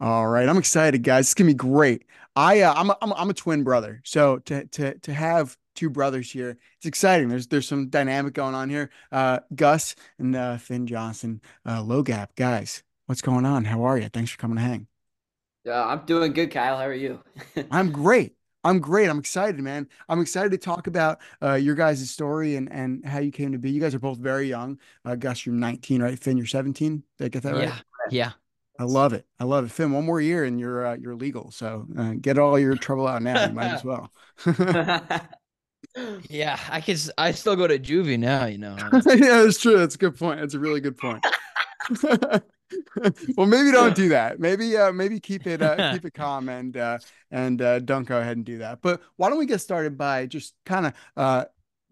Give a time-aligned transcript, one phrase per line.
[0.00, 1.26] All right, I'm excited, guys.
[1.26, 2.04] It's gonna be great.
[2.36, 5.56] I uh, I'm a, I'm a, I'm a twin brother, so to to to have
[5.74, 7.28] two brothers here, it's exciting.
[7.28, 8.90] There's there's some dynamic going on here.
[9.10, 12.82] Uh, Gus and uh, Phin Johnson, uh, Low Gap guys.
[13.06, 13.64] What's going on?
[13.64, 14.08] How are you?
[14.08, 14.86] Thanks for coming to hang.
[15.64, 16.76] Yeah, I'm doing good, Kyle.
[16.76, 17.22] How are you?
[17.70, 18.34] I'm great.
[18.64, 19.08] I'm great.
[19.08, 19.88] I'm excited, man.
[20.08, 23.58] I'm excited to talk about uh, your guys' story and and how you came to
[23.58, 23.70] be.
[23.70, 24.78] You guys are both very young.
[25.04, 26.18] Uh, Gus, you're 19, right?
[26.18, 27.02] Phin, you're 17.
[27.18, 27.68] Did I get that right?
[27.68, 27.78] Yeah.
[28.10, 28.30] Yeah.
[28.78, 29.24] I love it.
[29.38, 29.70] I love it.
[29.70, 31.50] Phin, one more year and you're uh, you're legal.
[31.52, 33.46] So uh, get all your trouble out now.
[33.46, 34.10] You might as well.
[36.28, 36.58] Yeah.
[36.70, 38.76] I can, I still go to juvie now, you know.
[39.06, 39.78] yeah, that's true.
[39.78, 40.40] That's a good point.
[40.40, 41.24] That's a really good point.
[43.36, 44.40] well, maybe don't do that.
[44.40, 46.98] Maybe uh maybe keep it uh keep it calm and uh
[47.30, 48.82] and uh don't go ahead and do that.
[48.82, 51.44] But why don't we get started by just kind of uh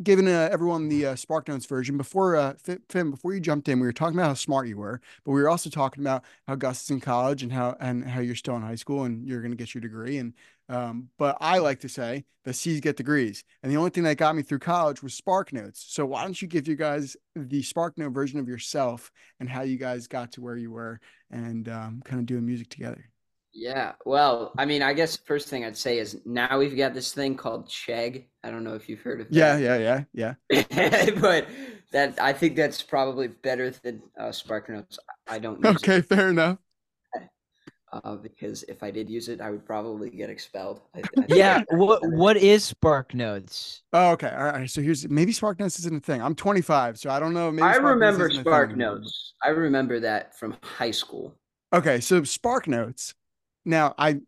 [0.03, 2.55] giving uh, everyone the uh, Spark Notes version before uh
[2.89, 5.41] Phin before you jumped in we were talking about how smart you were but we
[5.41, 8.57] were also talking about how Gus is in college and how and how you're still
[8.57, 10.33] in high school and you're going to get your degree and
[10.69, 14.17] um but I like to say the C's get degrees and the only thing that
[14.17, 15.85] got me through college was Spark Notes.
[15.89, 19.63] So why don't you give you guys the Spark Note version of yourself and how
[19.63, 23.09] you guys got to where you were and um, kind of doing music together?
[23.55, 26.95] Yeah, well, I mean, I guess the first thing I'd say is now we've got
[26.95, 28.25] this thing called Chegg.
[28.43, 31.11] I don't know if you've heard of yeah yeah yeah yeah.
[31.21, 31.49] But
[31.93, 34.99] that I think that's probably better than uh, Spark Notes.
[35.29, 36.55] I don't okay fair enough.
[36.55, 36.72] it
[37.93, 40.81] uh, because if I did use it, I would probably get expelled.
[40.95, 41.63] I, I yeah.
[41.71, 43.83] What what is Spark Notes?
[43.93, 44.31] Oh, okay.
[44.31, 44.69] All right.
[44.71, 46.23] So here's maybe Spark Notes isn't a thing.
[46.23, 47.51] I'm 25, so I don't know.
[47.51, 48.77] Maybe I Spark remember isn't a thing Spark.
[48.77, 49.35] Notes.
[49.43, 51.35] I remember that from high school.
[51.73, 53.15] Okay, so Spark Notes.
[53.65, 54.21] Now, I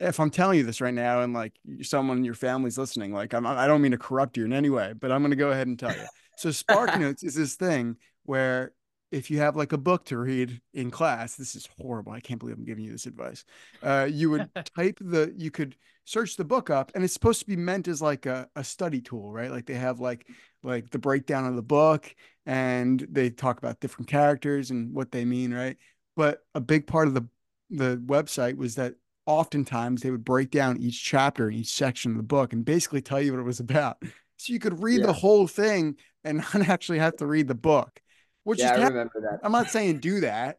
[0.00, 3.32] if I'm telling you this right now, and like someone in your family's listening, like
[3.32, 5.50] I'm, I don't mean to corrupt you in any way, but I'm going to go
[5.50, 6.04] ahead and tell you.
[6.36, 8.72] So Spark Notes is this thing where
[9.14, 12.12] if you have like a book to read in class, this is horrible.
[12.12, 13.44] I can't believe I'm giving you this advice.
[13.82, 17.46] Uh, you would type the, you could search the book up, and it's supposed to
[17.46, 19.50] be meant as like a, a study tool, right?
[19.50, 20.26] Like they have like
[20.62, 22.14] like the breakdown of the book,
[22.46, 25.76] and they talk about different characters and what they mean, right?
[26.16, 27.26] But a big part of the
[27.70, 28.94] the website was that
[29.26, 33.00] oftentimes they would break down each chapter and each section of the book and basically
[33.00, 34.02] tell you what it was about.
[34.36, 35.06] So you could read Yeah.
[35.06, 38.00] the whole thing and not actually have to read the book,
[38.44, 39.40] which yeah, is I remember that.
[39.42, 40.58] I'm not saying do that.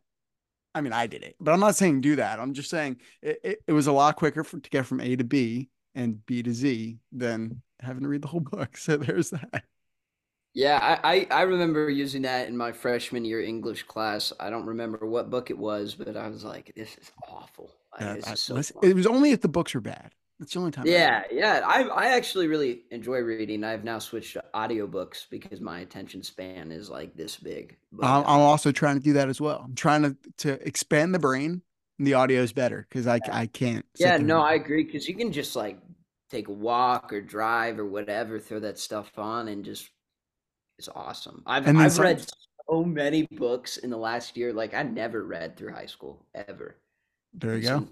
[0.73, 2.39] I mean, I did it, but I'm not saying do that.
[2.39, 5.15] I'm just saying it, it, it was a lot quicker for, to get from A
[5.15, 8.75] to B and B to Z than having to read the whole book.
[8.77, 9.63] So there's that.
[10.53, 14.31] Yeah, I, I, I remember using that in my freshman year English class.
[14.39, 17.71] I don't remember what book it was, but I was like, this is awful.
[17.93, 20.13] Like, Uh, I- is so listen, it was only if the books were bad.
[20.39, 20.85] That's the only time.
[20.85, 20.91] I.
[20.91, 21.61] Yeah, yeah.
[21.65, 23.63] I I actually really enjoy reading.
[23.63, 27.77] I've now switched to audiobooks because my attention span is like this big.
[27.91, 29.61] But, I'm, I'm also trying to do that as well.
[29.63, 31.61] I'm trying to to expand the brain.
[31.97, 33.85] And the audio is better because I I can't.
[33.97, 35.79] yeah, no, I agree because you can just like
[36.29, 39.89] take a walk or drive or whatever, throw that stuff on, and just
[40.77, 41.43] it's awesome.
[41.45, 42.25] I've I've some- read
[42.69, 44.51] so many books in the last year.
[44.51, 46.75] Like I never read through high school ever.
[47.33, 47.87] There you go.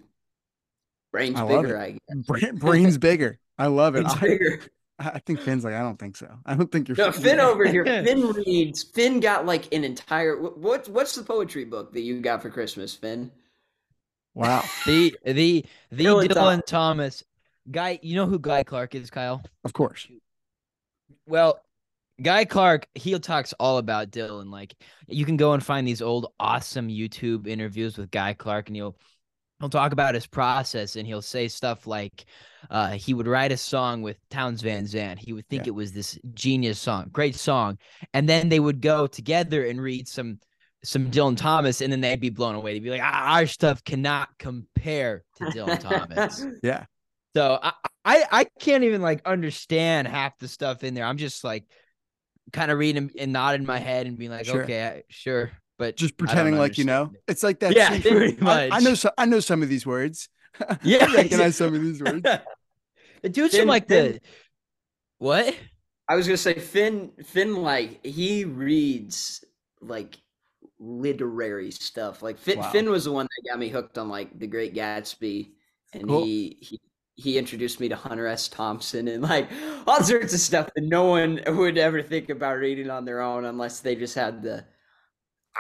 [1.13, 1.99] Some- Brain's I love bigger, it.
[2.09, 2.51] I guess.
[2.59, 3.39] Brain's bigger.
[3.57, 4.03] I love it.
[4.03, 4.59] Brain's I, bigger.
[4.99, 6.27] I think Phin's like I don't think so.
[6.45, 6.97] I don't think you're.
[6.97, 7.83] No, Phin over here.
[8.05, 8.83] Phin reads.
[8.83, 10.35] Phin got like an entire.
[10.35, 13.31] wh- What what's the poetry book that you got for Christmas, Phin?
[14.33, 14.63] Wow.
[14.85, 17.23] The the the Dylan Dylan, Thomas
[17.69, 17.99] guy.
[18.01, 19.41] You know who Guy Clark is, Kyle?
[19.63, 20.07] Of course.
[21.25, 21.59] Well,
[22.21, 24.51] Guy Clark, he talks all about Dylan.
[24.51, 24.75] Like
[25.07, 28.95] you can go and find these old awesome YouTube interviews with Guy Clark, and he'll
[29.63, 32.25] he'll talk about his process, and he'll say stuff like
[32.69, 35.19] uh, he would write a song with Townes Van Zandt.
[35.19, 35.69] He would think Yeah.
[35.69, 37.77] it was this genius song, great song,
[38.13, 40.39] and then they would go together and read some
[40.83, 42.73] some Dylan Thomas, and then they'd be blown away.
[42.73, 46.83] They'd be like, "Ah, "Our stuff cannot compare to Dylan Thomas." Yeah.
[47.35, 47.71] So I,
[48.03, 51.05] I I can't even like understand half the stuff in there.
[51.05, 51.63] I'm just like
[52.51, 54.63] kind of reading and nodding my head and being like, Sure.
[54.63, 57.11] okay, I, sure, but Just pretending like you know.
[57.13, 57.21] it.
[57.27, 57.75] It's like that.
[57.75, 58.93] Yeah, scene from- pretty I, I know.
[58.95, 60.29] So, I know some of these words.
[60.83, 62.21] Yeah, I recognize some of these words.
[63.23, 64.19] the dude's Phin- like Phin- the
[65.17, 65.55] what?
[66.07, 67.11] I was gonna say Phin.
[67.25, 69.43] Phin like he reads
[69.81, 70.17] like
[70.79, 72.21] literary stuff.
[72.21, 72.69] Like Phin, Wow.
[72.71, 75.51] Phin was the one that got me hooked on like The Great Gatsby,
[75.93, 76.23] and Cool.
[76.23, 76.79] he he
[77.15, 78.47] he introduced me to Hunter S.
[78.47, 79.47] Thompson and like
[79.87, 83.45] all sorts of stuff that no one would ever think about reading on their own
[83.45, 84.65] unless they just had the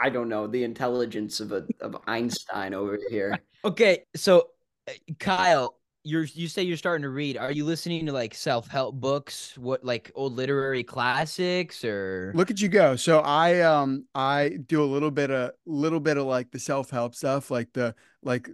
[0.03, 3.39] I don't know the intelligence of a of Einstein over here.
[3.65, 4.49] Okay, so
[4.89, 7.37] uh, Kyle, you're you say you're starting to read.
[7.37, 9.57] Are you listening to like self help books?
[9.57, 12.33] What like old literary classics or?
[12.35, 12.97] Look at you go.
[12.97, 16.89] So I um I do a little bit of little bit of like the self
[16.89, 18.49] help stuff, like the like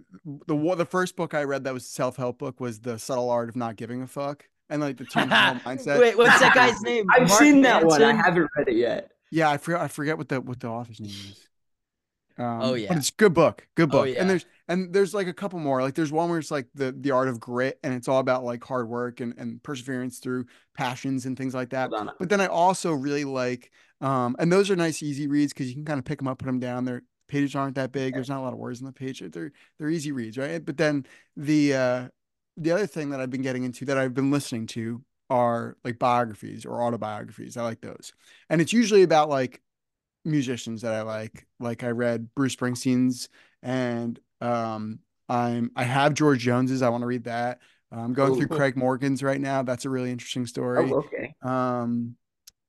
[0.46, 3.48] the the first book I read that was self help book was the subtle art
[3.48, 5.98] of not giving a fuck and like the two mindset.
[5.98, 7.04] Wait, what's that guy's name?
[7.10, 7.88] I've Mark seen that Manson?
[7.88, 8.02] one.
[8.02, 9.10] I haven't read it yet.
[9.30, 11.48] Yeah, I forget I forget what the what the author's name is.
[12.38, 14.00] Um, oh yeah, but it's good book, good oh, book.
[14.00, 14.20] Oh, yeah.
[14.20, 15.82] And there's and there's like a couple more.
[15.82, 18.44] Like there's one where it's like the the art of grit, and it's all about
[18.44, 21.90] like hard work and and perseverance through passions and things like that.
[22.18, 25.74] But then I also really like, um, and those are nice easy reads because you
[25.74, 26.86] can kind of pick them up, put them down.
[26.86, 28.14] Their pages aren't that big.
[28.14, 29.20] There's not a lot of words on the page.
[29.20, 30.64] They're they're easy reads, right?
[30.64, 31.06] But then
[31.36, 32.08] the uh
[32.56, 35.98] the other thing that I've been getting into that I've been listening to are like
[35.98, 37.56] biographies or autobiographies.
[37.56, 38.12] I like those,
[38.50, 39.62] and it's usually about like
[40.24, 41.46] musicians that I like.
[41.58, 43.28] Like I read Bruce Springsteen's
[43.62, 44.98] and um
[45.28, 46.82] I'm I have George Jones's.
[46.82, 47.60] I want to read that.
[47.92, 48.36] I'm going Ooh.
[48.36, 49.62] through Craig Morgan's right now.
[49.62, 50.90] That's a really interesting story.
[50.90, 51.34] Oh, okay.
[51.42, 52.16] Um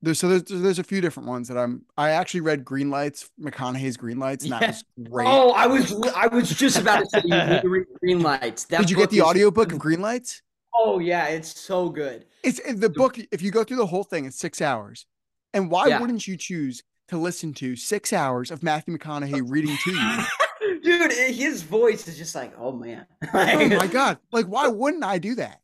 [0.03, 3.29] there's so there's there's a few different ones that I'm I actually read Green Lights,
[3.39, 4.59] McConaughey's Green Lights, and yeah.
[4.59, 5.27] that was great.
[5.27, 8.65] Oh, I was I was just about to say you need to read Green Lights.
[8.65, 9.23] That Did you get the is...
[9.23, 10.41] audiobook of Green Lights?
[10.73, 12.25] Oh yeah, it's so good.
[12.43, 15.05] It's the book, if you go through the whole thing, it's six hours.
[15.53, 15.99] And why yeah.
[15.99, 16.81] wouldn't you choose
[17.11, 20.81] to listen to six hours of Matthew McConaughey reading to you.
[20.81, 23.05] Dude, his voice is just like, oh man.
[23.33, 24.17] oh my god!
[24.31, 25.59] Like, why wouldn't I do that?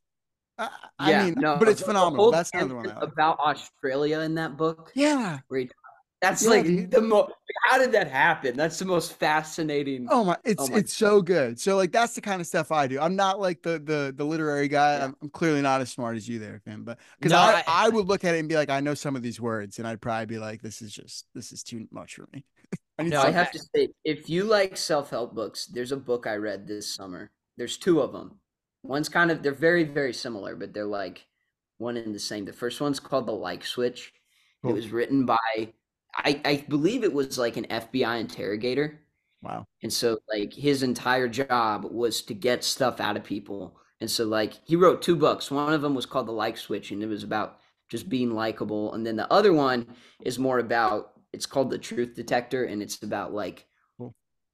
[0.60, 0.70] I,
[1.10, 2.32] yeah, I mean, no, but it's phenomenal.
[2.32, 4.92] That's another one about Australia in that book.
[4.94, 5.70] Yeah, where he
[6.20, 6.92] that's yeah, like dude.
[6.92, 7.32] the most.
[7.66, 8.58] How did that happen?
[8.58, 10.08] That's the most fascinating.
[10.10, 10.38] Oh my!
[10.44, 11.08] It's oh my it's God.
[11.08, 11.60] so good.
[11.60, 13.00] So like that's the kind of stuff I do.
[13.00, 14.98] I'm not like the the the literary guy.
[14.98, 15.04] Yeah.
[15.06, 16.84] I'm, I'm, clearly not as smart as you there, Phin.
[16.84, 18.96] But because no, I, I, I would look at it and be like, I know
[18.96, 21.88] some of these words, and I'd probably be like, this is just this is too
[21.92, 22.44] much for me.
[23.00, 26.26] I no, I have to say, if you like self help books, there's a book
[26.26, 27.30] I read this summer.
[27.58, 28.40] There's two of them.
[28.82, 31.28] One's kind of they're very very similar, but they're like
[31.78, 32.46] one and the same.
[32.46, 34.14] The first one's called The Like Switch.
[34.64, 34.72] Cool.
[34.72, 35.74] It was written by
[36.18, 39.00] I, I believe it was like an FBI interrogator.
[39.42, 39.66] Wow.
[39.84, 43.78] And so like his entire job was to get stuff out of people.
[44.02, 45.52] And so like he wrote two books.
[45.52, 47.60] One of them was called The Like Switch and it was about
[47.90, 48.94] just being likable.
[48.94, 49.88] And then the other one
[50.22, 53.66] is more about it's called The Truth Detector and it's about like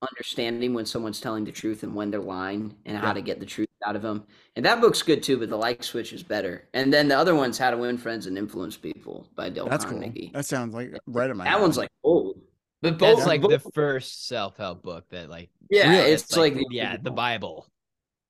[0.01, 3.45] understanding when someone's telling the truth and when they're lying and how to get the
[3.45, 4.23] truth out of them.
[4.55, 6.67] And that book's good too, but the like switch is better.
[6.73, 9.85] And then the other one's How to Win Friends and Influence People by Dale That's
[9.85, 10.27] Carnegie.
[10.27, 10.31] Cool.
[10.33, 11.45] That sounds like right in my.
[11.45, 11.61] That head.
[11.61, 12.39] one's like old.
[12.81, 16.23] But both That's like both, the first self help book that like yeah, really, it's,
[16.23, 17.67] it's like, like, yeah the Bible.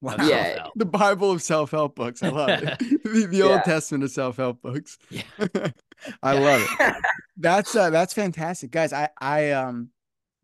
[0.04, 0.18] Wow.
[0.20, 2.22] Yeah, the Bible of self help books.
[2.22, 2.78] I love it.
[3.04, 3.44] the, the yeah.
[3.46, 4.98] Old Testament of self help books.
[5.10, 5.24] Yeah,
[6.22, 6.96] I love it.
[7.38, 8.94] That's uh, that's fantastic, guys.
[8.94, 9.90] I I um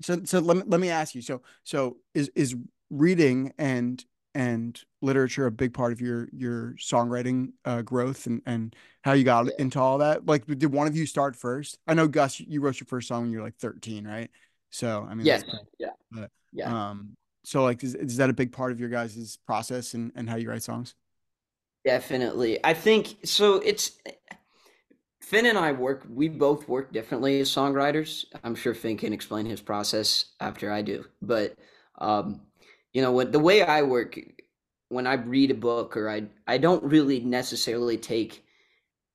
[0.01, 1.21] so so let me let me ask you.
[1.21, 2.55] So so is is
[2.89, 4.03] reading and
[4.35, 9.23] and literature a big part of your your songwriting uh, growth and and how you
[9.23, 10.25] got into all that?
[10.25, 11.77] Like, did one of you start first?
[11.87, 14.29] I know Gus, you wrote your first song when you were like thirteen, right?
[14.69, 15.43] So I mean, yes,
[15.79, 16.89] yeah, but, yeah.
[16.89, 20.29] Um, so like, is, is that a big part of your guys' process and and
[20.29, 20.95] how you write songs?
[21.85, 23.55] Definitely, I think so.
[23.55, 23.97] It's
[25.21, 28.25] Phin and I work, we both work differently as songwriters.
[28.43, 31.05] I'm sure Phin can explain his process after I do.
[31.21, 31.53] But,
[31.99, 32.41] um,
[32.93, 34.19] you know, what the way I work,
[34.89, 38.43] when I read a book or I, I don't really necessarily take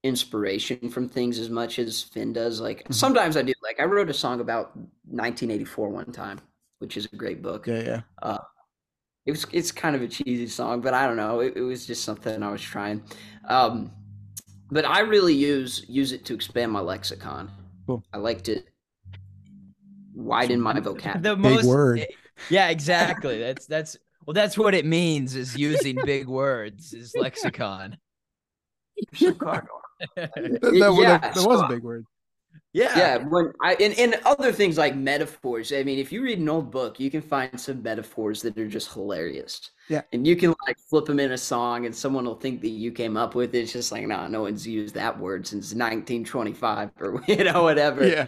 [0.05, 2.61] inspiration from things as much as Phin does.
[2.61, 2.93] Like mm-hmm.
[2.93, 3.55] sometimes I do.
[3.63, 4.77] Like I wrote a song about
[5.07, 6.41] 1984 one time,
[6.79, 7.67] which is a great book.
[7.67, 8.01] Yeah, yeah.
[8.23, 8.39] Uh,
[9.27, 11.41] it was it's kind of a cheesy song, but I don't know.
[11.41, 13.03] It, it was just something I was trying.
[13.49, 13.91] Um,
[14.71, 17.51] but I really use use it to expand my lexicon.
[17.87, 18.05] Cool.
[18.13, 18.63] I like to
[20.15, 21.21] widen my vocabulary.
[21.23, 22.07] The most, big word.
[22.51, 23.39] Yeah, exactly.
[23.39, 27.99] That's that's well, that's what it means is using big words is lexicon.
[29.13, 29.39] that,
[30.17, 30.31] that,
[30.73, 32.07] yeah, that, that was a big word.
[32.73, 32.99] Yeah.
[32.99, 33.17] Yeah.
[33.19, 35.73] When I and, and other things like metaphors.
[35.73, 38.69] I mean, if you read an old book, you can find some metaphors that are
[38.69, 39.71] just hilarious.
[39.89, 40.03] Yeah.
[40.13, 42.91] And you can like flip them in a song and someone will think that you
[42.91, 43.59] came up with it.
[43.61, 48.07] It's just like, nah, no one's used that word since 1925 or you know, whatever.
[48.07, 48.27] Yeah.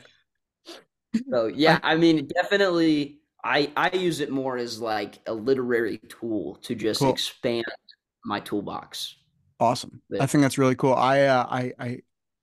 [1.31, 6.57] So yeah, I mean, definitely I I use it more as like a literary tool
[6.63, 7.11] to just cool.
[7.11, 7.65] expand
[8.25, 9.15] my toolbox.
[9.61, 10.03] Awesome.
[10.11, 10.95] But, I think that's really cool.
[10.95, 12.01] I uh, I I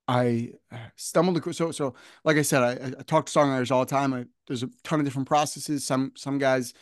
[0.08, 0.52] I
[0.96, 1.94] stumbled across so so
[2.24, 4.14] like I said, I, I talk to songwriters all the time.
[4.14, 5.84] I, there's a ton of different processes.
[5.84, 6.72] Some some guys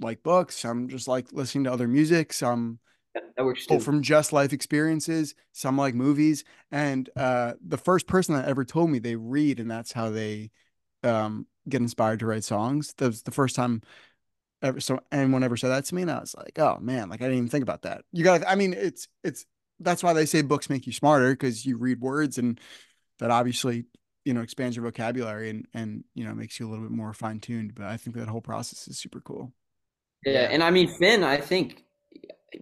[0.00, 0.56] like books.
[0.56, 2.32] Some just like listening to other music.
[2.32, 2.78] Some
[3.36, 3.80] that works too.
[3.80, 5.34] from just life experiences.
[5.52, 6.44] Some like movies.
[6.70, 10.52] And uh, the first person that ever told me they read and that's how they
[11.02, 12.94] um, get inspired to write songs.
[12.98, 13.82] That was the first time
[14.62, 17.20] ever so anyone ever said that to me, and I was like, oh man, like
[17.20, 18.04] I didn't even think about that.
[18.12, 19.46] You got, I mean, it's it's
[19.80, 22.60] that's why they say books make you smarter because you read words and
[23.18, 23.84] that obviously
[24.24, 27.12] you know expands your vocabulary and and you know makes you a little bit more
[27.12, 27.74] fine tuned.
[27.74, 29.52] But I think that whole process is super cool.
[30.24, 31.84] Yeah, and I mean Phin, I think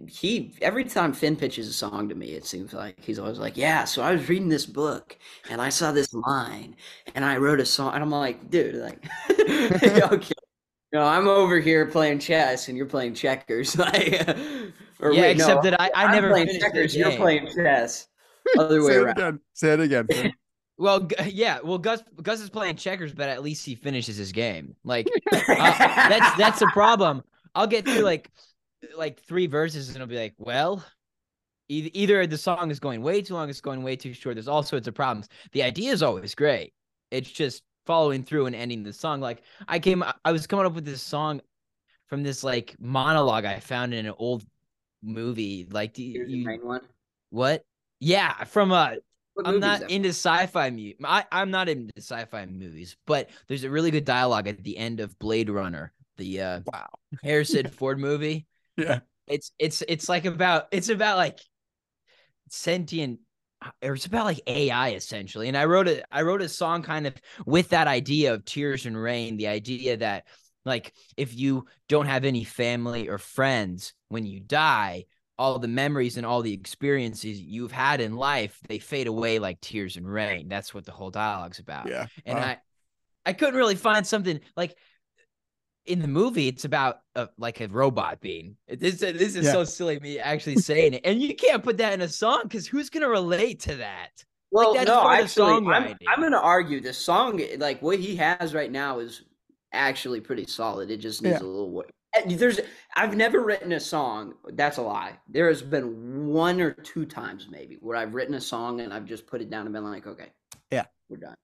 [0.07, 3.57] he every time Phin pitches a song to me, it seems like he's always like,
[3.57, 5.17] "Yeah, so I was reading this book
[5.49, 6.75] and I saw this line
[7.15, 10.33] and I wrote a song." And I'm like, "Dude, like, okay,
[10.91, 14.27] no, I'm over here playing chess and you're playing checkers." like,
[14.99, 16.95] or yeah, wait, except no, that I, I never playing checkers.
[16.95, 18.07] You're playing chess.
[18.57, 19.09] Other way Say around.
[19.09, 19.39] It again.
[19.53, 20.33] Say it again.
[20.77, 21.59] Well, yeah.
[21.63, 24.75] Well, Gus Gus is playing checkers, but at least he finishes his game.
[24.83, 27.23] Like uh, that's that's a problem.
[27.55, 28.31] I'll get through like
[28.95, 30.83] like three verses and it'll be like, well,
[31.69, 34.35] either the song is going way too long, it's going way too short.
[34.35, 35.27] There's all sorts of problems.
[35.51, 36.73] The idea is always great.
[37.11, 39.21] It's just following through and ending the song.
[39.21, 41.41] Like I came, I was coming up with this song
[42.07, 44.45] from this like monologue I found in an old
[45.01, 45.67] movie.
[45.69, 46.81] Like, do you, one?
[47.29, 47.63] What?
[47.99, 48.95] Yeah, from uh
[49.43, 53.91] I'm not into sci-fi mu- I I'm not into sci-fi movies, but there's a really
[53.91, 56.87] good dialogue at the end of Blade Runner, the uh wow
[57.23, 58.45] Harrison Ford movie.
[58.77, 58.99] Yeah.
[59.27, 61.39] It's it's it's like about it's about like
[62.49, 63.19] sentient
[63.81, 65.47] or it's about like AI essentially.
[65.47, 67.13] And I wrote a I wrote a song kind of
[67.45, 70.25] with that idea of tears and rain, the idea that
[70.65, 75.05] like if you don't have any family or friends when you die,
[75.37, 79.59] all the memories and all the experiences you've had in life, they fade away like
[79.61, 80.47] tears and rain.
[80.47, 81.87] That's what the whole dialogue's about.
[81.87, 82.07] Yeah.
[82.25, 82.45] And wow.
[82.45, 82.57] I
[83.25, 84.75] I couldn't really find something like
[85.85, 88.55] in the movie, it's about a, like a robot being.
[88.67, 89.51] This, this is yeah.
[89.51, 92.67] so silly me actually saying it, and you can't put that in a song because
[92.67, 94.11] who's gonna relate to that?
[94.51, 95.67] Well, like, no, actually, I'm,
[96.07, 99.23] I'm gonna argue the song, like what he has right now, is
[99.73, 100.91] actually pretty solid.
[100.91, 101.45] It just needs yeah.
[101.45, 101.89] a little work.
[102.13, 102.59] Eh, there's,
[102.95, 104.35] I've never written a song.
[104.51, 105.17] That's a lie.
[105.27, 109.05] There has been one or two times maybe where I've written a song and I've
[109.05, 110.31] just put it down and been like, okay,
[110.71, 111.35] yeah, we're done.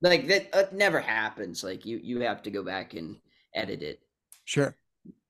[0.00, 1.62] Like that uh, never happens.
[1.62, 3.16] Like you, you have to go back and
[3.54, 4.00] edit it.
[4.44, 4.76] Sure.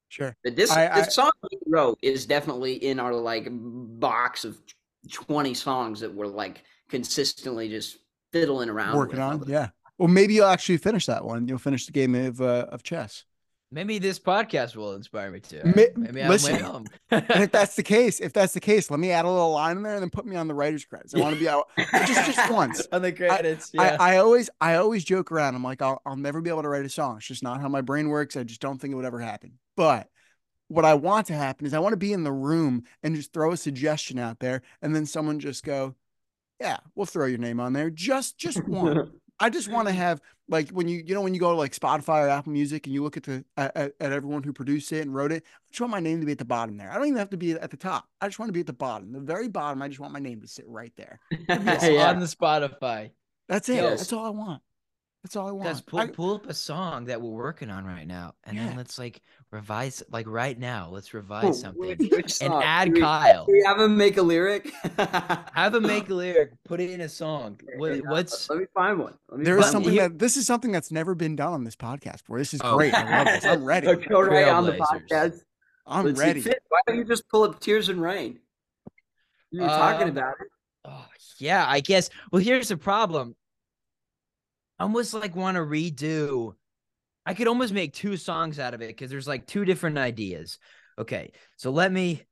[0.08, 0.36] Sure.
[0.44, 4.58] But this I, this I, song he wrote is definitely in our like box of
[5.10, 7.96] 20 songs that we're like consistently just
[8.30, 9.42] fiddling around working on.
[9.46, 9.70] Yeah.
[9.98, 11.48] Well, maybe you'll actually finish that one.
[11.48, 13.24] You'll finish the game of uh, of chess.
[13.72, 15.64] Maybe this podcast will inspire me to.
[15.96, 16.84] Maybe listen, home.
[17.10, 19.82] if that's the case, if that's the case, let me add a little line in
[19.82, 21.14] there and then put me on the writer's credits.
[21.14, 23.72] I want to be out just just once on the credits.
[23.78, 23.96] I, yeah.
[23.98, 25.54] I, I, always I always joke around.
[25.54, 27.16] I'm like, I'll I'll never be able to write a song.
[27.16, 28.36] It's just not how my brain works.
[28.36, 29.58] I just don't think it would ever happen.
[29.74, 30.08] But
[30.68, 33.32] what I want to happen is I want to be in the room and just
[33.32, 35.94] throw a suggestion out there, and then someone just go,
[36.60, 39.12] "Yeah, we'll throw your name on there." Just just one.
[39.40, 40.20] I just want to have
[40.52, 42.94] like when you you know when you go to like Spotify or Apple Music and
[42.94, 45.42] you look at the at, at, everyone who produced it and wrote it.
[45.44, 46.90] I just want my name to be at the bottom there.
[46.90, 48.06] I don't even have to be at the top.
[48.20, 49.82] I just want to be at the bottom, the very bottom.
[49.82, 51.18] I just want my name to sit right there
[51.48, 52.10] yeah.
[52.10, 53.10] on the Spotify.
[53.48, 53.76] That's it.
[53.76, 54.00] Yes.
[54.00, 54.62] That's all I want.
[55.22, 55.66] That's all I want.
[55.66, 58.66] Let's pull, I, pull up a song that we're working on right now, and yeah.
[58.66, 60.02] then let's like revise.
[60.10, 61.92] Like right now, let's revise oh, something
[62.40, 63.46] and add we, Kyle.
[63.46, 64.72] we have him make a lyric?
[64.98, 66.50] have him make a lyric.
[66.64, 67.60] Put it in a song.
[67.76, 68.50] What, what's?
[68.50, 69.14] Let me find one.
[69.36, 70.02] Me there find is something one.
[70.02, 72.38] that this is something that's never been done on this podcast before.
[72.38, 72.76] This is oh.
[72.76, 72.92] great.
[72.92, 73.44] I love this.
[73.44, 73.94] I'm ready.
[73.94, 75.44] Go right on the podcast.
[75.86, 76.40] I'm let's ready.
[76.40, 78.40] See, why don't you just pull up Tears and Rain?
[79.52, 80.48] You were uh, talking about it.
[80.84, 81.06] Oh
[81.38, 82.10] yeah, I guess.
[82.32, 83.36] Well, here's the problem
[84.78, 86.54] almost like want to redo.
[87.24, 90.58] I could almost make two songs out of it because there's like two different ideas.
[90.98, 92.22] Okay, so let me.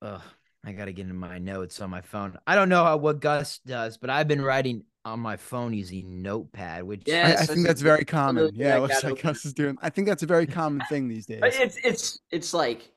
[0.00, 0.20] Uh,
[0.64, 2.36] I gotta get in my notes on my phone.
[2.46, 6.22] I don't know how what Gus does, but I've been writing on my phone using
[6.22, 8.50] Notepad, which yeah, I, I think that's very common.
[8.54, 9.76] Yeah, looks like Gus is doing.
[9.80, 11.40] I think that's a very common thing these days.
[11.42, 12.90] It's it's it's like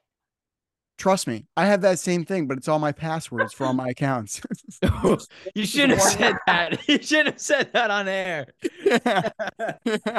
[1.02, 3.88] Trust me, I have that same thing, but it's all my passwords for all my
[3.88, 4.40] accounts.
[5.56, 6.80] you should have said that.
[6.88, 8.46] You should have said that on air.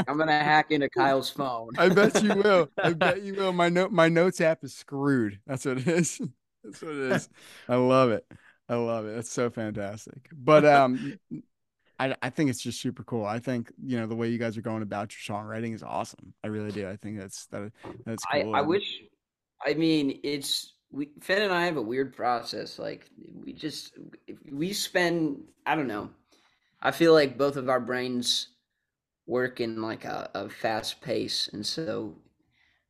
[0.08, 1.70] I'm gonna hack into Kyle's phone.
[1.78, 2.68] I bet you will.
[2.82, 3.52] I bet you will.
[3.52, 5.38] My note, my notes app is screwed.
[5.46, 6.20] That's what it is.
[6.64, 7.28] That's what it is.
[7.68, 8.26] I love it.
[8.68, 9.14] I love it.
[9.14, 10.30] That's so fantastic.
[10.34, 11.16] But um,
[12.00, 13.24] I I think it's just super cool.
[13.24, 16.34] I think you know the way you guys are going about your songwriting is awesome.
[16.42, 16.88] I really do.
[16.88, 17.70] I think that's that
[18.04, 18.52] that's cool.
[18.56, 19.02] I, I wish
[19.64, 22.78] I mean, it's we Phin and I have a weird process.
[22.78, 23.08] Like
[23.44, 23.92] we just
[24.50, 26.10] we spend I don't know.
[26.80, 28.48] I feel like both of our brains
[29.26, 32.14] work in like a, a fast pace, and so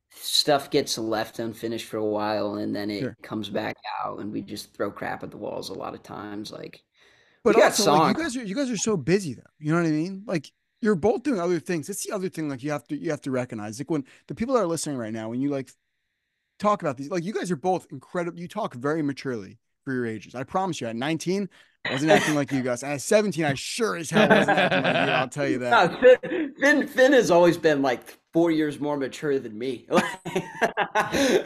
[0.09, 3.17] stuff gets left unfinished for a while, and then it sure.
[3.21, 6.51] comes back out, and we just throw crap at the walls a lot of times.
[6.51, 6.81] Like,
[7.43, 9.43] but also, like, you guys are you guys are so busy though.
[9.59, 10.23] You know what I mean?
[10.25, 10.51] Like
[10.81, 11.87] you're both doing other things.
[11.89, 14.35] It's the other thing like you have to you have to recognize like when the
[14.35, 15.69] people that are listening right now, when you like
[16.59, 17.09] talk about these.
[17.09, 18.39] Like you guys are both incredible.
[18.39, 20.35] You talk very maturely for your ages.
[20.35, 20.87] I promise you.
[20.87, 21.49] At 19,
[21.85, 22.83] I wasn't acting like you guys.
[22.83, 25.13] At 17, I sure as hell wasn't acting like you.
[25.13, 25.91] I'll tell you that.
[26.01, 29.85] No, Phin, Phin, Phin has always been like four years more mature than me.
[29.91, 31.45] I,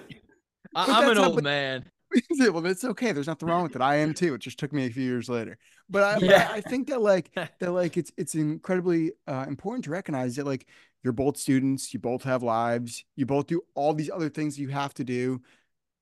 [0.75, 1.85] I'm an old but- man.
[2.39, 3.11] well, it's okay.
[3.11, 3.81] There's nothing wrong with it.
[3.81, 4.33] I am too.
[4.33, 5.57] It just took me a few years later.
[5.89, 6.49] But I, Yeah.
[6.53, 10.45] I, I think that like that like it's it's incredibly uh, important to recognize that
[10.45, 10.67] like
[11.03, 14.69] you're both students, you both have lives, you both do all these other things you
[14.69, 15.41] have to do,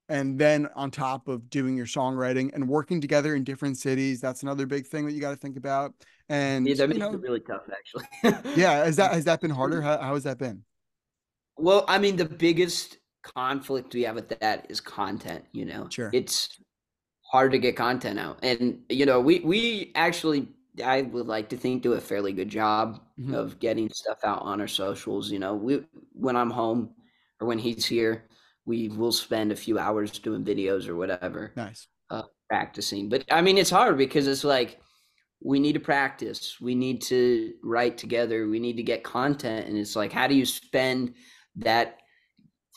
[0.10, 4.44] and then on top of doing your songwriting and working together in different cities, that's
[4.44, 5.94] another big thing that you got to think about.
[6.30, 8.06] And yeah, that you makes know, it really tough, actually.
[8.54, 9.82] yeah, has that has that been harder?
[9.82, 10.64] How, how has that been?
[11.58, 15.46] Well, I mean, the biggest conflict we have with that is content.
[15.51, 16.12] You know, Sure.
[16.12, 16.60] it's
[17.32, 20.50] hard to get content out, and you know, we we actually,
[20.84, 23.36] I would like to think, do a fairly good job Mhm.
[23.36, 25.32] of getting stuff out on our socials.
[25.32, 26.96] You know, we when I'm home
[27.41, 28.29] or when he's here,
[28.65, 31.88] we will spend a few hours doing videos or whatever Nice.
[32.50, 33.10] practicing.
[33.10, 34.79] But I mean, it's hard because it's like
[35.41, 36.60] we need to practice.
[36.62, 38.48] We need to write together.
[38.48, 39.67] We need to get content.
[39.67, 41.15] And it's like, how do you spend
[41.58, 42.00] that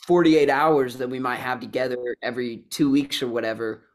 [0.07, 3.85] 48 hours that we might have together every two weeks or whatever?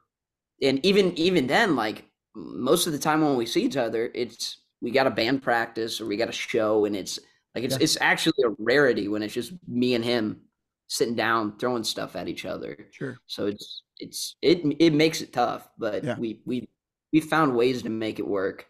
[0.62, 4.58] And even even then, like most of the time when we see each other, it's
[4.80, 7.18] we got a band practice or we got a show, and it's
[7.54, 7.82] like it's Yeah.
[7.82, 10.40] it's actually a rarity when it's just me and him
[10.86, 12.76] sitting down throwing stuff at each other.
[12.92, 13.16] Sure.
[13.26, 16.18] So it's it's it it makes it tough, but Yeah.
[16.18, 16.68] we we
[17.12, 18.66] we found ways to make it work.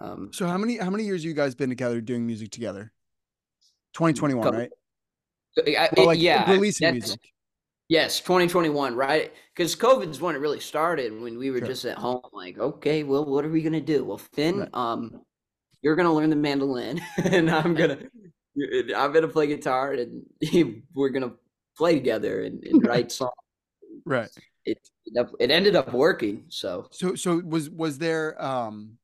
[0.00, 2.92] Um, So how many how many years you guys been together doing music together?
[3.94, 4.70] 2021, Couple- right?
[5.58, 7.20] I- Well, like yeah, releasing music.
[7.88, 9.32] Yes, 2021, right?
[9.54, 11.12] Because COVID's when it really started.
[11.20, 11.66] When we were Sure.
[11.68, 14.04] just at home, like, okay, well, what are we gonna do?
[14.04, 14.68] Well, Phin, Right.
[14.72, 15.20] um,
[15.82, 17.98] you're gonna learn the mandolin, and I'm gonna
[18.96, 20.24] I'm gonna play guitar, and
[20.94, 21.34] we're gonna
[21.76, 23.32] play together and, and write songs.
[24.06, 24.30] Right.
[24.64, 26.44] It it it ended up working.
[26.48, 28.96] So So so was was there um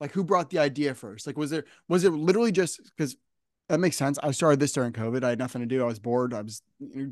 [0.00, 1.26] like who brought the idea first?
[1.26, 3.16] Like was there was it literally just because
[3.68, 4.18] that makes sense.
[4.22, 5.22] I started this during COVID.
[5.24, 5.82] I had nothing to do.
[5.82, 6.32] I was bored.
[6.32, 6.62] I was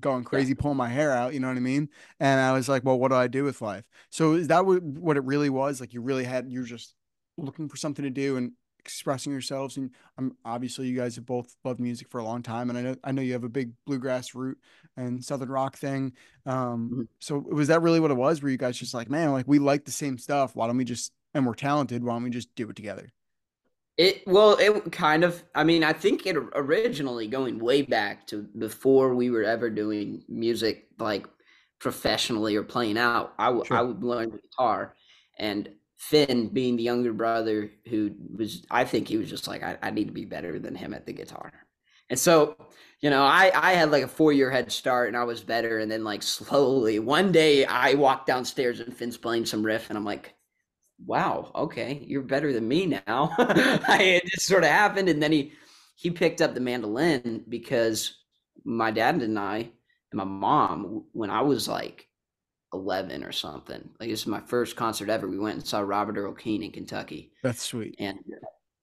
[0.01, 1.89] going crazy pulling my hair out, you know what I mean?
[2.21, 3.85] And I was like, well, what do I do with life?
[4.11, 5.81] So is that what, what it really was?
[5.81, 6.95] Like you really had you're just
[7.37, 11.57] looking for something to do and expressing yourselves and I'm obviously you guys have both
[11.65, 13.73] loved music for a long time and I know I know you have a big
[13.85, 14.59] bluegrass root
[14.97, 16.13] and southern rock thing.
[16.47, 17.09] Um Mhm.
[17.19, 18.41] so was that really what it was?
[18.43, 20.55] Were you guys just like, man, like we like the same stuff.
[20.55, 23.11] Why don't we just and we're talented, why don't we just do it together?
[23.97, 25.43] It well, it kind of.
[25.55, 30.23] I mean, I think it originally going way back to before we were ever doing
[30.29, 31.27] music like
[31.79, 33.33] professionally or playing out.
[33.39, 33.83] I w- I Sure.
[33.83, 34.95] would learn the guitar,
[35.39, 39.79] and Phin, being the younger brother, who was, I think he was just like, I,
[39.83, 41.51] I need to be better than him at the guitar,
[42.11, 42.55] and so
[43.01, 45.79] you know, I I had like a four year head start, and I was better,
[45.79, 49.97] and then like slowly, one day I walked downstairs and Phin's playing some riff, and
[49.99, 50.35] I'm like
[51.05, 53.35] wow, okay, you're better than me now.
[53.39, 55.53] It just sort of happened, and then he
[55.97, 58.17] he picked up the mandolin because
[58.65, 62.07] my dad and I and my mom, when I was like
[62.73, 65.29] eleven or something, like this is my first concert ever.
[65.29, 67.97] We went and saw Robert Earl Keen in Kentucky, That's sweet.
[67.99, 68.19] and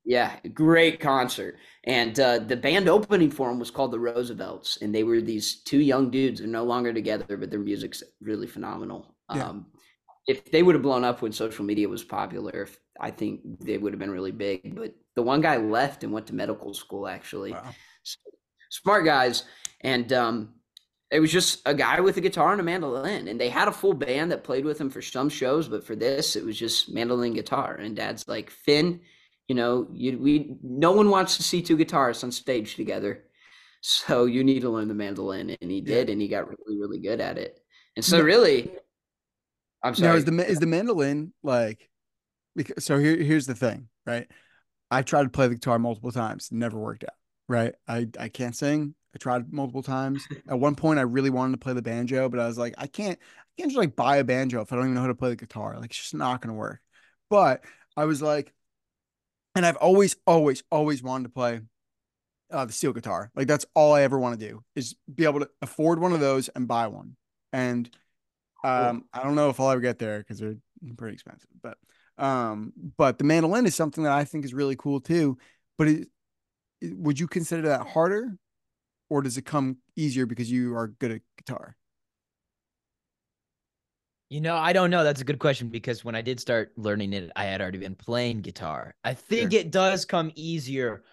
[0.06, 1.58] yeah, great concert.
[1.86, 5.62] And uh, the band opening for him was called the Roosevelts, and they were these
[5.64, 6.40] two young dudes.
[6.40, 9.16] They're no longer together, but their music's really phenomenal.
[9.34, 9.48] Yeah.
[9.48, 9.68] Um,
[10.28, 13.78] if they would have blown up when social media was popular, if, I think they
[13.78, 14.76] would have been really big.
[14.76, 17.52] But the one guy left and went to medical school, actually.
[17.52, 17.72] Wow.
[18.70, 19.44] Smart guys.
[19.82, 20.54] And um,
[21.12, 23.28] it was just a guy with a guitar and a mandolin.
[23.28, 25.96] And they had a full band that played with him for some shows, but for
[25.96, 27.76] this, it was just mandolin guitar.
[27.76, 29.02] And dad's like, Phin,
[29.48, 33.26] you know, you, we no one wants to see two guitarists on stage together.
[33.82, 35.58] So you need to learn the mandolin.
[35.62, 37.60] And he did, and he got really, really good at it.
[37.98, 38.72] And so really,
[39.84, 40.18] I'm Now sorry.
[40.20, 41.90] is the is the mandolin like
[42.56, 44.28] because so here here's the thing, right?
[44.92, 47.16] I've tried to play the guitar multiple times, never worked out.
[47.50, 47.76] Right.
[47.88, 48.96] I, I can't sing.
[49.14, 50.30] I tried multiple times.
[50.48, 52.88] At one point I really wanted to play the banjo, but I was like, I
[52.88, 55.16] can't I can't just like buy a banjo if I don't even know how to
[55.16, 55.76] play the guitar.
[55.80, 56.82] Like it's just not gonna work.
[57.30, 57.64] But
[57.98, 58.54] I was like,
[59.56, 61.62] and I've always, always, always wanted to play
[62.52, 63.32] uh, the steel guitar.
[63.36, 66.20] Like that's all I ever want to do is be able to afford one of
[66.20, 67.16] those and buy one.
[67.52, 67.90] And
[68.64, 70.56] um, I don't know if I'll ever get there because they're
[70.98, 71.50] pretty expensive.
[71.62, 71.78] But
[72.18, 75.38] um, but the mandolin is something that I think is really cool too.
[75.78, 76.08] But it,
[76.82, 78.38] it- would you consider that harder,
[79.10, 81.78] or does it come easier because you are good at guitar?
[84.30, 85.04] You know, I don't know.
[85.04, 87.96] That's a good question because when I did start learning it, I had already been
[87.96, 88.96] playing guitar.
[89.04, 89.60] I think Sure.
[89.60, 91.04] it does come easier,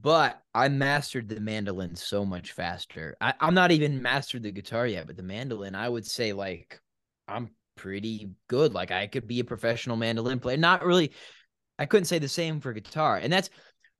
[0.00, 3.16] but I mastered the mandolin so much faster.
[3.20, 6.80] I, I'm not even mastered the guitar yet, but the mandolin, I would say like
[7.28, 8.74] I'm pretty good.
[8.74, 10.56] Like I could be a professional mandolin player.
[10.56, 11.12] Not really.
[11.78, 13.50] I couldn't say the same for guitar, and that's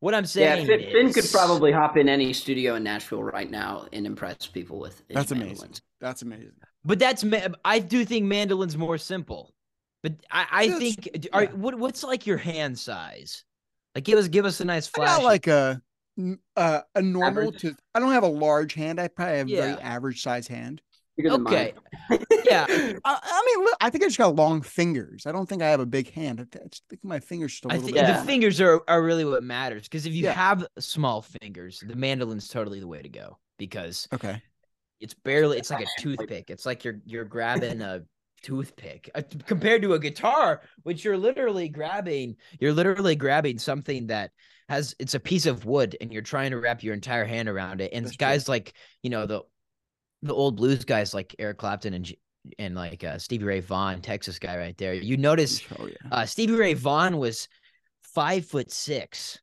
[0.00, 0.66] what I'm saying.
[0.66, 4.46] Yeah, Phin, Phin could probably hop in any studio in Nashville right now and impress
[4.46, 4.96] people with.
[5.08, 5.48] his That's amazing.
[5.48, 5.82] mandolins.
[6.00, 6.52] That's amazing.
[6.84, 7.24] But that's
[7.64, 9.52] I do think mandolin's more simple.
[10.02, 11.52] But I, I That's- think are, yeah.
[11.52, 13.44] what what's like your hand size?
[13.94, 15.16] Like give us give us a nice I flash.
[15.18, 15.82] got like a
[16.18, 17.60] n- uh, a normal Average.
[17.62, 17.76] to.
[17.94, 19.00] I don't have a large hand.
[19.00, 20.80] I probably have a very average size hand.
[21.16, 21.72] Bigger okay.
[22.10, 22.18] mine.
[22.44, 22.66] Yeah.
[22.70, 25.26] I, I mean, look, I think I just got long fingers.
[25.26, 26.40] I don't think I have a big hand.
[26.40, 28.02] I I think my fingers just a I little think bit.
[28.02, 28.12] Yeah.
[28.12, 28.26] the long.
[28.26, 30.32] fingers are, are really what matters because if you Yeah.
[30.32, 34.42] have small fingers, the mandolin's totally the way to go because Okay.
[35.00, 36.50] it's barely it's like a toothpick.
[36.50, 38.02] It's like you're you're grabbing a
[38.42, 42.36] toothpick uh, compared to a guitar, which you're literally grabbing.
[42.60, 44.30] You're literally grabbing something that
[44.68, 47.80] has it's a piece of wood, and you're trying to wrap your entire hand around
[47.80, 47.92] it.
[47.92, 48.26] And That's true.
[48.26, 49.42] guys like you know the
[50.22, 52.12] the old blues guys like Eric Clapton and
[52.58, 54.94] and like uh, Stevie Ray Vaughan, Texas guy right there.
[54.94, 55.94] You notice Oh yeah.
[56.12, 57.48] uh, Stevie Ray Vaughan was
[58.02, 59.40] five foot six.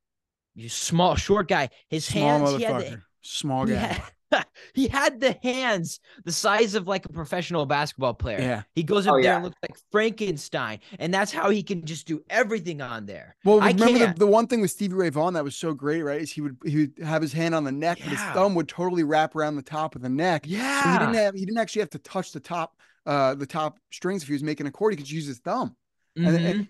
[0.56, 1.70] You small, short guy.
[1.90, 3.80] His Small hands, he had, the, Small he, guy.
[3.80, 4.04] had,
[4.74, 8.40] he had the hands the size of like a professional basketball player.
[8.40, 8.64] Yeah.
[8.76, 9.36] He goes up Oh, there yeah.
[9.36, 13.36] and looks like Frankenstein, and that's how he can just do everything on there.
[13.46, 16.02] Well, I remember the, the one thing with Stevie Ray Vaughan that was so great,
[16.04, 16.22] right?
[16.22, 18.68] Is he would he would have his hand on the neck, but his thumb would
[18.68, 20.46] totally wrap around the top of the neck.
[20.46, 23.80] So he didn't have he didn't actually have to touch the top uh the top
[23.92, 24.94] strings if he was making a chord.
[24.94, 25.76] He could use his thumb.
[26.16, 26.68] and- and- Mhm.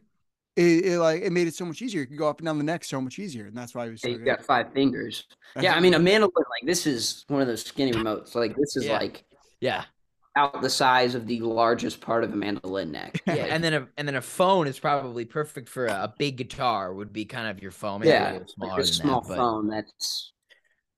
[0.55, 2.01] It, it like it made it so much easier.
[2.01, 3.91] He could go up and down the neck so much easier, and that's why he
[3.91, 4.25] was so He's good.
[4.25, 5.25] got five fingers.
[5.55, 5.75] That's yeah.
[5.75, 8.35] I mean a mandolin like this is one of those skinny remotes.
[8.35, 8.99] Like this is Yeah.
[8.99, 9.25] like
[9.61, 9.85] yeah,
[10.35, 13.19] out the size of the largest part of a mandolin neck.
[13.27, 16.13] yeah, Like, and then a and then a phone is probably perfect for a, a
[16.19, 16.93] big guitar.
[16.93, 18.01] Would be kind of your phone.
[18.01, 19.67] maybe a yeah, little like a than small that, but- phone.
[19.69, 20.33] That's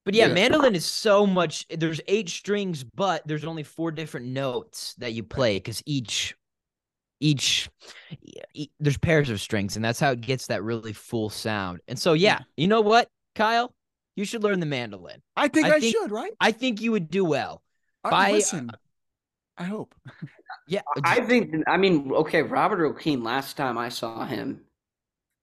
[0.03, 0.33] But yeah, Yeah.
[0.33, 1.65] mandolin is so much.
[1.69, 6.35] There's eight strings, but there's only four different notes that you play because each,
[7.19, 7.69] each,
[8.53, 11.79] e- there's pairs of strings, and that's how it gets that really full sound.
[11.87, 12.43] And so, yeah, hmm.
[12.57, 13.73] you know what, Kyle,
[14.15, 15.21] you should learn the mandolin.
[15.35, 16.31] I think I I, think- should, right?
[16.39, 17.61] I think you would do well.
[18.03, 18.75] I, by- listen, uh,
[19.57, 19.95] I hope.
[20.67, 21.53] Yeah, I think.
[21.67, 23.23] I mean, okay, Robert Earl Keen.
[23.23, 24.61] Last time I saw him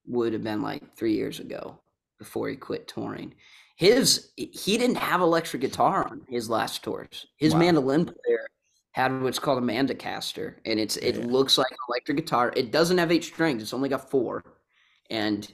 [0.07, 1.79] would have been like three years ago
[2.19, 3.33] before he quit touring.
[3.77, 7.27] His he didn't have electric guitar on his last tours.
[7.37, 7.61] His Wow.
[7.61, 8.47] mandolin player
[8.93, 11.27] had what's called a Mandocaster, and it's it Yeah.
[11.27, 12.53] looks like an electric guitar.
[12.57, 13.63] It doesn't have eight strings.
[13.63, 14.43] It's only got four,
[15.11, 15.51] and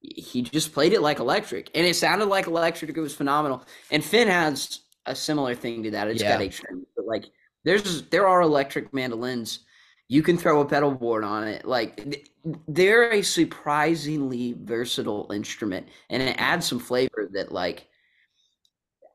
[0.00, 2.96] he just played it like electric, and it sounded like electric.
[2.96, 3.64] It was phenomenal.
[3.90, 6.08] And Finn has a similar thing to that.
[6.08, 7.24] It's got eight strings, but like
[7.64, 9.60] there's there are electric mandolins.
[10.08, 11.64] You can throw a pedal board on it.
[11.64, 12.20] Like
[12.66, 17.86] they're a surprisingly versatile instrument, and it adds some flavor that like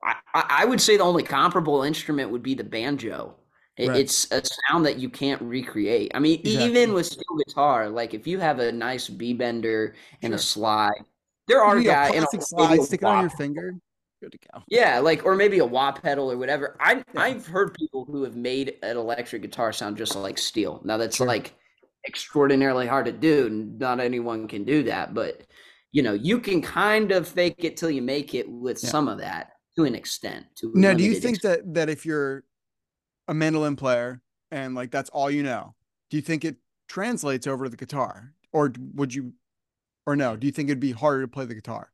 [0.04, 3.36] I I would say the only comparable instrument would be the banjo.
[3.78, 3.98] Right.
[3.98, 6.12] It's a sound that you can't recreate.
[6.16, 6.66] I mean, Exactly.
[6.70, 10.94] even with steel guitar, like if you have a nice B bender and a slide,
[11.48, 13.76] there are You need a slide, stick it on your finger.
[14.22, 14.64] Good to go.
[14.70, 16.78] yeah, like or maybe a wah pedal or whatever.
[16.80, 17.04] I Yeah.
[17.18, 20.82] I've heard people who have made an electric guitar sound just like steel.
[20.86, 21.28] Now that's Sure.
[21.28, 21.54] like
[22.08, 25.14] extraordinarily hard to do, and not anyone can do that.
[25.14, 25.42] But
[25.92, 28.90] you know, you can kind of fake it till you make it with Yeah.
[28.90, 30.46] some of that to an extent.
[30.56, 31.74] To Now, do you think extent.
[31.74, 32.44] that that if you're
[33.28, 35.76] a mandolin player and like that's all you know,
[36.10, 36.58] do you think it
[36.88, 39.34] translates over to the guitar, or would you,
[40.06, 40.36] or no?
[40.36, 41.92] Do you think it'd be harder to play the guitar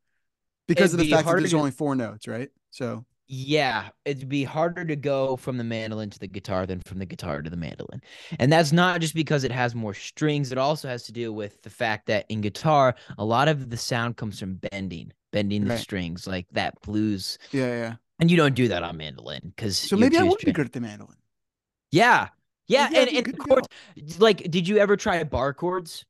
[0.68, 2.50] because It'd of the fact that there's to- only four notes, right?
[2.70, 6.98] So Yeah, it'd be harder to go from the mandolin to the guitar than from
[6.98, 8.02] the guitar to the mandolin.
[8.38, 11.62] And that's not just because it has more strings, it also has to do with
[11.62, 15.70] the fact that in guitar, a lot of the sound comes from bending, bending the
[15.70, 15.78] Right.
[15.80, 17.38] strings, like that blues.
[17.52, 17.94] yeah, yeah.
[18.18, 20.72] And you don't do that on mandolin because So maybe I would be good at
[20.72, 21.16] the mandolin.
[21.92, 22.28] Yeah.
[22.68, 23.68] Yeah, I'd and, and chords,
[24.18, 26.04] like did you ever try bar chords?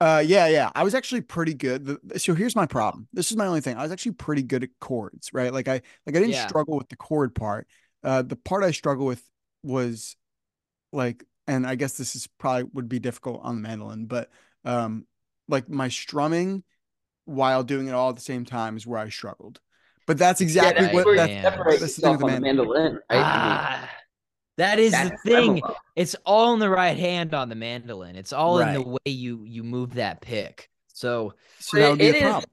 [0.00, 0.70] Uh, yeah, yeah.
[0.76, 1.84] I was actually pretty good.
[1.86, 3.08] The- So here's my problem.
[3.12, 3.76] This is my only thing.
[3.76, 5.52] I was actually pretty good at chords, right?
[5.52, 5.72] Like I,
[6.06, 6.46] like I didn't Yeah.
[6.46, 7.66] struggle with the chord part.
[8.04, 9.22] Uh, the part I struggle with
[9.64, 10.16] was
[10.92, 14.30] like, and I guess this is probably would be difficult on the mandolin, but
[14.64, 15.06] um,
[15.48, 16.62] like my strumming
[17.24, 19.60] while doing it all at the same time is where I struggled.
[20.06, 22.68] But that's exactly that's what that's, separate that's the thing with the on the mandolin.
[22.68, 23.00] mandolin, right?
[23.10, 23.87] Ah,
[24.58, 25.58] that is the thing.
[25.60, 25.76] tremolo.
[25.96, 28.14] It's all in the right hand on the mandolin.
[28.14, 30.68] It's all in the way you you move that pick.
[30.92, 32.50] So So that would be a it is- problem.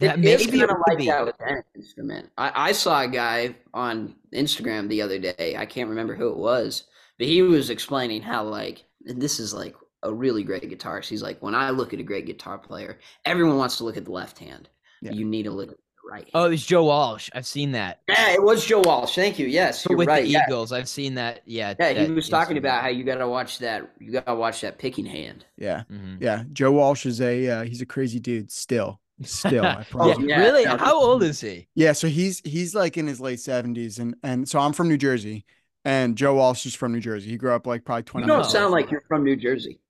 [0.00, 1.06] that It is maybe it kind of would like be.
[1.06, 2.30] that with any instrument.
[2.38, 5.56] I, I saw a guy on Instagram the other day.
[5.58, 6.84] I can't remember who it was,
[7.18, 9.74] but he was explaining how like and this is like
[10.04, 11.08] a really great guitarist.
[11.08, 14.04] He's like, when I look at a great guitar player, everyone wants to look at
[14.04, 14.68] the left hand.
[15.02, 15.12] Yeah.
[15.12, 16.28] You need to look at the right.
[16.34, 17.28] Oh, it was Joe Walsh.
[17.34, 18.00] I've seen that.
[18.08, 19.14] Yeah, it was Joe Walsh.
[19.14, 19.46] Thank you.
[19.46, 20.22] Yes, you're with right.
[20.24, 20.44] the yeah.
[20.48, 20.72] Eagles.
[20.72, 21.42] I've seen that.
[21.44, 21.74] Yeah.
[21.78, 22.60] Yeah, that he was talking Instagram.
[22.60, 23.90] about how you got to watch that.
[24.00, 25.44] You got to watch that picking hand.
[25.56, 26.18] Yeah, Mhm.
[26.20, 26.44] yeah.
[26.52, 28.50] Joe Walsh is a uh, he's a crazy dude.
[28.50, 29.64] Still, still.
[29.64, 30.16] I promise.
[30.18, 30.40] Oh, yeah.
[30.40, 30.64] really?
[30.64, 31.68] How old is he?
[31.74, 34.98] Yeah, so he's he's like in his late seventies, and and so I'm from New
[34.98, 35.44] Jersey,
[35.84, 37.28] and Joe Walsh is from New Jersey.
[37.30, 38.24] He grew up like probably twenty.
[38.24, 38.42] You twenty.
[38.44, 39.80] don't sound like you're from New Jersey.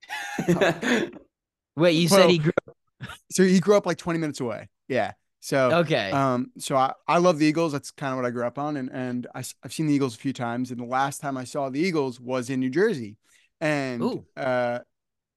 [1.77, 2.77] Wait, you Well, said he grew Up-
[3.31, 4.69] So he grew up like twenty minutes away.
[4.89, 5.13] Yeah.
[5.41, 6.11] So Okay.
[6.11, 7.73] um, so I I love the Eagles.
[7.73, 10.15] That's kind of what I grew up on, and and I, have seen the Eagles
[10.17, 13.17] a few times, and the last time I saw the Eagles was in New Jersey,
[13.61, 14.27] and Ooh.
[14.37, 14.81] uh,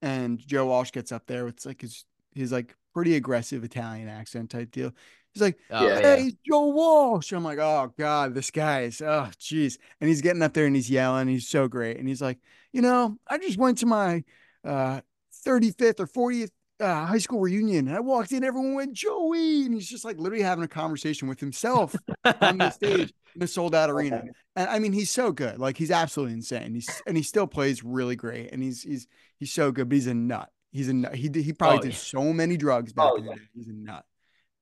[0.00, 4.50] and Joe Walsh gets up there with like his his like pretty aggressive Italian accent
[4.50, 4.92] type deal.
[5.32, 6.16] He's like, oh, yeah.
[6.16, 6.30] yeah.
[6.46, 7.32] Joe Walsh.
[7.32, 9.78] I'm like, oh God, this guy is, oh, jeez.
[10.00, 11.26] And he's getting up there and he's yelling.
[11.28, 11.96] He's so great.
[11.96, 12.38] And he's like,
[12.72, 14.24] you know, I just went to my
[14.62, 15.00] uh,
[15.46, 16.50] 35th or 40th
[16.82, 17.88] uh, high school reunion.
[17.88, 19.64] And I walked in, everyone went, Joey.
[19.66, 21.94] And he's just like literally having a conversation with himself
[22.40, 24.24] on the stage in a sold out arena.
[24.56, 25.58] And I mean, he's so good.
[25.58, 26.74] Like he's absolutely insane.
[26.74, 28.52] He's and he still plays really great.
[28.52, 29.06] And he's he's
[29.38, 30.50] he's so good, but he's a nut.
[30.72, 31.14] He's a nut.
[31.14, 31.98] He he probably Oh, did yeah.
[31.98, 33.36] so many drugs back Oh, in the yeah.
[33.36, 33.42] day.
[33.54, 34.04] He's a nut.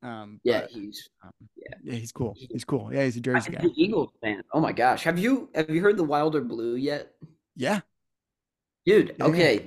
[0.03, 1.75] Um, Yeah, but, he's um, yeah.
[1.85, 2.35] yeah, he's cool.
[2.51, 2.91] He's cool.
[2.93, 3.65] Yeah, he's a Jersey guy.
[3.77, 4.43] Eagles fan.
[4.53, 7.13] Oh my gosh, have you have you heard the Wilder Blue yet,
[7.55, 7.81] Yeah,
[8.91, 9.15] dude?
[9.19, 9.25] Yeah.
[9.27, 9.59] Okay,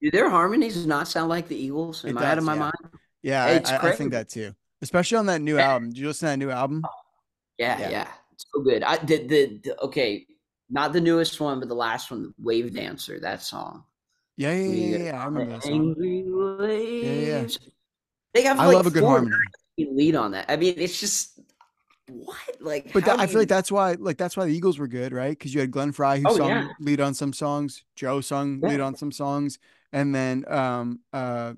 [0.00, 2.04] do, their harmonies not sound like the Eagles?
[2.04, 2.58] Am It I out of my yeah.
[2.58, 2.74] mind?
[3.22, 4.54] yeah, It's I, I, think that too.
[4.80, 5.90] Especially on that new album.
[5.90, 6.82] Did you listen to that new album?
[6.84, 6.90] Oh,
[7.58, 7.90] yeah, Yeah.
[7.90, 8.82] yeah, so good.
[8.82, 10.26] I the, the the okay,
[10.70, 13.20] not the newest one, but the last one, Wave Dancer.
[13.20, 13.84] That song.
[14.36, 15.22] Yeah, yeah, We yeah, yeah.
[15.22, 15.72] I remember that song.
[15.72, 17.40] Angry yeah.
[17.42, 17.58] waves.
[18.34, 19.36] They have I like love a good harmony.
[19.78, 20.46] lead on that.
[20.48, 21.31] I mean, it's just
[22.12, 22.92] what like.
[22.92, 25.12] But that, I do feel like that's why, like that's why the Eagles were good,
[25.12, 25.30] right?
[25.36, 26.68] Because you had Glenn Frey who Oh, sung yeah.
[26.80, 29.58] lead on some songs, Joe sung lead on some songs,
[29.92, 31.54] and then um uh,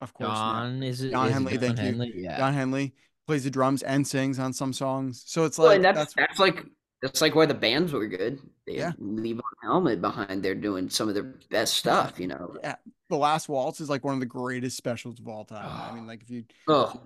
[0.00, 1.10] of course, yeah, John is it?
[1.12, 1.78] John is it Henley, John thank
[2.14, 2.22] you.
[2.22, 2.36] Yeah.
[2.38, 2.94] John Henley
[3.26, 5.22] plays the drums and sings on some songs.
[5.26, 6.64] So it's Well, like and that's, that's that's like
[7.02, 8.40] that's like why the bands were good.
[8.66, 8.86] They Yeah.
[8.86, 12.18] had Levon Helm behind They're doing some of their best stuff.
[12.18, 12.56] You know.
[12.62, 12.76] yeah.
[13.10, 15.68] The Last Waltz is like one of the greatest specials of all time.
[15.68, 17.00] I mean, like if you Oh,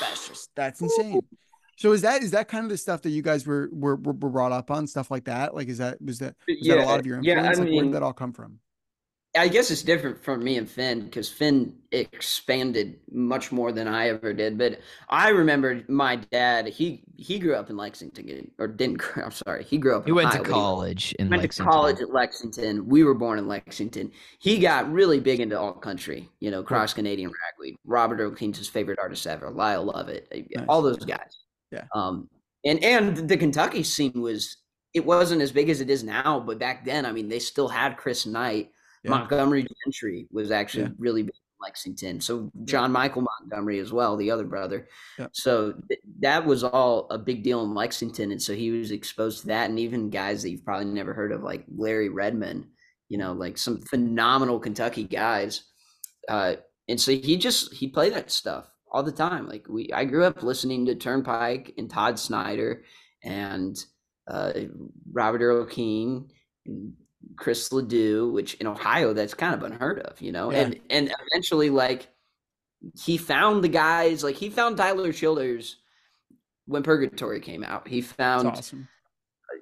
[0.00, 1.20] that's just that's insane.
[1.76, 4.12] So is that is that kind of the stuff that you guys were were, were
[4.12, 5.54] were brought up on stuff like that?
[5.54, 7.58] Like is that was that was that a lot of your yeah, influence?
[7.58, 8.58] I like where did that all come from?
[9.36, 14.08] I guess it's different from me and Phin because Phin expanded much more than I
[14.08, 14.56] ever did.
[14.56, 16.68] But I remember my dad.
[16.68, 18.98] He he grew up in Lexington, or didn't.
[18.98, 20.04] grow- I'm sorry, he grew up.
[20.04, 21.66] He in went Ohio, to college in went Lexington.
[21.66, 22.86] to college at Lexington.
[22.86, 24.12] We were born in Lexington.
[24.38, 27.76] He got really big into alt country, you know, cross Canadian ragweed.
[27.84, 29.50] Robert Earl Keen's his favorite artist ever.
[29.50, 31.43] Lyle Lovett, uh, all those guys.
[31.74, 31.84] Yeah.
[31.94, 32.28] Um,
[32.64, 34.56] and and the Kentucky scene was
[34.94, 37.68] it wasn't as big as it is now, but back then, I mean, they still
[37.68, 38.70] had Chris Knight.
[39.02, 39.10] Yeah.
[39.10, 40.90] Montgomery Gentry was actually Yeah.
[40.98, 42.20] really big in Lexington.
[42.20, 44.88] So John Michael Montgomery as well, the other brother.
[45.18, 45.26] Yeah.
[45.32, 49.40] So th- that was all a big deal in Lexington, and so he was exposed
[49.42, 52.66] to that, and even guys that you've probably never heard of, like Larry Redmond.
[53.10, 55.64] You know, like some phenomenal Kentucky guys.
[56.26, 56.54] Uh,
[56.88, 59.48] and so he just he played that stuff all the time.
[59.48, 62.84] Like we, I grew up listening to Turnpike and Todd Snider
[63.24, 63.76] and
[64.28, 64.52] uh,
[65.12, 66.92] Robert Earl and
[67.36, 70.52] Chris Ledoux, which in Ohio that's kind of unheard of, you know.
[70.52, 70.60] Yeah.
[70.60, 72.08] And and eventually, like
[73.02, 75.76] he found the guys, like he found Tyler Childers
[76.66, 77.88] when Purgatory came out.
[77.88, 78.86] He found awesome.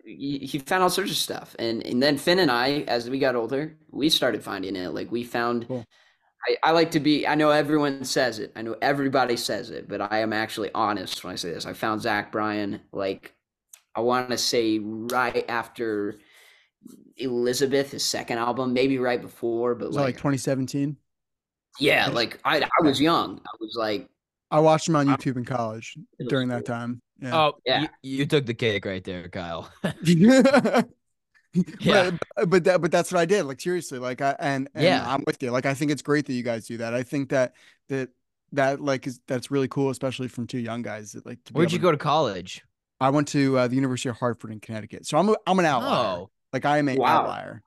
[0.04, 3.18] he, he found all sorts of stuff and and then Phin and i as we
[3.18, 5.84] got older we started finding it like we found Cool.
[6.48, 9.88] I, I like to be i know everyone says it i know everybody says it
[9.88, 13.34] but i am actually honest when i say this i found zach bryan like
[13.94, 16.18] i want to say right after
[17.16, 20.96] Elisabeth his second album maybe right before but Was that like like, 2017?
[21.78, 24.08] yeah like I, I was young i was like
[24.52, 27.00] I watched him on YouTube in college was during that time.
[27.22, 27.34] Yeah.
[27.34, 27.80] Oh, Yeah.
[28.02, 29.72] you, you took the cake right there, Kyle.
[31.54, 31.62] yeah.
[31.80, 32.10] Yeah.
[32.36, 33.44] But, but that but that's what I did.
[33.44, 35.04] Like seriously, like I and, and Yeah.
[35.06, 35.50] I'm with you.
[35.50, 36.94] Like I think it's great that you guys do that.
[36.94, 37.54] I think that
[37.88, 38.10] that
[38.52, 41.12] that like is that's really cool, especially from two young guys.
[41.12, 42.62] That like Where'd you able go to college?
[43.00, 45.64] I went to uh, the University of Hartford in Connecticut, so I'm a, I'm an
[45.64, 46.18] outlier.
[46.20, 47.06] Oh, Like I am a Wow.
[47.22, 47.62] outlier.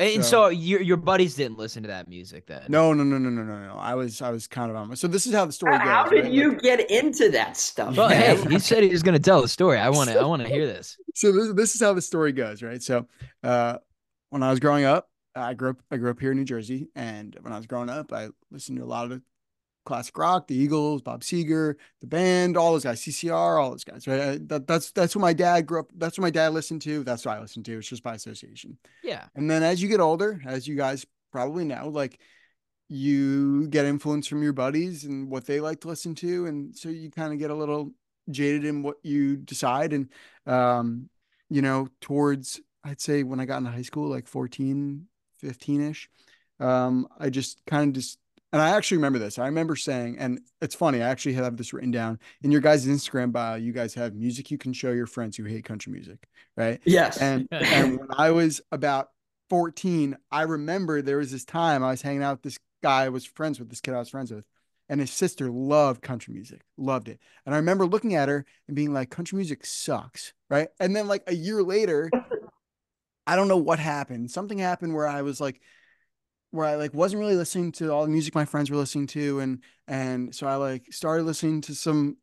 [0.00, 2.62] And So- so your your buddies didn't listen to that music then?
[2.68, 3.74] No, no, no, no, no, no, no.
[3.76, 4.96] I was I was kind of on.
[4.96, 5.86] So this is how the story goes.
[5.86, 6.32] how did right?
[6.32, 9.42] you Like, get into that stuff Well, hey, he said he was going to tell
[9.42, 9.78] the story.
[9.78, 10.18] I want to.
[10.18, 10.96] I want to hear this.
[11.14, 12.82] so this, this is how the story goes, right?
[12.82, 13.06] So,
[13.44, 13.78] uh,
[14.30, 16.88] when I was growing up, I grew up I grew up here in New Jersey,
[16.96, 19.20] and when I was growing up, I listened to a lot of
[19.90, 24.06] classic rock, the Eagles, Bob Seger, the band, all those guys, CCR, all those guys,
[24.06, 24.20] right?
[24.20, 25.90] I, that, that's that's what my dad grew up.
[25.96, 27.02] That's what my dad listened to.
[27.02, 27.78] That's what I listened to.
[27.78, 28.78] It's just by association.
[29.02, 29.24] Yeah.
[29.34, 32.20] And then as you get older, as you guys probably know, like
[32.88, 36.88] you get influence from your buddies and what they like to listen to and so
[36.88, 37.92] you kind of get a little
[38.30, 40.08] jaded in what you decide and
[40.46, 41.08] um
[41.48, 45.06] you know towards i'd say when i got into high school like 14
[45.40, 46.08] 15ish
[46.58, 48.18] um i just kind of just
[48.52, 49.38] and I actually remember this.
[49.38, 52.86] I remember saying, and it's funny, I actually have this written down in your guys'
[52.86, 53.56] Instagram bio.
[53.56, 56.80] You guys have music you can show your friends who hate country music, right?
[56.84, 57.18] Yes.
[57.18, 59.10] And and when I was about
[59.50, 63.08] 14, I remember there was this time I was hanging out with this guy I
[63.08, 64.44] was friends with, this kid I was friends with,
[64.88, 67.20] and his sister loved country music, loved it.
[67.46, 70.68] And I remember looking at her and being like, country music sucks, right?
[70.80, 72.10] And then like a year later,
[73.26, 74.30] I don't know what happened.
[74.30, 75.60] Something happened where I was like,
[76.50, 79.40] where I like wasn't really listening to all the music my friends were listening to,
[79.40, 82.16] and and so I like started listening to some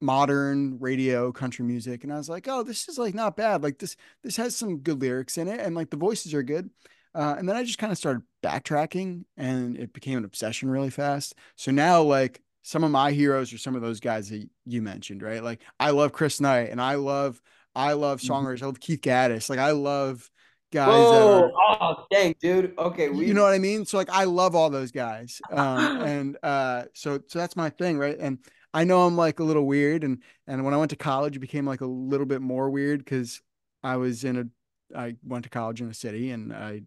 [0.00, 3.62] modern radio country music, and I was like, oh, this is like not bad.
[3.62, 6.70] Like this this has some good lyrics in it, and like the voices are good.
[7.14, 10.88] Uh, and then I just kind of started backtracking and it became an obsession really
[10.88, 11.34] fast.
[11.56, 15.20] So now, like, some of my heroes are some of those guys that you mentioned,
[15.22, 15.44] right?
[15.44, 17.42] Like, I love Chris Knight and I love,
[17.74, 18.32] I love Mm-hmm.
[18.32, 18.62] songwriters.
[18.62, 19.50] I love Keith Gattis.
[19.50, 20.30] Like, I love
[20.72, 22.74] guys that are, Oh, dang, dude.
[22.78, 23.26] Okay, we.
[23.26, 23.84] you know what I mean?
[23.86, 25.40] So, like, I love all those guys.
[25.50, 28.16] Um, and uh, so, so that's my thing, right?
[28.18, 28.38] And
[28.74, 30.02] I know I'm like a little weird.
[30.02, 33.04] And, and when I went to college, it became like a little bit more weird
[33.04, 33.40] because
[33.84, 36.82] I was in a, I went to college in a city and I,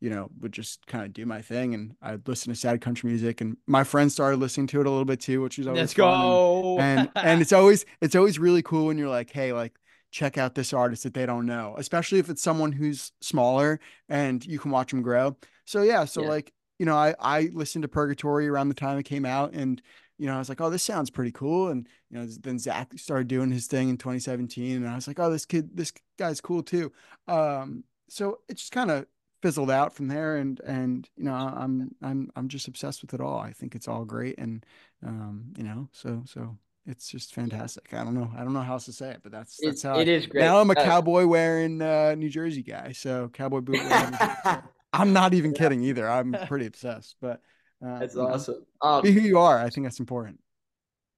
[0.00, 3.10] you know, would just kind of do my thing and I'd listen to sad country
[3.10, 5.80] music and my friends started listening to it a little bit too, which was always
[5.80, 6.20] Let's fun.
[6.20, 6.78] go.
[6.78, 9.74] And, and and it's always it's always really cool when you're like, hey, like
[10.10, 14.44] check out this artist that they don't know, especially if it's someone who's smaller and
[14.46, 15.36] you can watch them grow.
[15.64, 16.28] So yeah, so Yeah.
[16.28, 19.82] like, you know, I I listened to Purgatory around the time it came out and
[20.20, 21.68] you know, I was like, oh, this sounds pretty cool.
[21.68, 24.76] And, you know, then Zach started doing his thing in 2017.
[24.78, 26.90] And I was like, oh, this kid, this guy's cool too.
[27.28, 29.06] Um, so it just kind of
[29.42, 30.36] fizzled out from there.
[30.38, 33.38] And, and, you know, I'm, I'm, I'm just obsessed with it all.
[33.38, 34.38] I think it's all great.
[34.38, 34.66] And,
[35.06, 36.58] um, you know, so, so
[36.88, 37.92] it's just fantastic.
[37.94, 38.30] I don't know.
[38.36, 40.26] I don't know how else to say it, but that's, that's how it I, is
[40.26, 40.42] great.
[40.42, 42.92] now I'm a Uh, cowboy wearing, uh, New Jersey guy.
[42.92, 43.82] So cowboy boot.
[44.92, 46.08] I'm not even kidding either.
[46.08, 47.40] I'm pretty obsessed, but,
[47.84, 48.66] uh, That's you know, awesome.
[48.82, 49.58] Um, be who you are.
[49.58, 50.40] I think that's important.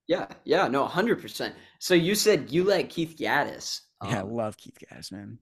[0.09, 1.55] yeah, yeah, no, hundred percent.
[1.79, 3.81] So you said you like Keith Gattis.
[4.03, 5.39] Yeah, I Um, love Keith Gattis, man.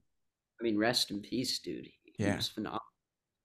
[0.59, 1.87] I mean, rest in peace, dude.
[2.03, 2.35] He Yeah.
[2.35, 2.81] was phenomenal.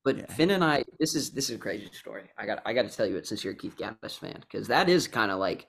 [0.04, 0.26] But Yeah.
[0.28, 2.30] Phin and I, this is this is a crazy story.
[2.38, 4.68] I got I got to tell you it since you're a Keith Gattis fan, because
[4.68, 5.68] that is kind of like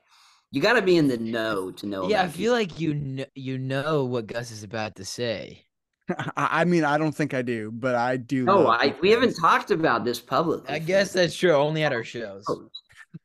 [0.52, 2.10] you got to be in the know to know.
[2.10, 2.72] yeah, I feel Keith.
[2.72, 5.66] like you know, you know what Gus is about to say.
[6.10, 8.46] I I mean, I don't think I do, but I do.
[8.46, 10.74] No, I we haven't talked about this publicly.
[10.74, 11.52] I guess that's true.
[11.52, 12.46] Only at our shows.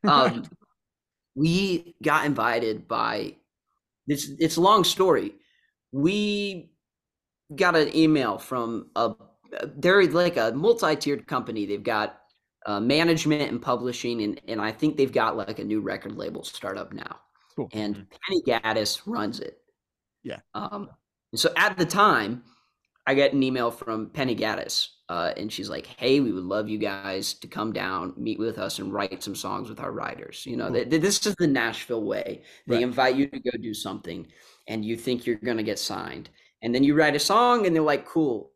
[0.03, 0.45] um,
[1.35, 3.35] we got invited by
[4.07, 5.33] it's it's a long story.
[5.91, 6.71] We
[7.55, 9.13] got an email from a
[9.77, 11.65] they're like a multi-tiered company.
[11.65, 12.20] They've got
[12.65, 16.43] uh, management and publishing, and and I think they've got like a new record label
[16.43, 17.19] startup now.
[17.55, 17.69] Cool.
[17.73, 19.57] And Penny Gattis runs it.
[20.23, 20.39] Yeah.
[20.53, 20.89] Um.
[21.31, 22.43] and So at the time,
[23.07, 26.69] I get an email from Penny Gattis, uh, and she's like, "Hey, we would love
[26.69, 30.45] you guys to come down, meet with us, and write some songs with our writers.
[30.45, 30.75] You know, Cool.
[30.75, 32.43] th- th- this is the Nashville way.
[32.67, 32.83] They Right.
[32.83, 34.27] invite you to go do something,
[34.67, 36.29] and you think you're gonna get signed,
[36.61, 38.51] and then you write a song, and they're like, "Cool,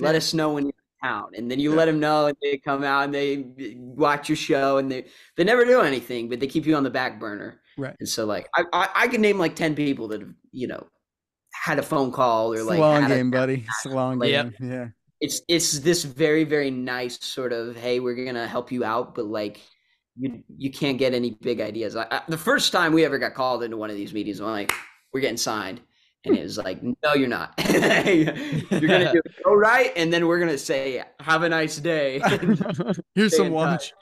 [0.00, 0.72] let us know when you're
[1.04, 1.76] town." And then you Yeah.
[1.80, 5.04] let them know, and they come out and they uh, watch your show, and they
[5.36, 7.60] they never do anything, but they keep you on the back burner.
[7.76, 7.94] Right.
[8.00, 10.86] And so, like, I I, I could name like ten people that have you know
[11.66, 13.64] had a phone call or It's like a long had a- game, buddy.
[13.68, 14.54] It's a long Like- game.
[14.60, 14.88] Yeah.
[15.20, 19.24] it's it's this very very nice sort of hey we're gonna help you out but
[19.26, 19.60] like
[20.16, 23.32] you you can't get any big ideas I, I, the first time we ever got
[23.34, 24.72] called into one of these meetings i'm like
[25.12, 25.80] we're getting signed
[26.24, 27.54] and it was like no you're not.
[27.68, 28.24] You're
[28.80, 32.20] gonna do it go right and then we're gonna say have a nice day.
[33.14, 33.92] Here's some lunch.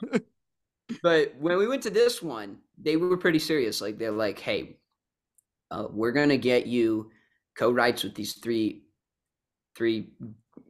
[1.02, 3.80] but when we went to this one they were pretty serious.
[3.80, 4.78] Like they're like hey
[5.70, 7.10] uh, we're gonna get you
[7.56, 8.84] co-writes with these three
[9.76, 10.10] three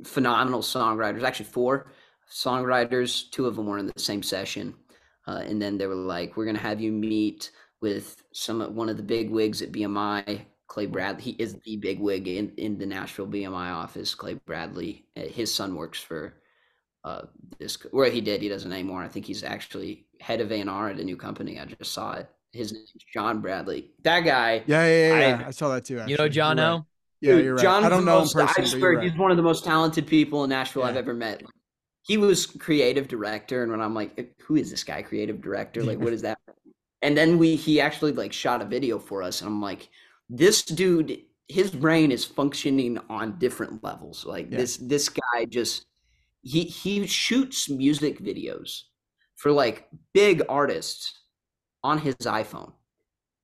[0.04, 1.22] phenomenal songwriters.
[1.22, 1.92] Actually four
[2.30, 4.74] songwriters two of them were in the same session
[5.28, 8.96] uh, and then they were like we're gonna have you meet with some one of
[8.96, 12.86] the big wigs at bmi clay bradley he is the big wig in, in the
[12.86, 16.20] nashville bmi office clay bradley Uh, his son works for
[17.04, 17.22] uh
[17.58, 20.98] this where he did he doesn't anymore i think he's actually head of a&r at
[20.98, 25.08] a new company i just saw it his name's john bradley that guy Yeah, yeah,
[25.08, 25.18] yeah.
[25.28, 25.42] yeah.
[25.44, 26.02] I- I, saw that too.
[26.06, 26.28] You know.
[26.28, 26.72] John You're right.
[26.72, 26.86] O?
[27.20, 27.62] Yeah, you're right.
[27.62, 29.04] John's I don't the know him personally, I swear, right.
[29.10, 31.42] he's one of the most talented people in Nashville I've ever met.
[32.02, 35.02] He was creative director, and when I'm like, who is this guy?
[35.02, 35.84] Creative director?
[35.84, 36.36] Like, what is that?
[37.00, 39.88] And then we he actually like shot a video for us, and I'm like,
[40.32, 41.18] this dude,
[41.48, 44.24] his brain is functioning on different levels.
[44.24, 44.58] Like Yeah.
[44.58, 45.86] this this guy just
[46.42, 48.82] he he shoots music videos
[49.36, 51.20] for like big artists
[51.84, 52.72] on his iPhone.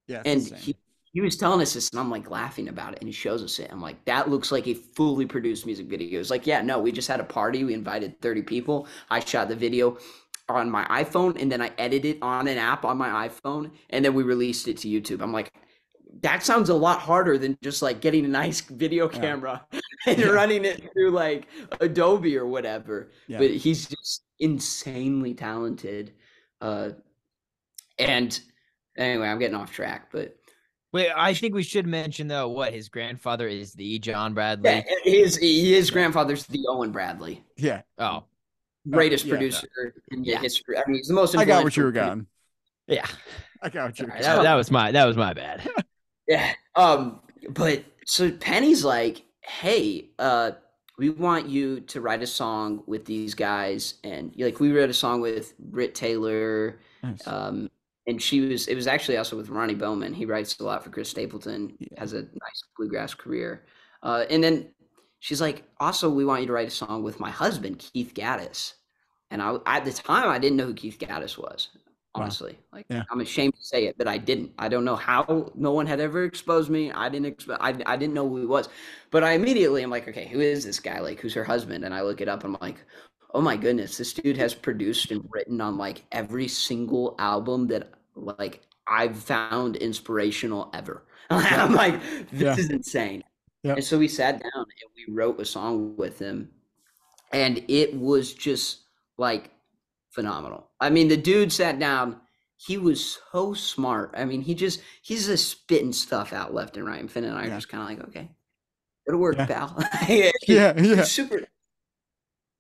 [0.07, 0.22] Yeah.
[0.24, 0.59] and insane.
[0.59, 0.76] he,
[1.12, 3.59] he was telling us this and I'm like laughing about it and he shows us
[3.59, 3.68] it.
[3.70, 6.18] I'm like, that looks like a fully produced music video.
[6.18, 7.64] Was like, yeah, no, we just had a party.
[7.64, 8.86] We invited 30 people.
[9.11, 9.99] I shot the video
[10.49, 14.03] on my iPhone and then I edited it on an app on my iPhone and
[14.03, 15.20] then we released it to YouTube.
[15.20, 15.53] I'm like,
[16.23, 19.19] that sounds a lot harder than just like getting a nice video Yeah.
[19.21, 19.67] camera
[20.07, 20.27] and Yeah.
[20.27, 21.47] running it through like
[21.81, 23.11] Adobe or whatever.
[23.27, 23.39] Yeah.
[23.39, 26.13] But he's just insanely talented.
[26.61, 26.91] Uh,
[27.99, 28.39] and
[28.97, 30.35] anyway, I'm getting off track, but
[30.91, 34.71] Wait, I think we should mention though what his grandfather is the John Bradley.
[34.71, 37.83] yeah, his his grandfather's the Owen Bradley, yeah.
[37.99, 38.25] Oh,
[38.89, 39.69] greatest yeah, producer
[40.11, 40.41] in the Yeah.
[40.41, 40.79] history.
[40.79, 41.37] I mean, he's the most.
[41.37, 42.27] I got what you were going.
[42.87, 43.05] yeah.
[43.63, 44.23] I got what you going.
[44.23, 45.69] that, that was my that was my bad.
[46.29, 46.53] Yeah.
[46.76, 47.20] Um.
[47.51, 50.53] But so Penny's like, hey, uh,
[50.97, 54.95] we want you to write a song with these guys, and like we wrote a
[54.95, 57.26] song with Brit Taylor, Nice.
[57.26, 57.68] um,
[58.07, 58.68] and she was.
[58.68, 60.14] It was actually also with Ronnie Bowman.
[60.14, 61.74] He writes a lot for Chris Stapleton.
[61.81, 61.99] Yeah.
[61.99, 63.64] Has a nice bluegrass career.
[64.05, 64.68] Uh, and then
[65.18, 68.74] she's like, also, we want you to write a song with my husband, Keith Gattis.
[69.33, 71.70] And I, at the time, I didn't know who Keith Gattis was.
[72.15, 72.23] Wow.
[72.23, 73.03] Honestly, like Yeah.
[73.11, 74.53] I'm ashamed to say it, but I didn't.
[74.59, 75.53] I don't know how.
[75.55, 76.91] No one had ever exposed me.
[76.91, 77.37] I didn't.
[77.39, 78.69] Exp- I I didn't know who he was.
[79.11, 81.01] But I immediately I'm like, okay, who is this guy?
[81.01, 81.85] Like, who's her husband?
[81.85, 82.45] And I look it up.
[82.45, 82.85] And I'm like,
[83.35, 87.93] oh my goodness, this dude has produced and written on like every single album that
[88.17, 91.05] like I've found inspirational ever.
[91.31, 92.01] And I'm like,
[92.31, 92.57] this Yeah.
[92.57, 93.23] is insane.
[93.63, 93.75] Yeah.
[93.75, 96.51] And so we sat down and we wrote a song with him,
[97.33, 98.85] and it was just
[99.19, 99.51] like
[100.11, 100.71] phenomenal.
[100.81, 102.21] I mean, the dude sat down.
[102.57, 104.15] He was so smart.
[104.17, 107.01] I mean, he just he's just spitting stuff out left and right.
[107.01, 108.31] And Phin and I are just kind of like, okay,
[109.07, 109.47] it'll work, Yeah.
[109.47, 109.85] pal.
[110.49, 111.03] Yeah, yeah.
[111.05, 111.47] Super.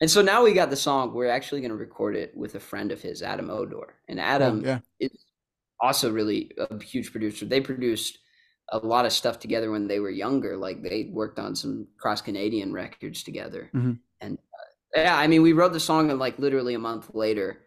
[0.00, 1.12] And so now we got the song.
[1.12, 3.94] We're actually going to record it with a friend of his, Adam Odor.
[4.08, 4.78] And Oh, Adam yeah.
[5.00, 5.10] is
[5.80, 7.44] also really a huge producer.
[7.46, 8.18] They produced
[8.70, 10.56] a lot of stuff together when they were younger.
[10.56, 13.70] Like they worked on some cross Canadian records together.
[13.74, 13.98] Mhm.
[14.20, 17.60] And uh, yeah, I mean, we wrote the song and like literally a month later,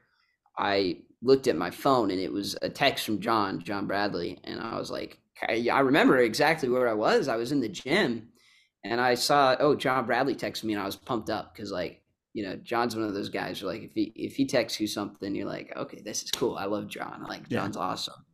[0.57, 4.39] I looked at my phone and it was a text from John, John Bradley.
[4.43, 7.27] And I was like, I, I remember exactly where I was.
[7.27, 8.29] I was in the gym
[8.83, 12.01] and I saw, oh, John Bradley texted me and I was pumped up because like,
[12.33, 14.87] you know, John's one of those guys who like if he if he texts you
[14.87, 16.55] something, you're like, okay, this is cool.
[16.55, 17.25] I love John.
[17.27, 17.59] Like Yeah.
[17.59, 18.25] John's awesome.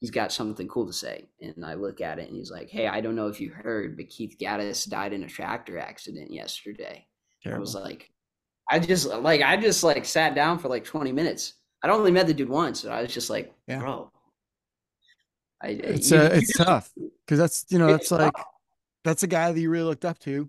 [0.00, 1.28] He's got something cool to say.
[1.40, 3.96] And I look at it and he's like, Hey, I don't know if you heard,
[3.96, 7.06] but Keith Gattis died in a tractor accident yesterday.
[7.56, 8.10] I was like,
[8.70, 11.54] I just like I just like sat down for like 20 minutes.
[11.82, 13.80] I'd only met the dude once, and I was just like, Yeah.
[13.80, 14.10] bro.
[15.62, 16.90] I, It's you- uh, it's tough
[17.26, 18.46] because that's you know that's like tough.
[19.04, 20.48] that's a guy that you really looked up to,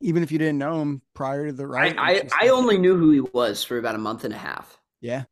[0.00, 1.96] even if you didn't know him prior to the I, right.
[1.98, 4.78] I, I only knew who he was for about a month and a half.
[5.00, 5.24] yeah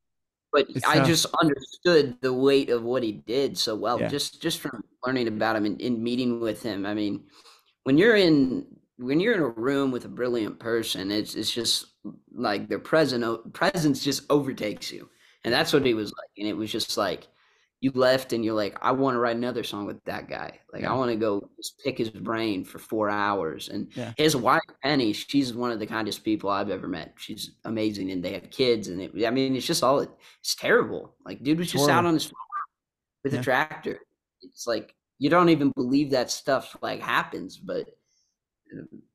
[0.52, 1.06] but It's I tough.
[1.06, 4.08] just understood the weight of what he did so well Yeah.
[4.08, 6.84] just just from learning about him and in meeting with him.
[6.84, 7.24] I mean,
[7.84, 8.66] when you're in
[9.02, 11.86] when you're in a room with a brilliant person, it's it's just
[12.32, 15.08] like their present presence just overtakes you,
[15.44, 16.30] and that's what he was like.
[16.38, 17.28] And it was just like
[17.80, 20.60] you left and you're like, I want to write another song with that guy.
[20.72, 20.92] Like Yeah.
[20.92, 23.68] I want to go just pick his brain for four hours.
[23.68, 24.12] And Yeah.
[24.16, 27.14] his wife Penny, she's one of the kindest people I've ever met.
[27.18, 28.86] She's amazing, and they have kids.
[28.88, 31.16] And it, I mean, it's just all it's terrible.
[31.26, 32.36] Like dude was It's just out on his farm
[33.24, 33.40] with Yeah.
[33.40, 33.98] a tractor.
[34.42, 37.56] It's like you don't even believe that stuff like happens.
[37.56, 37.88] But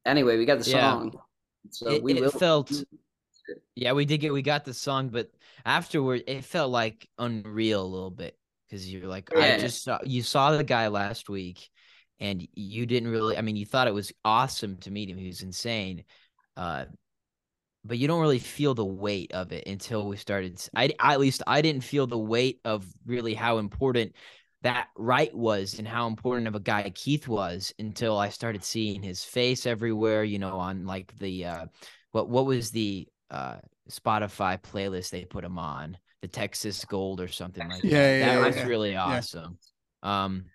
[0.06, 0.92] anyway, we got the Yeah.
[0.94, 1.20] song.
[1.70, 2.72] So It- we it felt-
[3.76, 5.32] Yeah, we did get we got the song, but
[5.66, 8.38] afterward it felt like unreal a little bit
[8.68, 11.70] because you're like, I just saw you saw the guy last week,
[12.20, 13.38] and you didn't really.
[13.38, 15.18] I mean, you thought it was awesome to meet him.
[15.18, 16.04] He was insane,
[16.58, 16.86] uh,
[17.86, 20.54] but you don't really feel the weight of it until we started.
[20.56, 24.14] s- I at least I didn't feel the weight of really how important
[24.64, 29.02] that right was and how important of a guy Keith was until I started seeing
[29.04, 30.24] his face everywhere.
[30.24, 31.66] You know, on like the uh,
[32.12, 33.58] what what was the uh
[33.90, 38.20] Spotify playlist they put him on, the Texas Gold or something like Yeah, that.
[38.20, 38.66] yeah, that yeah, was yeah.
[38.68, 39.58] really awesome.
[40.04, 40.46] Um,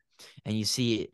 [0.44, 1.08] and you see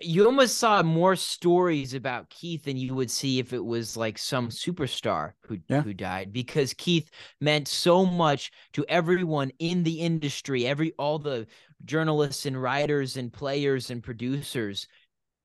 [0.00, 4.18] you almost saw more stories about Keith than you would see if it was like
[4.18, 5.82] some superstar who Yeah.
[5.82, 7.10] who died because Keith
[7.40, 11.46] meant so much to everyone in the industry, every all the
[11.84, 14.86] journalists and writers and players and producers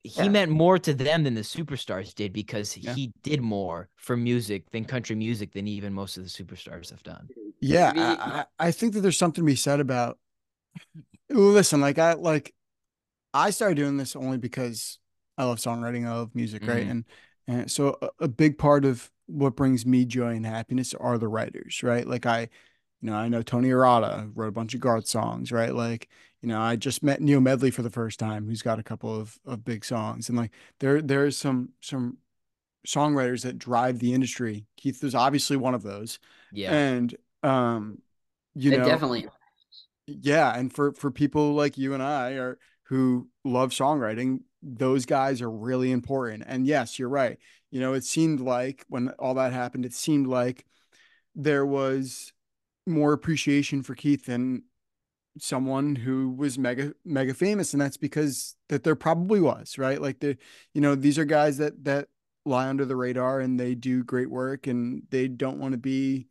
[0.03, 0.29] he Yeah.
[0.29, 2.95] meant more to them than the superstars did because Yeah.
[2.95, 7.03] he did more for music than country music than even most of the superstars have
[7.03, 7.29] done.
[7.59, 10.17] Yeah, Maybe- I, I I think that there's something to be said about.
[11.29, 12.53] Listen, like I like,
[13.33, 14.99] I started doing this only because
[15.37, 16.85] I love songwriting, I love music, right?
[16.85, 16.91] Mhm.
[16.91, 17.05] And
[17.47, 21.27] and so a, a big part of what brings me joy and happiness are the
[21.27, 22.07] writers, right?
[22.07, 22.49] Like I,
[23.01, 25.73] You know, I know Tony Arata wrote a bunch of Garth songs, right?
[25.73, 26.09] Like,
[26.41, 29.13] you know, I just met Neil Medley for the first time, who's got a couple
[29.19, 32.17] of of big songs, and like there there's some some
[32.87, 34.65] songwriters that drive the industry.
[34.77, 36.19] Keith was obviously one of those.
[36.51, 36.71] Yeah.
[36.73, 37.99] And um,
[38.55, 39.27] you It know, definitely.
[40.07, 45.41] yeah, and for for people like you and I are who love songwriting, those guys
[45.41, 46.43] are really important.
[46.47, 47.37] And yes, you're right.
[47.71, 50.65] You know, it seemed like when all that happened, it seemed like
[51.35, 52.33] there was
[52.87, 54.63] more appreciation for Keith than
[55.39, 60.01] someone who was mega mega famous and that's because that there probably was right?
[60.01, 60.37] Like the
[60.73, 62.07] you know these are guys that that
[62.45, 66.27] lie under the radar and they do great work and they don't want to be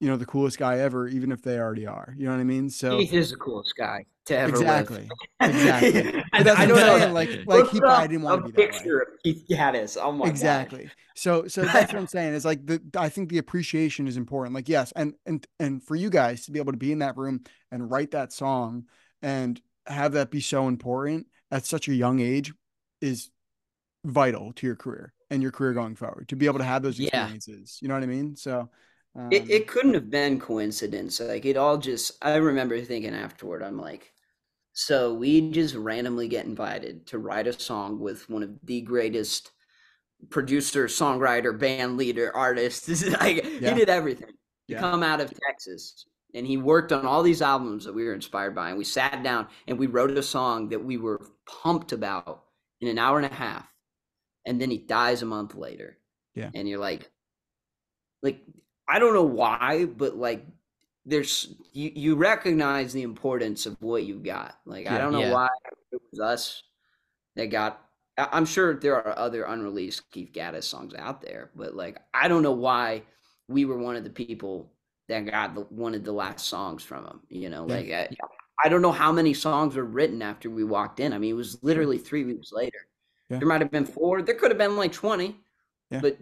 [0.00, 2.44] you know the coolest guy ever even if they already are you know what i
[2.44, 2.68] mean?
[2.68, 5.42] So Keith is the coolest guy to ever exactly live.
[5.42, 6.98] exactly I, But that's I what don't I'm know.
[6.98, 9.44] saying, like like Look he probably didn't want to be that way picture of Keith
[9.48, 9.96] Gattis.
[10.00, 10.72] Oh my gosh.
[10.72, 14.16] exactly so so that's what i'm saying is like the i think the appreciation is
[14.16, 16.98] important like yes and and and for you guys to be able to be in
[17.00, 18.84] that room and write that song
[19.22, 22.52] and have that be so important at such a young age
[23.00, 23.30] is
[24.04, 26.98] vital to your career and your career going forward to be able to have those
[26.98, 27.00] Yeah.
[27.00, 28.68] experiences you know what i mean so
[29.16, 31.20] um, It, it couldn't have been coincidence.
[31.20, 32.12] Like it all just.
[32.22, 33.62] I remember thinking afterward.
[33.62, 34.12] I'm like,
[34.78, 39.52] so we just randomly get invited to write a song with one of the greatest
[40.28, 42.86] producer, songwriter, band leader, artist.
[43.18, 43.70] Like Yeah.
[43.70, 44.34] he did everything.
[44.66, 44.80] He Yeah.
[44.80, 46.04] come out of Texas
[46.34, 48.68] and he worked on all these albums that we were inspired by.
[48.68, 52.44] And we sat down and we wrote a song that we were pumped about
[52.82, 53.66] in an hour and a half.
[54.44, 55.96] And then he dies a month later.
[56.34, 56.50] Yeah.
[56.54, 57.10] And you're like,
[58.22, 58.42] like
[58.86, 60.44] I don't know why, but like
[61.06, 64.58] there's you you recognize the importance of what you've got.
[64.66, 65.32] Like I don't know Yeah.
[65.32, 65.48] why
[65.92, 66.62] it was us
[67.36, 67.80] that got.
[68.18, 72.42] I'm sure there are other unreleased Keith Gattis songs out there, but like I don't
[72.42, 73.02] know why
[73.48, 74.72] we were one of the people
[75.08, 77.20] that got the, one of the last songs from him.
[77.28, 77.74] You know, Yeah.
[77.74, 78.08] like I,
[78.64, 81.12] I don't know how many songs were written after we walked in.
[81.12, 82.78] I mean, it was literally three weeks later.
[83.28, 83.38] Yeah.
[83.38, 84.22] There might have been four.
[84.22, 85.36] There could have been like twenty.
[85.90, 86.00] Yeah.
[86.00, 86.18] But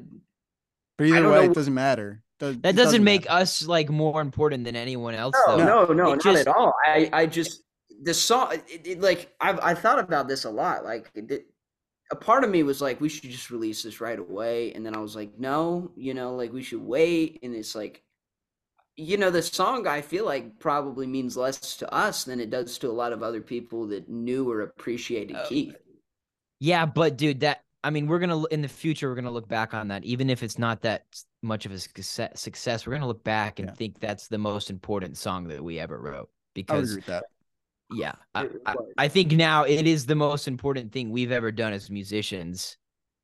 [0.99, 3.43] but either way know it doesn't matter Does- That it doesn't make matter.
[3.43, 5.65] us like more important than anyone else, No, though.
[5.65, 6.75] no, no, It not just- at all.
[6.87, 7.63] I, I just
[8.03, 8.53] the song.
[8.69, 10.85] It, it, like I've I thought about this a lot.
[10.85, 11.47] Like it, it-
[12.13, 14.95] a part of me was like, we should just release this right away, and then
[14.95, 17.39] I was like, no, you know, like we should wait.
[17.43, 18.03] And it's like,
[18.97, 22.77] you know, the song I feel like probably means less to us than it does
[22.79, 25.75] to a lot of other people that knew or appreciated Oh, Keith.
[26.61, 29.75] Yeah, but dude, that I mean, we're gonna in the future we're gonna look back
[29.75, 31.05] on that, even if it's not that
[31.43, 32.41] much of a success.
[32.41, 33.75] Success, we're gonna look back and Yeah.
[33.75, 36.31] think that's the most important song that we ever wrote.
[36.31, 37.25] I Because agree with that.
[37.93, 38.75] yeah, I, I.
[38.97, 42.79] I think now it is the most important thing we've ever done as musicians,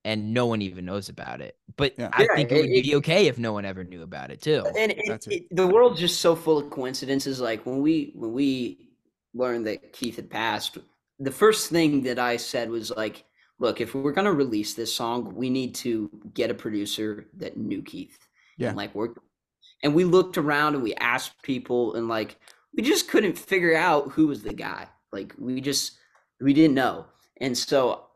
[0.04, 1.56] and no one even knows about it.
[1.78, 2.10] But Yeah.
[2.12, 4.30] I Yeah, think it it- would it- be okay if no one ever knew about
[4.30, 4.62] it too.
[4.76, 5.26] and it, it.
[5.28, 8.90] it, the world's just so full of coincidences like when we when we
[9.32, 10.76] learned that keith had passed
[11.20, 13.24] the first thing that i said was like
[13.60, 17.56] look if we're going to release this song we need to get a producer that
[17.56, 18.18] knew keith
[18.58, 18.68] Yeah.
[18.68, 19.18] and like worked
[19.82, 22.36] and we looked around and we asked people and like
[22.76, 25.98] we just couldn't figure out who was the guy like we just
[26.40, 27.06] we didn't know
[27.40, 28.06] and so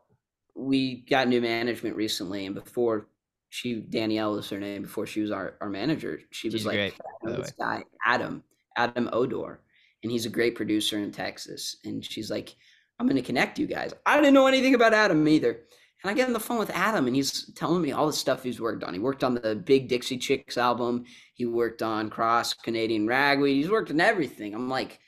[0.55, 3.07] we got new management recently and before
[3.49, 6.19] she Danielle is her name before she was our, our manager.
[6.31, 8.43] She was She's like, great, "I by know the this guy, Adam,
[8.75, 9.61] Adam Odor,
[10.03, 11.77] and he's a great producer in Texas.
[11.85, 12.55] And she's like,
[12.99, 13.93] I'm gonna connect you guys.
[14.05, 15.59] I didn't know anything about Adam either.
[16.03, 18.43] And I get on the phone with Adam and he's telling me all the stuff
[18.43, 18.93] he's worked on.
[18.93, 23.71] He worked on the Big Dixie Chicks album, he worked on Cross Canadian Ragweed, he's
[23.71, 24.53] worked on everything.
[24.53, 24.99] I'm like,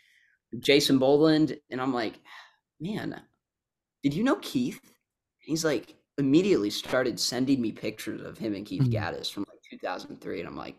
[0.60, 2.20] Jason Boland, and I'm like,
[2.80, 3.22] man,
[4.02, 4.80] did you know Keith?
[5.40, 8.92] He's like immediately started sending me pictures of him and Keith Mhm.
[8.92, 10.76] Gattis from like 2003, and I'm like,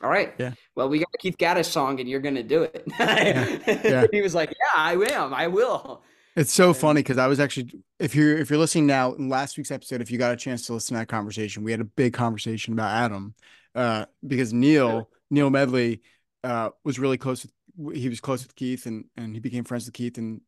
[0.00, 0.52] all right, Yeah.
[0.74, 2.84] well, we got a Keith Gattis song, and you're gonna do it.
[2.98, 4.06] Yeah.
[4.12, 6.02] he was like, yeah, I am, I will.
[6.36, 9.28] It's so And- funny because I was actually, if you're if you're listening now, in
[9.28, 11.80] last week's episode, if you got a chance to listen to that conversation, we had
[11.80, 13.34] a big conversation about Adam,
[13.74, 16.02] uh, because Neil Neil Medley,
[16.42, 19.86] uh, was really close with he was close with Keith and and he became friends
[19.86, 20.40] with Keith and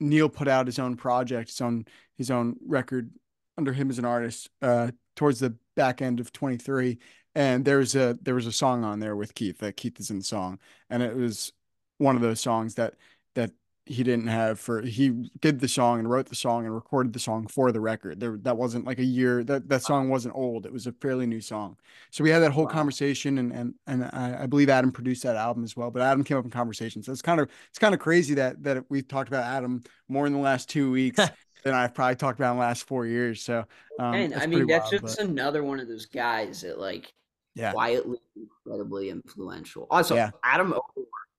[0.00, 1.84] Neil put out his own project, his own
[2.16, 3.10] his own record
[3.56, 6.98] under him as an artist, uh, towards the back end of 23,
[7.34, 10.10] and there was a there was a song on there with Keith that Keith is
[10.10, 10.60] in the song,
[10.90, 11.52] and it was
[11.98, 12.94] one of those songs that
[13.34, 13.50] that
[13.88, 17.18] he didn't have for he did the song and wrote the song and recorded the
[17.18, 18.20] song for the record.
[18.20, 20.66] There that wasn't like a year that that song wasn't old.
[20.66, 21.76] It was a fairly new song.
[22.10, 22.70] So we had that whole Wow.
[22.72, 25.90] conversation and and and I, I believe Adam produced that album as well.
[25.90, 27.02] But Adam came up in conversation.
[27.02, 30.26] So it's kind of it's kind of crazy that that we've talked about Adam more
[30.26, 31.18] in the last two weeks
[31.64, 33.42] than I've probably talked about in the last four years.
[33.42, 33.64] So
[33.98, 37.12] um, and I mean, that's wild, just but- another one of those guys that like
[37.54, 37.72] Yeah.
[37.72, 39.86] quietly incredibly influential.
[39.90, 40.30] Also, Yeah.
[40.44, 40.74] Adam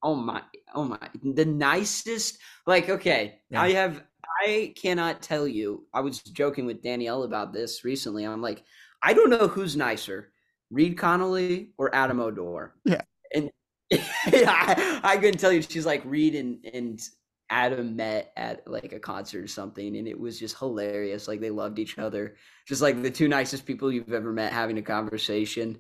[0.04, 0.42] oh my,
[0.74, 2.38] oh my, the nicest.
[2.66, 3.62] Like, okay, Yeah.
[3.62, 4.04] I have,
[4.42, 5.86] I cannot tell you.
[5.94, 8.24] I was joking with Danielle about this recently.
[8.26, 8.64] I'm like,
[9.04, 10.32] I don't know who's nicer,
[10.70, 12.76] Reed Connolly or Adam Odor.
[12.86, 13.02] Yeah.
[13.34, 13.50] and
[13.94, 15.62] I, I couldn't tell you.
[15.62, 17.02] She's like Reed and and
[17.50, 21.28] Adam met at like a concert or something, and it was just hilarious.
[21.28, 22.36] Like they loved each other,
[22.68, 25.80] just like the two nicest people you've ever met having a conversation.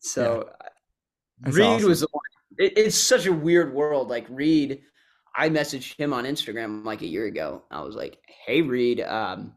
[0.00, 0.66] So uh,
[1.40, 1.88] That's Reed awesome.
[1.88, 2.22] was the one.
[2.62, 4.08] It, it's such a weird world.
[4.08, 4.82] Like Reed,
[5.36, 7.62] I messaged him on Instagram like a year ago.
[7.70, 9.54] I was like, "Hey Reed, um,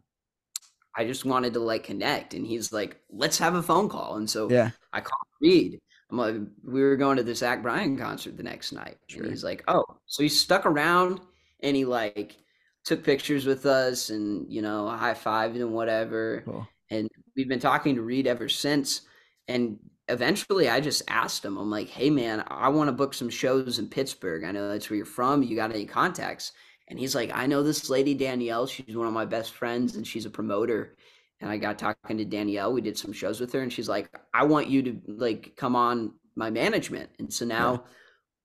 [0.98, 4.30] I just wanted to like connect," and he's like, "Let's have a phone call." And
[4.30, 4.72] so Yeah.
[4.94, 5.80] I called Reed.
[6.10, 8.98] I'm like, we were going to the Zach Bryan concert the next night.
[9.08, 9.24] Sure.
[9.24, 11.20] And he's like, oh, so he stuck around
[11.62, 12.38] and he like
[12.84, 16.44] took pictures with us and, you know, high fived and whatever.
[16.46, 16.68] Cool.
[16.92, 19.02] And we've been talking to Reed ever since.
[19.48, 23.30] And eventually I just asked him, I'm like, hey, man, I want to book some
[23.30, 24.44] shows in Pittsburgh.
[24.44, 25.44] I know that's where you're from.
[25.44, 26.52] You got any contacts?
[26.88, 28.68] And he's like, I know this lady, Danielle.
[28.68, 30.96] She's one of my best friends and she's a promoter
[31.42, 32.72] and I got talking to Danielle.
[32.74, 35.76] We did some shows with her, and she's like, "I want you to like come
[35.76, 37.80] on my management." And so now Yeah.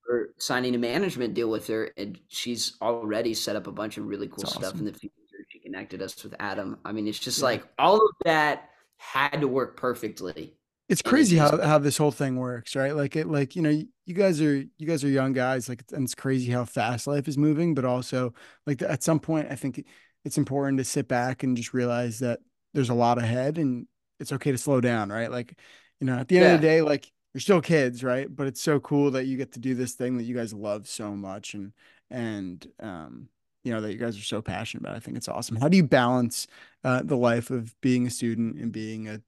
[0.09, 4.05] we're signing a management deal with her, and she's already set up a bunch of
[4.07, 4.79] really cool That's stuff awesome.
[4.79, 5.15] in the future.
[5.47, 6.79] She connected us with Adam.
[6.83, 7.45] I mean, it's just Yeah.
[7.45, 10.57] like all of that had to work perfectly.
[10.91, 12.95] It's crazy how, how this whole thing works right?
[12.95, 16.03] Like it like you know you guys are you guys are young guys like and
[16.03, 18.33] it's crazy how fast life is moving but also
[18.67, 19.85] like at some point i think
[20.25, 22.39] it's important to sit back and just realize that
[22.73, 23.87] there's a lot ahead and
[24.19, 25.31] it's okay to slow down right?
[25.31, 25.57] Like
[25.99, 28.27] you know at the end of the day like you're still kids right?
[28.33, 30.87] But it's so cool that you get to do this thing that you guys love
[30.87, 31.73] so much and
[32.09, 33.29] and um
[33.63, 34.95] you know that you guys are so passionate about.
[34.95, 35.55] I think it's awesome.
[35.55, 36.47] How do you balance
[36.83, 39.21] uh, the life of being a student and being a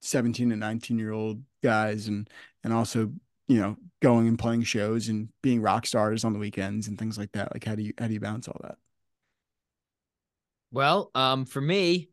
[0.00, 2.28] 17 and 19 year old guys and
[2.64, 3.12] and also
[3.48, 7.18] you know going and playing shows and being rock stars on the weekends and things
[7.18, 8.76] like that like how do you how do you balance all that
[10.72, 12.10] Well, um, for me,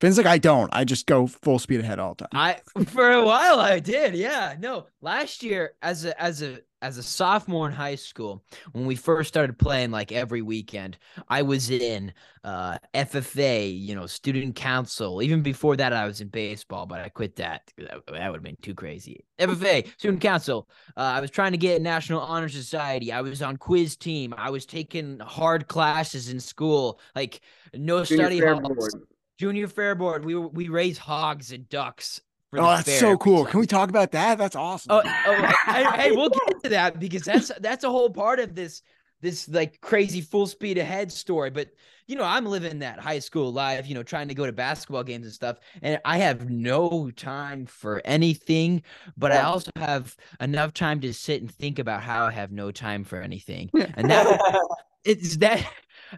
[0.00, 3.10] Phin's like i don't i just go full speed ahead all the time I for
[3.12, 4.14] a while I did.
[4.14, 4.54] Yeah.
[4.58, 8.94] No, last year as a as a as a sophomore in high school, when we
[8.94, 12.12] first started playing like every weekend, I was in
[12.44, 15.22] uh FFA, you know, student council.
[15.22, 17.62] Even before that I was in baseball, but I quit that.
[17.78, 19.24] That, would have been too crazy.
[19.38, 20.68] FFA, student council.
[20.94, 23.12] Uh, I was trying to get National Honor Society.
[23.12, 24.34] I was on quiz team.
[24.36, 27.40] I was taking hard classes in school, like
[27.72, 28.60] no Junior study halls.
[28.60, 28.92] Board.
[29.38, 30.26] Junior Fair Board.
[30.26, 32.20] We we raise hogs and ducks.
[32.54, 35.02] For oh the that's fair so cool can we talk about that that's awesome Oh,
[35.04, 38.54] oh, oh hey, hey, we'll get to that because that's that's a whole part of
[38.54, 38.82] this
[39.24, 41.50] this like crazy full speed ahead story.
[41.50, 41.70] But
[42.06, 45.02] you know, I'm living that high school life, you know, trying to go to basketball
[45.02, 48.82] games and stuff, and I have no time for anything.
[49.16, 52.70] But I also have enough time to sit and think about how I have no
[52.70, 54.38] time for anything, and that
[55.04, 55.66] it's that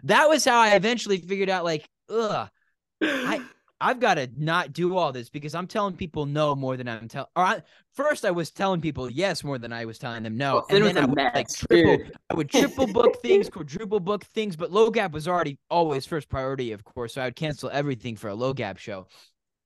[0.03, 2.49] that was how I eventually figured out like, ugh.
[3.01, 3.41] I
[3.79, 7.07] I've got to not do all this because I'm telling people no more than I'm
[7.07, 7.29] telling.
[7.35, 7.61] Or I,
[7.93, 10.83] first, I was telling people yes more than I was telling them no, Well, and
[10.83, 11.97] then I would like triple.
[11.97, 12.17] dude.
[12.29, 16.27] I would triple book things, quadruple book things, but low gap was already always first
[16.27, 17.13] priority, of course.
[17.13, 19.07] So I would cancel everything for a low gap show.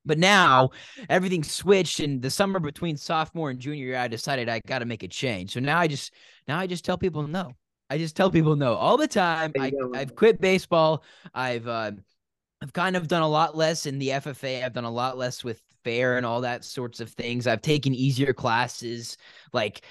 [0.03, 0.71] But now
[1.09, 3.97] everything switched and the summer between sophomore and junior year.
[3.97, 5.53] I decided I got to make a change.
[5.53, 6.13] So now I just
[6.47, 7.53] now I just tell people no.
[7.89, 9.51] I just tell people no all the time.
[9.59, 11.03] I, I've quit baseball.
[11.33, 11.91] I've uh,
[12.61, 14.63] I've kind of done a lot less in the FFA.
[14.63, 17.47] I've done a lot less with fair and all that sorts of things.
[17.47, 19.17] I've taken easier classes.
[19.51, 19.81] Like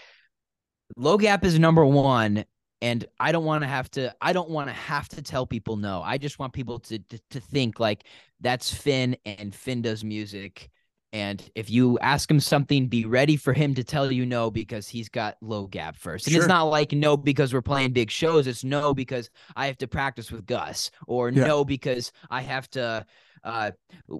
[0.96, 2.44] low gap is number one.
[2.82, 5.76] And I don't want to have to, I don't want to have to tell people
[5.76, 6.00] no.
[6.02, 8.04] I just want people to, to to think like
[8.40, 10.70] that's Phin and Phin does music.
[11.12, 14.88] And if you ask him something, be ready for him to tell you no because
[14.88, 16.26] he's got low gap first.
[16.26, 16.42] And Sure.
[16.42, 18.46] it's not like no because we're playing big shows.
[18.46, 21.46] It's no because I have to practice with Gus, or Yeah.
[21.46, 23.04] no because I have to
[23.42, 23.70] uh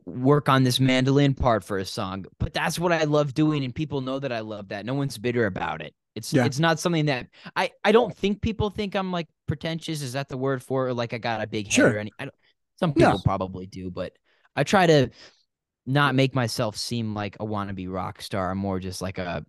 [0.06, 2.24] work on this mandolin part for a song.
[2.38, 4.84] But that's what I love doing, and people know that I love that.
[4.84, 5.94] No one's bitter about it.
[6.16, 6.44] It's Yeah.
[6.44, 10.02] it's not something that I I don't think people think I'm like pretentious.
[10.02, 10.90] Is that the word for it?
[10.90, 11.90] Or like I got a big head Sure.
[11.92, 12.10] or any?
[12.18, 12.34] I don't,
[12.80, 14.12] some people probably do, but
[14.56, 15.10] I try to
[15.86, 18.50] not make myself seem like a wannabe rock star.
[18.50, 19.44] I'm more just like a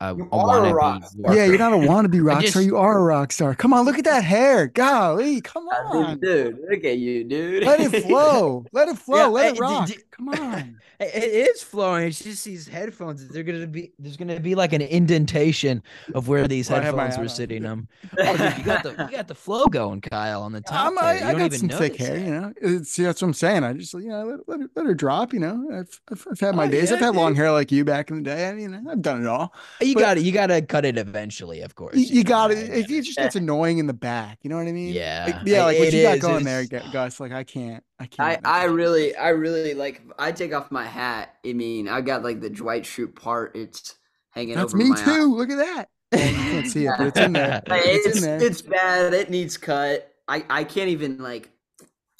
[0.00, 1.34] a, You a are a wannabe rock star.
[1.36, 2.62] Yeah, you're not a wannabe rock just- star.
[2.62, 3.54] You are a rock star.
[3.54, 4.66] Come on, look at that hair.
[4.66, 6.20] Golly, come I mean, on.
[6.20, 7.64] dude, look at you, dude.
[7.64, 8.64] Let it flow.
[8.72, 9.16] Let it flow.
[9.18, 9.88] Yeah, Let eh, it rock.
[9.88, 10.76] d- Come on.
[11.00, 12.08] It it is flowing.
[12.08, 13.26] It's just these headphones.
[13.28, 13.90] They're gonna be.
[13.98, 15.82] There's gonna be like an indentation
[16.14, 17.64] of where these Well, I have my headphones were sitting.
[17.64, 17.88] Um,
[18.18, 20.88] oh, dude, you got the you got the flow going, Kyle, on the top.
[20.88, 21.04] I'm, there.
[21.04, 22.24] I, You I don't got even some thick notice hair, that.
[22.26, 22.52] you know.
[22.60, 23.64] It's, see, that's what I'm saying.
[23.64, 25.32] I just, you know, let, let, her, let her drop.
[25.32, 26.92] You know, I've, I've, I've had my Oh, days.
[26.92, 28.50] I've yeah, had long hair like you back in the day.
[28.50, 29.54] I, mean, I've done it all.
[29.80, 31.96] You But- got to You got to cut it eventually, of course.
[31.96, 32.70] You, you got know, it.
[32.70, 34.38] It, it just gets annoying in the back.
[34.42, 34.92] You know what I mean?
[34.94, 35.60] Yeah, Like, yeah.
[35.62, 37.20] I- Like what it you got going there, Gus.
[37.20, 37.82] Like I can't.
[37.98, 38.46] I I, can't.
[38.46, 38.72] I can't.
[38.72, 40.02] really, I really like.
[40.18, 41.34] I take off my hat.
[41.46, 43.56] I mean, I got like the Dwight Schrute part.
[43.56, 43.96] It's
[44.30, 45.04] hanging That's over me my eye.
[45.04, 45.34] too.
[45.36, 45.88] Look at that.
[46.12, 47.62] Well, you can't see it, but it's in there.
[47.66, 48.42] It's, it's in there.
[48.42, 49.14] it's bad.
[49.14, 50.12] It needs cut.
[50.26, 51.50] I I can't even like.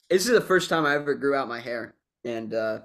[0.08, 1.94] This is the first time I ever grew out my hair,
[2.24, 2.80] and uh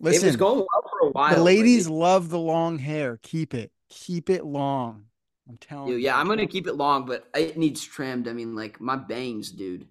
[0.00, 1.34] it was Listen, going well for a while.
[1.36, 3.18] the ladies it- love the long hair.
[3.22, 3.70] Keep it.
[3.94, 5.04] Keep it long.
[5.48, 6.06] I'm telling Dude, you.
[6.06, 8.28] yeah, I'm gonna keep it long, but it needs trimmed.
[8.28, 9.86] I mean, like my bangs, dude.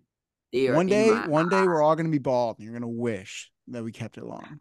[0.52, 2.88] They are One day, my one day, we're all gonna be bald, and you're gonna
[2.88, 4.60] wish that we kept it long.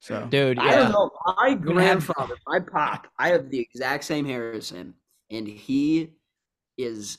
[0.00, 0.58] So dude.
[0.58, 1.10] I don't know.
[1.36, 4.94] My grandfather, my pop, I have the exact same hair as him,
[5.30, 6.10] and he
[6.76, 7.18] is.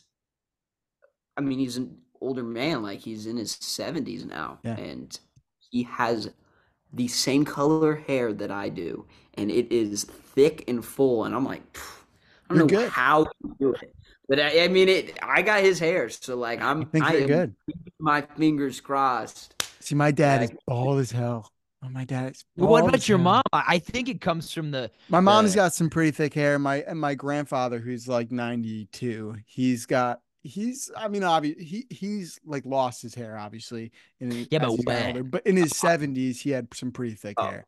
[1.38, 4.76] I mean, he's an older man, like he's in his seventies now, Yeah.
[4.78, 5.18] and
[5.72, 6.30] he has
[6.94, 11.46] the same color hair that I do, and it is thick and full, and I'm
[11.46, 11.84] like, "Phew,
[12.50, 12.92] I don't You're know good.
[12.92, 13.96] how to do it,
[14.28, 15.18] but I, I mean, it.
[15.22, 16.82] I got his hair, so like I'm.
[16.82, 17.56] I think I you're am good.
[18.00, 19.56] My fingers crossed.
[19.80, 21.50] See, my dad is bald as hell.
[21.86, 22.46] Oh, my dad is.
[22.56, 23.24] Well, what about your hell.
[23.26, 23.42] mom?
[23.52, 24.90] I I think it comes from the.
[25.10, 26.58] My mom's the- got some pretty thick hair.
[26.60, 32.40] My and my grandfather, who's like 92, he's got he's I mean, obviously he he's
[32.46, 33.92] like lost his hair, obviously.
[34.20, 35.24] In his, Yeah, but older.
[35.24, 35.98] but in his uh, uh.
[35.98, 37.46] 70s, he had some pretty thick Oh.
[37.46, 37.66] hair.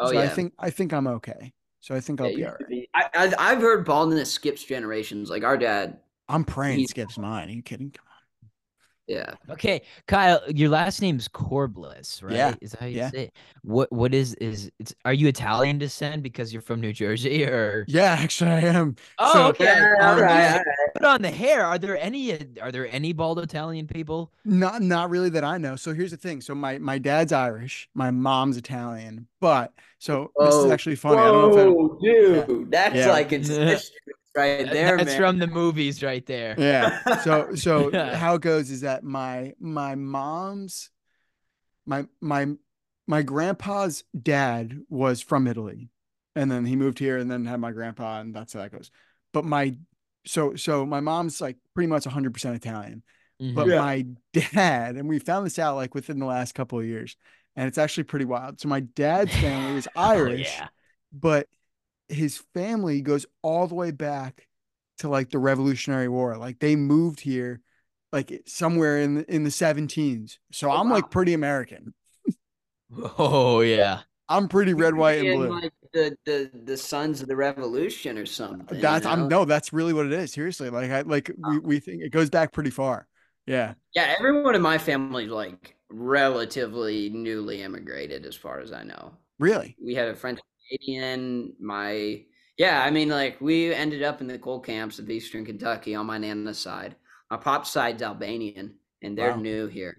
[0.00, 0.20] Oh so yeah.
[0.22, 1.52] I think I think I'm okay.
[1.80, 5.30] So I think i'll be all right be, I, I, i've heard baldness skips generations.
[5.30, 5.98] Like our dad.
[6.28, 7.48] I'm praying He- skips mine.
[7.48, 7.94] Are you kidding?
[9.08, 9.34] Come Yeah.
[9.52, 12.34] Okay, Kyle, your last name's Corbliss, right?
[12.34, 13.10] Yeah, Is that how you yeah.
[13.10, 13.32] say it?
[13.62, 17.84] What what is is it's are you Italian descent because you're from New Jersey or.
[17.88, 18.96] Yeah, actually I am.
[19.18, 19.64] Oh, So- okay.
[19.64, 20.64] Yeah, all um, right, all right.
[20.94, 21.64] Put on the hair.
[21.64, 24.32] Are there any are there any bald Italian people?
[24.44, 25.76] Not not really that I know.
[25.76, 26.40] So here's the thing.
[26.40, 31.18] So my my dad's Irish, my mom's Italian, but so this is Oh, actually funny.
[31.18, 31.98] I don't know if Whoa,
[32.46, 33.08] dude, that's Yeah.
[33.10, 33.90] like incestuous
[34.38, 35.18] right there, That's man.
[35.20, 36.54] from the movies right there.
[36.58, 37.18] Yeah.
[37.22, 38.16] So so Yeah.
[38.16, 40.90] how it goes is that my my mom's
[41.86, 42.46] my my
[43.06, 45.90] my grandpa's dad was from Italy,
[46.36, 48.90] and then he moved here and then had my grandpa, and that's how that goes.
[49.32, 49.76] But my
[50.26, 53.02] so so my mom's like pretty much 100 percent Italian.
[53.40, 53.70] but Mhm.
[53.70, 53.78] Yeah.
[53.80, 57.16] my dad and we found this out like within the last couple of years
[57.54, 60.66] and it's actually pretty wild so my dad's family is Oh, irish yeah.
[61.12, 61.46] but
[62.08, 64.46] his family goes all the way back
[64.98, 66.36] to like the revolutionary war.
[66.36, 67.60] Like they moved here
[68.12, 71.92] like somewhere in the, in the 17s so Oh, i'm like pretty american.
[73.18, 74.00] Oh yeah.
[74.30, 75.60] i'm pretty red white and blue.
[75.60, 78.80] Like the, the the sons of the revolution or something.
[78.80, 80.70] that's you i'm no that's really what it is seriously.
[80.70, 83.06] Like i like we, we think it goes back pretty far.
[83.46, 83.74] Yeah.
[83.94, 89.12] Yeah, everyone in my family like relatively newly immigrated, as far as I know.
[89.38, 89.76] really?
[89.82, 91.54] We had a French Canadian.
[91.60, 92.24] My
[92.58, 96.06] yeah, I mean, like we ended up in the coal camps of Eastern Kentucky on
[96.06, 96.96] my nana's side.
[97.30, 99.36] My pop's side's Albanian, and they're Wow.
[99.36, 99.96] new here.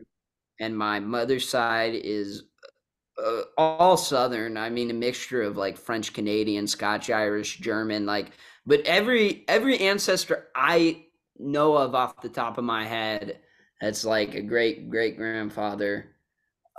[0.59, 2.43] And my mother's side is
[3.23, 4.57] uh, all Southern.
[4.57, 8.05] I mean, a mixture of like French Canadian, Scotch Irish, German.
[8.05, 8.31] Like,
[8.65, 11.05] but every every ancestor I
[11.37, 13.39] know of off the top of my head,
[13.81, 16.15] that's like a great great grandfather.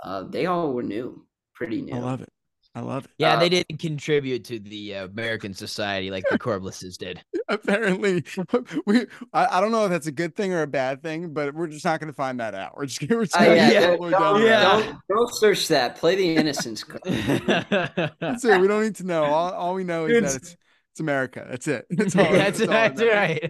[0.03, 1.93] Uh, they all were new, pretty new.
[1.93, 2.29] i love it
[2.73, 6.39] i love it Yeah, Uh, they didn't contribute to the uh, American society like the
[6.39, 7.21] Corblises did.
[7.49, 8.23] apparently
[8.85, 11.53] we I, I don't know if that's a good thing or a bad thing but
[11.53, 13.69] we're just not going to find that out we're just, we're just Uh, gonna yeah,
[13.71, 13.97] yeah.
[13.97, 14.61] don't, down don't, Yeah.
[14.61, 15.95] don't, don't search that.
[15.97, 17.01] Play the innocence card.
[17.05, 20.57] that's it we don't need to know all, all we know is Dude, that it's
[20.93, 23.07] it's america that's it that's all, that's, all that's know.
[23.07, 23.41] right.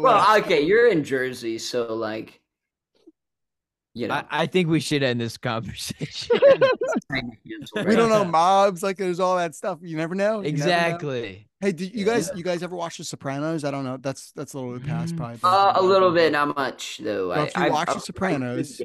[0.00, 2.40] Well, okay, you're in Jersey, so like,
[3.94, 6.38] you know, I, I think we should end this conversation.
[7.10, 10.64] we don't know mobs like there's all that stuff you never know You never know.
[10.64, 11.48] exactly.
[11.60, 12.12] hey did you Yeah.
[12.14, 14.86] guys you guys ever watch the sopranos i don't know that's that's a little bit
[14.86, 15.18] past Mm.
[15.18, 17.28] probably Uh, a little bit, not much though.
[17.30, 18.82] Well, I, if you I, watch I- The Sopranos-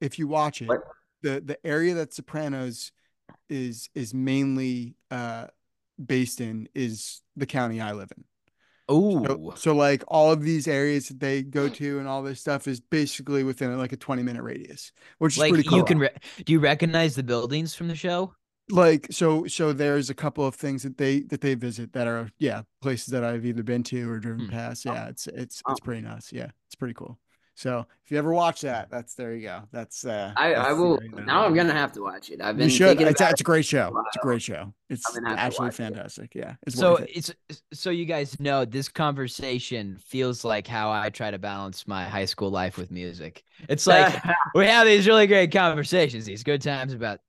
[0.00, 0.80] if you watch it What?
[1.22, 2.90] the the area that sopranos
[3.48, 5.46] is is mainly uh
[6.04, 8.24] based in is the county i live in
[8.88, 12.40] Oh, So, so like all of these areas that they go to and all this
[12.40, 15.78] stuff is basically within like a 20 minute radius, which is pretty cool.
[15.78, 15.98] you can.
[15.98, 16.10] Re-
[16.44, 18.34] do you recognize the buildings from the show?
[18.70, 22.30] like so so there's a couple of things that they that they visit that are
[22.38, 24.50] yeah places that I've either been to or driven Hmm.
[24.52, 24.84] past.
[24.84, 25.72] Yeah, it's it's Oh.
[25.72, 26.32] it's pretty nice.
[26.32, 27.18] Yeah, it's pretty cool.
[27.54, 29.62] So if you ever watch that, that's there you go.
[29.72, 30.96] That's uh I, that's I will.
[30.96, 31.26] right note.
[31.26, 32.40] Now I'm gonna have to watch it.
[32.40, 33.00] I've been You should.
[33.00, 33.94] It's, it's a great show.
[34.06, 34.72] It's a great show.
[34.88, 35.94] It's I'm gonna have to absolutely watch it.
[35.94, 36.34] fantastic.
[36.34, 37.10] Yeah, it's so it.
[37.14, 42.04] it's so you guys know this conversation feels like how I try to balance my
[42.04, 43.44] high school life with music.
[43.68, 44.22] It's like
[44.54, 47.20] we have these really great conversations, these good times about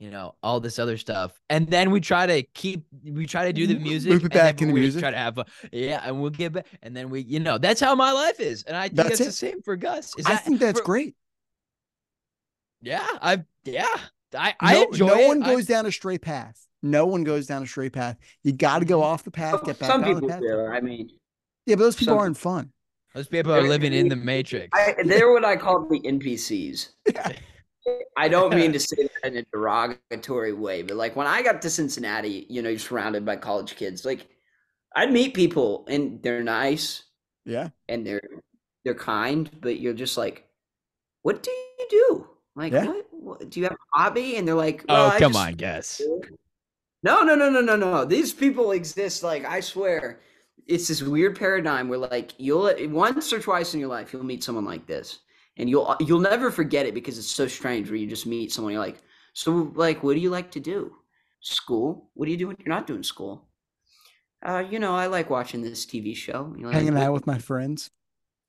[0.00, 3.52] you know all this other stuff, and then we try to keep we try to
[3.52, 5.02] do the Loop music, it back then into we music.
[5.02, 5.44] Try to have fun.
[5.70, 8.62] yeah, and we'll get back, and then we you know that's how my life is,
[8.64, 10.14] and I think That's that's, the same for Gus.
[10.18, 11.14] Is I that think that's for- great.
[12.80, 13.94] Yeah, I yeah
[14.34, 15.28] I I no, enjoy no it.
[15.28, 16.66] one I- goes down a straight path.
[16.82, 18.16] No one goes down a straight path.
[18.42, 19.04] You got to go mm-hmm.
[19.04, 20.64] off the path, get back Some on the people do.
[20.64, 21.10] I mean,
[21.66, 22.72] Yeah, but those people some aren't fun.
[23.14, 24.70] those people are living in the matrix.
[24.72, 26.88] I, they're what I call the NPCs.
[27.14, 27.32] Yeah.
[28.16, 31.62] I don't mean to say that in a derogatory way, but like when I got
[31.62, 34.04] to Cincinnati, you know, you're surrounded by college kids.
[34.04, 34.26] Like,
[34.94, 37.04] I'd meet people and they're nice
[37.44, 37.68] Yeah.
[37.88, 38.22] and they're
[38.84, 40.46] they're kind, but you're just like,
[41.22, 42.28] what do you do?
[42.56, 42.86] Like, Yeah.
[42.86, 43.50] what, what?
[43.50, 44.36] Do you have a hobby?
[44.36, 46.02] And they're like, well, oh I come just- on, Gus.
[47.02, 48.04] No, no, no, no, no, no.
[48.04, 49.22] These people exist.
[49.22, 50.20] Like I swear,
[50.66, 54.44] it's this weird paradigm where like you'll once or twice in your life you'll meet
[54.44, 55.20] someone like this,
[55.56, 57.88] and you'll you'll never forget it because it's so strange.
[57.88, 59.00] Where you just meet someone, you're like,
[59.34, 60.94] so like, what do you like to do?
[61.40, 62.10] School?
[62.14, 63.48] What do you do when you're not doing school?
[64.44, 66.54] Uh, you know, I like watching this TV show.
[66.58, 67.90] You're Hanging "What- out with my friends.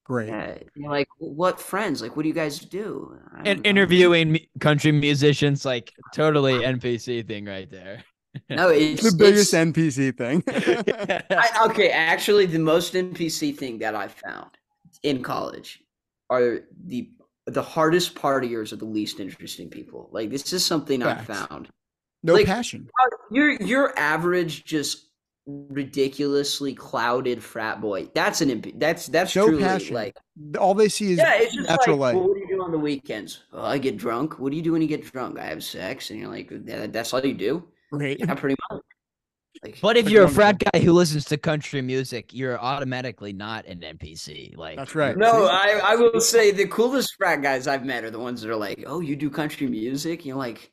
[0.04, 0.30] Great.
[0.30, 2.02] Yeah, you're like, what friends?
[2.02, 3.18] Like, what do you guys do?
[3.46, 8.04] And know." interviewing country musicians, like totally NPC thing right there.
[8.50, 10.44] No, it's the biggest it's- NPC thing.
[11.30, 14.50] I, okay, actually, the most NPC thing that I found
[15.04, 15.81] in college
[16.32, 17.12] are the
[17.46, 20.10] the hardest partiers are the least interesting people.
[20.12, 21.70] Like this is something I found.
[22.24, 22.90] no Like- passion.
[23.04, 25.10] Uh, your your average just
[25.48, 28.08] ridiculously clouded frat boy.
[28.14, 29.96] That's an imp- That's that's No truly passion.
[29.96, 30.16] like
[30.60, 31.34] All they see is yeah.
[31.42, 33.44] It's just natural like, well, what do you do on the weekends?
[33.52, 34.40] Oh, I get drunk.
[34.40, 35.40] What do you do when you get drunk?
[35.40, 37.68] I have sex, and you're like, "Yeah, that's all you do.
[37.92, 38.18] Right.
[38.20, 38.82] Yeah, pretty much.
[39.64, 40.70] Like, But if you're a frat thing.
[40.74, 44.56] guy who listens to country music, you're automatically not an NPC.
[44.58, 45.16] Like That's right.
[45.16, 48.50] No, I, I will say the coolest frat guys I've met are the ones that
[48.50, 50.72] are like, "Oh, you do country music?" You're like,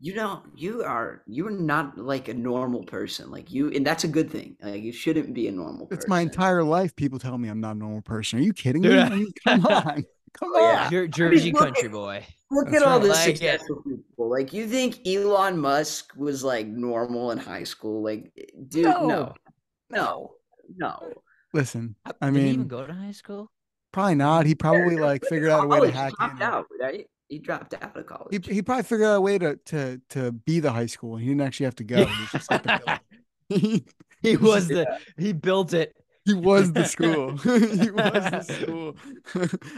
[0.00, 3.30] you don't, you are, you are not like a normal person.
[3.30, 4.56] Like you, and that's a good thing.
[4.62, 5.86] Like you shouldn't be a normal.
[5.86, 5.98] Person.
[5.98, 6.94] It's my entire life.
[6.96, 8.38] People tell me I'm not a normal person.
[8.38, 8.98] Are you kidding me?
[8.98, 10.04] I mean, come on.
[10.38, 10.84] Come Oh, yeah.
[10.86, 10.90] on.
[10.90, 12.26] Jer- Jersey look country at- boy.
[12.50, 13.02] Look That's at all right.
[13.02, 13.36] the Like it.
[13.38, 14.30] successful people.
[14.30, 18.02] Like you think Elon Musk was like normal in high school?
[18.02, 19.34] Like, eh, dude, no, No.
[19.90, 20.30] no,
[20.76, 21.12] no.
[21.52, 23.50] Listen, I Did he even mean, go to high school?
[23.92, 24.44] probably not.
[24.46, 26.42] He probably like figured out a way to hack dropped in.
[26.42, 27.06] out, right?
[27.28, 28.46] He dropped out of college.
[28.46, 31.16] He, he probably figured out a way to to to be the high school.
[31.16, 32.04] He didn't actually have to go.
[32.04, 33.00] He was just like the
[33.48, 33.84] he,
[34.20, 35.94] He was the he built it.
[36.24, 37.36] He was the school.
[37.42, 38.96] he was the school.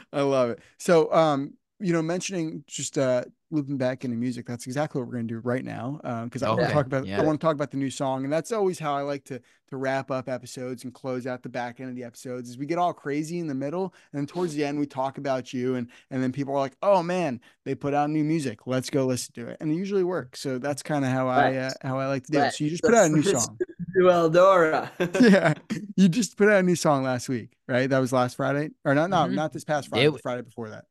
[0.12, 0.60] I love it.
[0.78, 5.14] So um, you know, mentioning just uh looping back into music, that's exactly what we're
[5.14, 6.00] gonna do right now.
[6.04, 7.20] Um, because I want to talk about yeah.
[7.20, 9.40] I want to talk about the new song, and that's always how I like to
[9.68, 12.66] to wrap up episodes and close out the back end of the episodes is we
[12.66, 15.74] get all crazy in the middle, and then towards the end we talk about you,
[15.74, 19.06] and and then people are like, oh man, they put out new music, let's go
[19.06, 20.40] listen to it, and it usually works.
[20.40, 22.54] So that's kind of how I uh, how I like to do it.
[22.54, 23.58] So you just put out a new song.
[23.96, 24.90] To Eldora.
[25.32, 25.54] yeah,
[25.96, 27.88] you just put out a new song last week, right?
[27.88, 29.10] That was last Friday, or not?
[29.10, 29.34] No, Mhm.
[29.34, 30.06] not this past Friday.
[30.06, 30.84] It the Friday before that.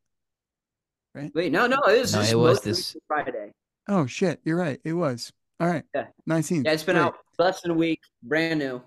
[1.14, 1.30] Right?
[1.34, 3.52] Wait, no, no, it was, No, this it was this- Friday.
[3.88, 4.80] Oh shit, you're right.
[4.84, 5.32] It was.
[5.60, 5.84] All right.
[5.94, 6.06] Yeah.
[6.28, 6.64] 19th.
[6.64, 7.04] Yeah, it's been Great.
[7.06, 8.82] out less than a week, brand new.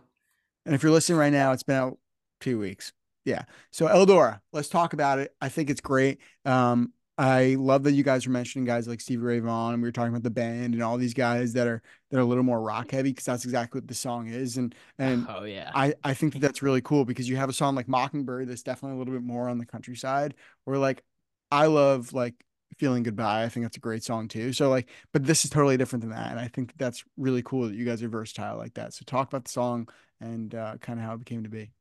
[0.65, 1.97] And if you're listening right now, it's been out
[2.41, 2.93] two weeks.
[3.26, 3.43] Yeah.
[3.72, 5.34] So Eldora, let's talk about it.
[5.41, 6.20] I think it's great.
[6.45, 9.89] Um, I love that you guys are mentioning guys like Stevie Ray Vaughan, and we
[9.89, 12.45] were talking about the band and all these guys that are that are a little
[12.45, 14.55] more rock heavy because that's exactly what the song is.
[14.55, 15.70] And and oh yeah.
[15.76, 18.63] I, I think that that's really cool because you have a song like Mockingbird that's
[18.63, 21.03] definitely a little bit more on the countryside where like
[21.51, 22.36] I love like
[22.78, 23.43] feeling goodbye.
[23.43, 24.53] I think that's a great song too.
[24.53, 26.32] So like, but this is totally different than that.
[26.32, 28.93] And I think that's really cool that you guys are versatile like that.
[28.93, 29.89] So talk about the song
[30.22, 31.72] and uh, kind of how it came to be.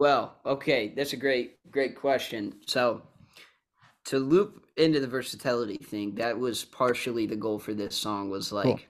[0.00, 2.54] Well, okay, that's a great, great question.
[2.66, 3.02] So,
[4.08, 8.30] to loop into the versatility thing, that was partially the goal for this song.
[8.30, 8.88] Was like,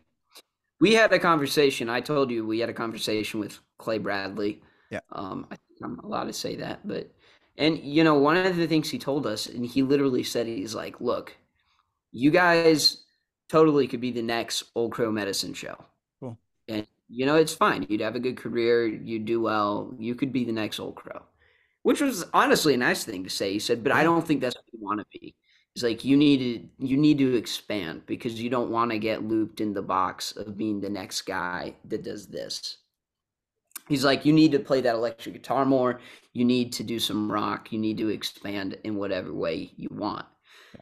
[0.80, 1.88] we had a conversation.
[1.88, 4.62] I told you we had a conversation with Clay Bradley.
[4.90, 5.00] Yeah.
[5.12, 7.10] Um, I think I'm allowed to say that, but
[7.56, 10.74] and you know, one of the things he told us, and he literally said, he's
[10.74, 11.36] like, "Look,
[12.12, 13.04] you guys
[13.48, 15.84] totally could be the next Old Crow Medicine show."
[16.20, 16.38] Cool.
[16.68, 17.84] And you know, it's fine.
[17.88, 18.86] You'd have a good career.
[18.86, 19.92] You'd do well.
[19.98, 21.22] You could be the next Old Crow,
[21.82, 23.52] which was honestly a nice thing to say.
[23.52, 25.34] He said, "But I don't think that's what you want to be."
[25.74, 26.38] He's like, you need
[26.78, 30.32] to you need to expand because you don't want to get looped in the box
[30.32, 32.78] of being the next guy that does this.
[33.88, 36.00] He's like, you need to play that electric guitar more.
[36.32, 37.72] You need to do some rock.
[37.72, 40.26] You need to expand in whatever way you want.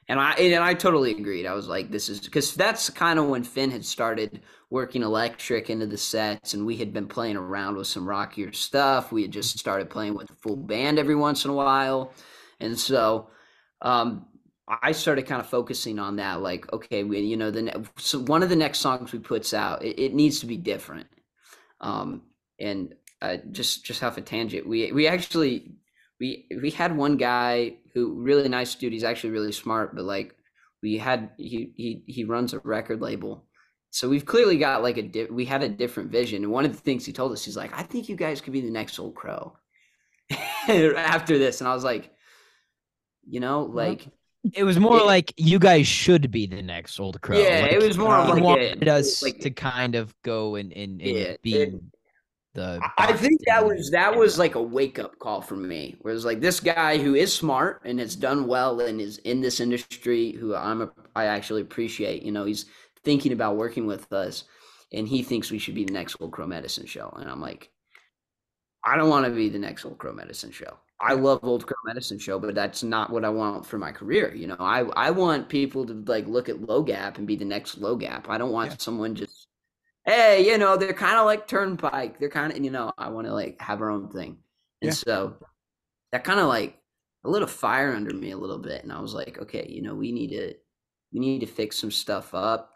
[0.09, 1.46] And I and I totally agreed.
[1.46, 4.40] I was like, this is because that's kind of when Phin had started
[4.70, 9.11] working electric into the sets, and we had been playing around with some rockier stuff.
[9.11, 12.12] We had just started playing with a full band every once in a while,
[12.61, 13.30] and so
[13.82, 14.26] um,
[14.68, 16.40] I started kind of focusing on that.
[16.40, 19.84] Like, okay, we, you know, the so one of the next songs we puts out,
[19.84, 21.09] it, it needs to be different.
[21.80, 22.22] Um,
[22.59, 25.72] and uh, just just off a tangent, we we actually
[26.20, 28.92] we we had one guy who really nice dude.
[28.92, 30.34] He's actually really smart, but like
[30.82, 33.44] we had he he he runs a record label.
[33.90, 36.44] So we've clearly got like a di- we had a different vision.
[36.44, 38.52] And one of the things he told us, he's like, I think you guys could
[38.52, 39.56] be the next Old Crow
[40.68, 41.60] after this.
[41.60, 42.10] And I was like,
[43.26, 44.06] you know, like
[44.54, 47.38] it was more it, like you guys should be the next Old Crow.
[47.38, 51.00] Yeah, like, it was more like wanted us like, to kind of go and and,
[51.00, 51.74] and yeah, be it,
[52.57, 55.96] the I think that was that was like a wake up call for me.
[56.00, 59.40] Where it's like this guy who is smart and has done well and is in
[59.40, 62.22] this industry, who I'm a, I actually appreciate.
[62.22, 62.66] You know, he's
[63.04, 64.44] thinking about working with us,
[64.92, 67.14] and he thinks we should be the next Old Crow Medicine Show.
[67.16, 67.70] And I'm like,
[68.84, 70.78] I don't want to be the next Old Crow Medicine Show.
[70.98, 74.34] I love Old Crow Medicine Show, but that's not what I want for my career.
[74.34, 77.44] You know, I I want people to like look at Low Gap and be the
[77.44, 78.30] next Low Gap.
[78.30, 78.76] I don't want yeah.
[78.78, 79.45] someone just
[80.07, 82.18] hey, you know, they're kind of like Turnpike.
[82.18, 84.38] They're kind of, you know, I want to like have our own thing.
[84.80, 84.92] And yeah.
[84.92, 85.36] so
[86.12, 86.78] that kind of like
[87.24, 88.82] a little fire under me a little bit.
[88.82, 90.54] And I was like, okay, you know, we need to,
[91.12, 92.72] we need to fix some stuff up.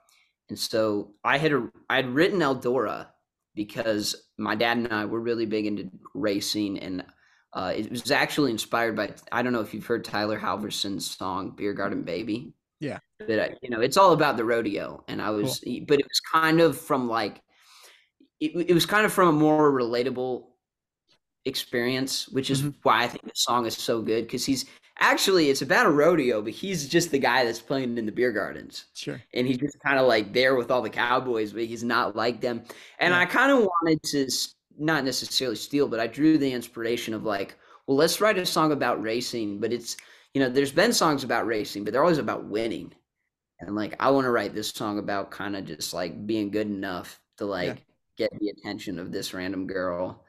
[0.49, 3.07] And so I had, a, I had written Eldora
[3.55, 7.05] because my dad and I were really big into racing and
[7.53, 11.51] uh, it was actually inspired by I don't know if you've heard Tyler Halverson's song
[11.57, 12.99] "Beer Garden Baby." Yeah.
[13.19, 15.81] But uh, you know, it's all about the rodeo, and I was, cool.
[15.87, 17.43] but it was kind of from like,
[18.41, 20.45] it, it was kind of from a more relatable
[21.45, 22.71] experience, which is mm-hmm.
[22.83, 24.65] why I think the song is so good because he's
[24.99, 28.33] actually it's about a rodeo, but he's just the guy that's playing in the beer
[28.33, 28.87] gardens.
[28.95, 29.21] Sure.
[29.35, 32.41] And he's just kind of like there with all the cowboys, but he's not like
[32.41, 32.63] them.
[32.99, 33.21] And yeah.
[33.21, 34.29] I kind of wanted to
[34.79, 37.57] not necessarily steal, but I drew the inspiration of like,
[37.87, 39.97] well, let's write a song about racing, but it's
[40.35, 42.93] you know, there's been songs about racing, but they're always about winning.
[43.59, 46.67] And like, I want to write this song about kind of just like being good
[46.67, 47.67] enough to like
[48.19, 48.29] yeah.
[48.29, 50.25] get the attention of this random girl,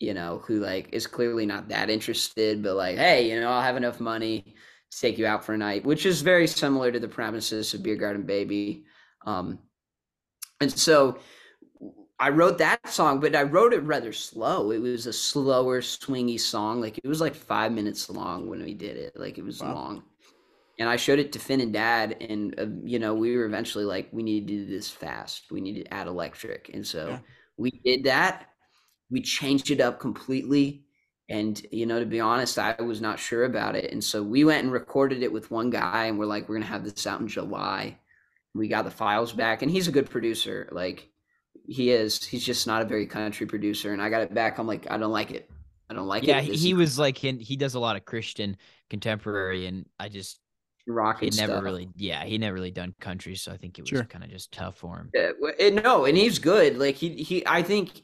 [0.00, 3.62] you know, who like is clearly not that interested, but like, hey, you know, I'll
[3.62, 4.54] have enough money
[4.90, 7.82] to take you out for a night, which is very similar to the premises of
[7.82, 8.84] Beer Garden Baby.
[9.24, 9.60] Um,
[10.60, 11.18] and so
[12.18, 14.70] I wrote that song, but I wrote it rather slow.
[14.70, 16.80] It was a slower, swingy song.
[16.80, 19.18] Like it was like five minutes long when we did it.
[19.18, 19.74] Like it was wow.
[19.74, 20.02] long.
[20.78, 23.84] And I showed it to Phin and Dad, and uh, you know we were eventually
[23.84, 25.44] like, we need to do this fast.
[25.50, 27.18] We need to add electric, and so yeah.
[27.56, 28.48] we did that.
[29.10, 30.84] We changed it up completely,
[31.28, 34.44] and you know to be honest, I was not sure about it, and so we
[34.44, 37.20] went and recorded it with one guy, and we're like, we're gonna have this out
[37.20, 37.98] in July.
[38.52, 40.68] We got the files back, and he's a good producer.
[40.72, 41.08] Like
[41.66, 42.22] he is.
[42.24, 43.92] He's just not a very country producer.
[43.92, 44.58] And I got it back.
[44.58, 45.50] I'm like, I don't like it.
[45.90, 46.44] I don't like yeah, it.
[46.44, 48.56] Yeah, he was like he, he does a lot of Christian
[48.88, 50.40] contemporary, and I just
[50.86, 51.20] rock.
[51.20, 51.64] He never stuff.
[51.64, 54.04] really, yeah, he never really done country, so I think it was sure.
[54.04, 55.10] kind of just tough for him.
[55.12, 56.78] Yeah, and no, and he's good.
[56.78, 58.02] Like he he, I think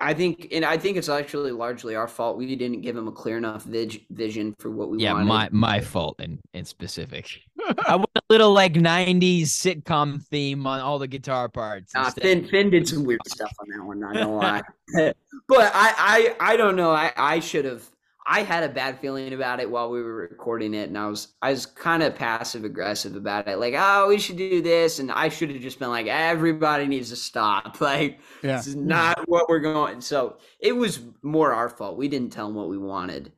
[0.00, 2.36] I think, and I think it's actually largely our fault.
[2.36, 5.26] We didn't give him a clear enough vig- vision for what we yeah, wanted.
[5.26, 7.28] my my fault in in specific.
[7.86, 11.92] I want a little like '90s sitcom theme on all the guitar parts.
[11.94, 14.00] Uh, Phin Phin did some weird stuff on that one.
[14.00, 14.62] Not gonna lie,
[15.48, 16.90] but I I I don't know.
[16.90, 17.84] I I should have
[18.26, 21.28] I had a bad feeling about it while we were recording it, and I was
[21.42, 25.12] I was kind of passive aggressive about it, like, oh, we should do this, and
[25.12, 28.56] I should have just been like, everybody needs to stop, like, yeah.
[28.56, 30.00] this is not what we're going.
[30.00, 31.98] So it was more our fault.
[31.98, 33.32] We didn't tell them what we wanted,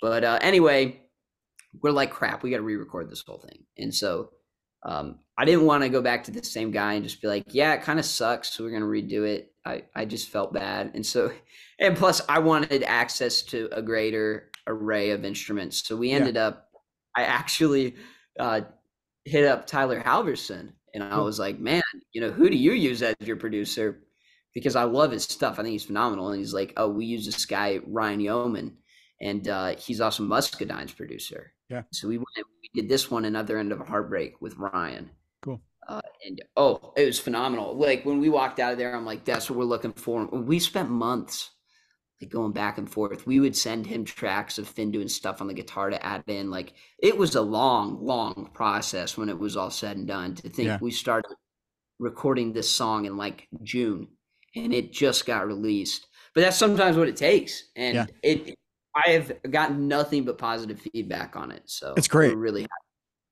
[0.00, 1.02] but uh, anyway,
[1.80, 4.30] we're like, crap, we got to re-record this whole thing, and so
[4.84, 7.44] um, I didn't want to go back to the same guy and just be like,
[7.48, 9.52] yeah, it kind of sucks, so we're gonna redo it.
[9.64, 11.30] I I just felt bad, and so
[11.82, 15.86] and plus I wanted access to a greater array of instruments.
[15.86, 16.46] So we ended yeah.
[16.46, 16.68] up
[17.16, 17.96] I actually
[18.38, 18.62] uh,
[19.24, 23.02] hit up Tyler Halverson and I was like, man, you know, who do you use
[23.02, 24.02] as your producer?
[24.54, 25.58] Because I love his stuff.
[25.58, 26.28] I think he's phenomenal.
[26.28, 28.72] And he's like, oh, we use this guy, Ryan Youmans,
[29.20, 31.52] and uh, he's also Muscadine's producer.
[31.70, 31.82] Yeah.
[31.92, 35.10] So we went, we did this one, Another End of a Heartbreak with Ryan.
[35.42, 35.62] Cool.
[35.88, 37.74] Uh, and oh, it was phenomenal.
[37.76, 40.26] Like when we walked out of there, I'm like, that's what we're looking for.
[40.26, 41.50] We spent months
[42.22, 43.26] like going back and forth.
[43.26, 46.50] We would send him tracks of Phin doing stuff on the guitar to add in.
[46.50, 50.36] Like it was a long, long process when it was all said and done.
[50.36, 50.78] To think Yeah.
[50.80, 51.34] we started
[51.98, 54.08] recording this song in like June
[54.54, 56.06] and it just got released.
[56.34, 57.64] But that's sometimes what it takes.
[57.76, 58.06] And Yeah.
[58.22, 58.54] it
[58.94, 61.62] I have gotten nothing but positive feedback on it.
[61.66, 62.36] So It's great.
[62.36, 62.66] really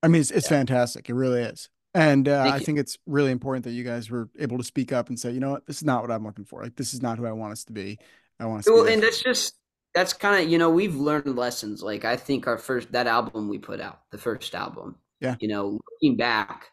[0.03, 0.59] I mean, it's, it's Yeah.
[0.59, 1.09] fantastic.
[1.09, 1.69] It really is.
[1.93, 5.09] And uh, I think it's really important that you guys were able to speak up
[5.09, 6.63] and say, you know what, this is not what I'm looking for.
[6.63, 7.99] Like, this is not who I want us to be.
[8.41, 9.55] I want to well, and that's just
[9.95, 11.83] that's kind of you know we've learned lessons.
[11.83, 14.97] Like I think our first that album we put out, the first album.
[15.21, 15.37] Yeah.
[15.41, 16.71] You know, looking back,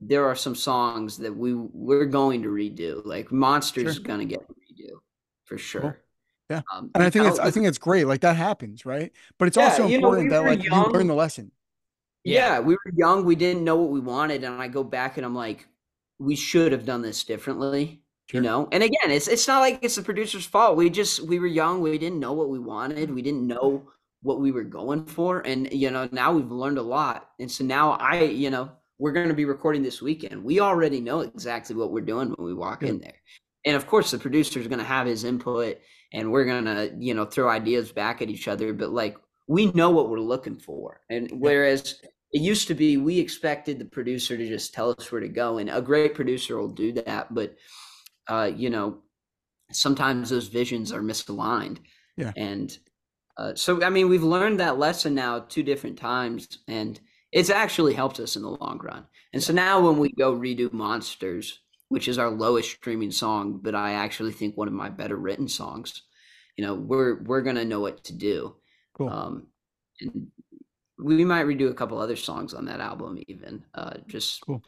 [0.00, 3.04] there are some songs that we we're going to redo.
[3.04, 3.90] Like Monsters Sure.
[3.90, 4.98] is going to get a redo
[5.46, 5.98] for sure.
[6.50, 6.60] Yeah.
[6.72, 8.06] Um, And I think it's I think it's great.
[8.06, 9.12] Like that happens, right?
[9.38, 11.50] But it's Yeah, also you know, important we that like you learn the lesson.
[12.24, 13.24] yeah, we were young.
[13.24, 15.66] We didn't know what we wanted, and I go back and I'm like,
[16.18, 18.02] we should have done this differently.
[18.28, 18.40] Sure.
[18.40, 20.76] You know, and again, it's it's not like it's the producer's fault.
[20.76, 21.80] We just we were young.
[21.80, 23.08] We didn't know what we wanted.
[23.08, 23.86] We didn't know
[24.22, 27.30] what we were going for, and you know, now we've learned a lot.
[27.38, 30.42] And so now I, you know, we're going to be recording this weekend.
[30.42, 32.88] We already know exactly what we're doing when we walk Good.
[32.88, 33.14] in there,
[33.64, 35.78] and of course, the producer is going to have his input,
[36.12, 38.72] and we're going to, you know, throw ideas back at each other.
[38.72, 39.16] But like,
[39.46, 42.00] we know what we're looking for, and whereas
[42.32, 45.58] it used to be we expected the producer to just tell us where to go
[45.58, 47.54] and a great producer will do that but
[48.28, 48.98] uh you know
[49.72, 51.78] sometimes those visions are misaligned
[52.16, 52.32] Yeah.
[52.36, 52.76] and
[53.36, 57.00] uh, so i mean we've learned that lesson now two different times and
[57.32, 60.72] it's actually helped us in the long run and so now when we go redo
[60.72, 65.16] monsters which is our lowest streaming song but i actually think one of my better
[65.16, 66.02] written songs
[66.56, 68.56] you know we're we're gonna know what to do
[68.96, 69.10] Cool.
[69.10, 69.46] um
[70.00, 70.28] and
[70.98, 74.62] we might redo a couple other songs on that album even uh just Cool.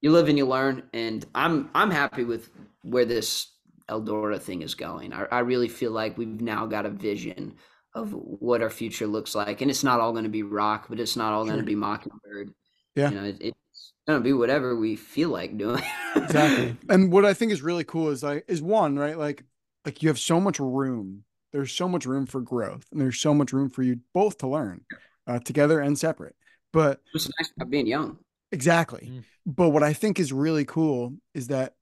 [0.00, 2.50] You live and you learn and i'm i'm happy with
[2.82, 3.48] where this
[3.88, 7.54] eldora thing is going i, I really feel like we've now got a vision
[7.94, 11.00] of what our future looks like and it's not all going to be rock but
[11.00, 12.54] it's not all going to be mockingbird
[12.94, 13.10] Yeah.
[13.10, 15.82] you know it, it's going to be whatever we feel like doing
[16.16, 16.76] exactly.
[16.88, 19.16] And what I think is really cool is like is one, right?
[19.16, 19.44] Like
[19.84, 21.24] like you have so much room.
[21.52, 24.48] There's so much room for growth and there's so much room for you both to
[24.48, 24.82] learn
[25.26, 26.34] uh, together and separate.
[26.72, 28.18] But it's nice about being young
[28.52, 29.10] exactly.
[29.10, 29.24] Mm.
[29.46, 31.74] But what I think is really cool is that,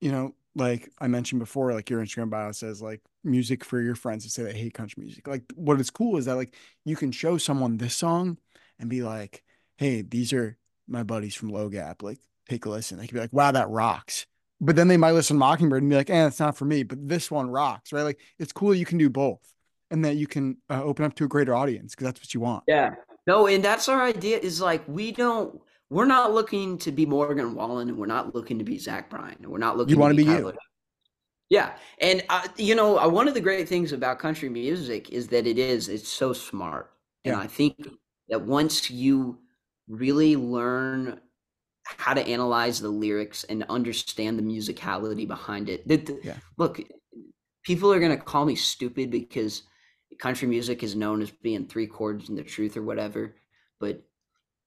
[0.00, 3.94] you know, like I mentioned before, like your Instagram bio says like music for your
[3.94, 5.28] friends that say they hate country music.
[5.28, 8.38] Like what is cool is that like you can show someone this song
[8.78, 9.42] and be like,
[9.76, 12.02] hey, these are my buddies from Low Gap.
[12.02, 12.98] Like take a listen.
[12.98, 14.26] They could be like, wow, that rocks.
[14.60, 16.82] But then they might listen to Mockingbird and be like, eh, it's not for me.
[16.82, 18.02] But this one rocks, right?
[18.02, 19.54] Like it's cool you can do both
[19.90, 22.40] and that you can uh, open up to a greater audience because that's what you
[22.40, 22.64] want.
[22.66, 22.94] Yeah.
[23.26, 27.54] No, and that's our idea is like we don't we're not looking to be Morgan
[27.54, 29.36] Wallen and we're not looking to be Zach Bryan.
[29.40, 30.52] and We're not looking wanna be be you.
[31.50, 31.72] Yeah.
[32.00, 35.46] And uh, you know, uh, one of the great things about country music is that
[35.48, 36.92] it is it's so smart.
[37.24, 37.40] And Yeah.
[37.40, 37.76] I think
[38.28, 39.38] that once you
[39.88, 41.20] really learn
[41.84, 45.86] how to analyze the lyrics and understand the musicality behind it.
[45.88, 46.36] that the- Yeah.
[46.56, 46.80] Look,
[47.64, 49.64] people are going to call me stupid because
[50.18, 53.34] country music is known as being three chords and the truth or whatever.
[53.80, 54.04] But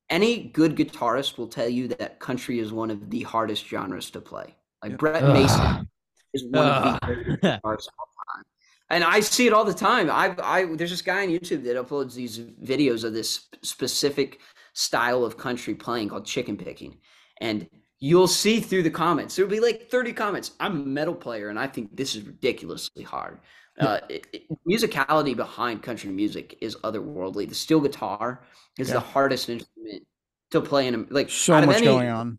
[0.09, 4.21] any good guitarist will tell you that country is one of the hardest genres to
[4.21, 4.55] play.
[4.81, 4.97] Like.
[4.97, 5.87] Brent Mason Ugh.
[6.33, 8.43] is one of the greatest guitarists of all time.
[8.89, 10.09] And I see it all the time.
[10.09, 14.39] I, I, there's this guy on YouTube that uploads these videos of this specific
[14.73, 16.97] style of country playing called chicken picking,
[17.41, 17.67] and
[17.99, 19.35] you'll see through the comments.
[19.35, 20.51] There'll be like 30 comments.
[20.59, 23.39] I'm a metal player, and I think this is ridiculously hard.
[23.79, 27.47] Uh, it, it- musicality behind country music is otherworldly.
[27.49, 28.43] The steel guitar
[28.77, 28.95] is Yeah.
[28.95, 30.03] the hardest instrument
[30.51, 30.95] to play in.
[30.95, 32.37] A, like So much any- going on.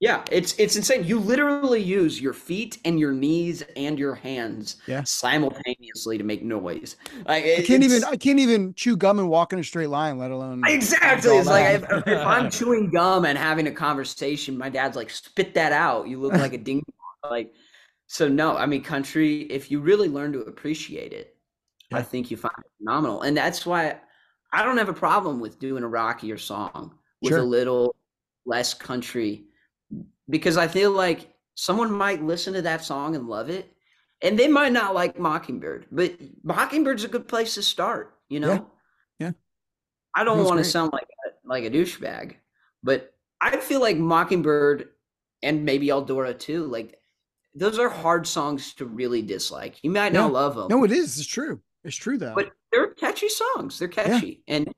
[0.00, 1.04] yeah, it's it's insane.
[1.04, 5.04] You literally use your feet and your knees and your hands Yeah.
[5.04, 6.96] simultaneously to make noise.
[7.26, 10.18] Like I can't even I can't even chew gum and walk in a straight line,
[10.18, 11.36] let alone exactly.
[11.38, 15.54] It's like if, if I'm chewing gum and having a conversation, my dad's like, "Spit
[15.54, 16.08] that out.
[16.08, 16.82] You look like a ding."
[17.30, 17.54] like,
[18.12, 18.58] so no.
[18.58, 19.42] I mean, country.
[19.44, 21.34] If you really learn to appreciate it,
[21.90, 23.98] I think you find it phenomenal, and that's why
[24.52, 27.38] I don't have a problem with doing a rockier song with Sure.
[27.38, 27.96] a little
[28.44, 29.46] less country
[30.28, 33.72] because I feel like someone might listen to that song and love it,
[34.20, 36.12] and they might not like Mockingbird, but
[36.42, 38.18] Mockingbird's a good place to start.
[38.28, 38.70] You know,
[39.18, 39.32] Yeah.
[40.14, 42.36] I don't want to sound like a, like a douchebag,
[42.82, 44.90] but I feel like Mockingbird
[45.42, 46.66] and maybe Eldora too.
[46.66, 46.98] Like
[47.54, 49.78] those are hard songs to really dislike.
[49.82, 50.32] You might not Yeah.
[50.40, 51.18] love them, No, it is.
[51.18, 51.60] It's true.
[51.84, 52.34] It's true though.
[52.34, 53.78] but they're catchy songs.
[53.78, 54.72] They're catchy, and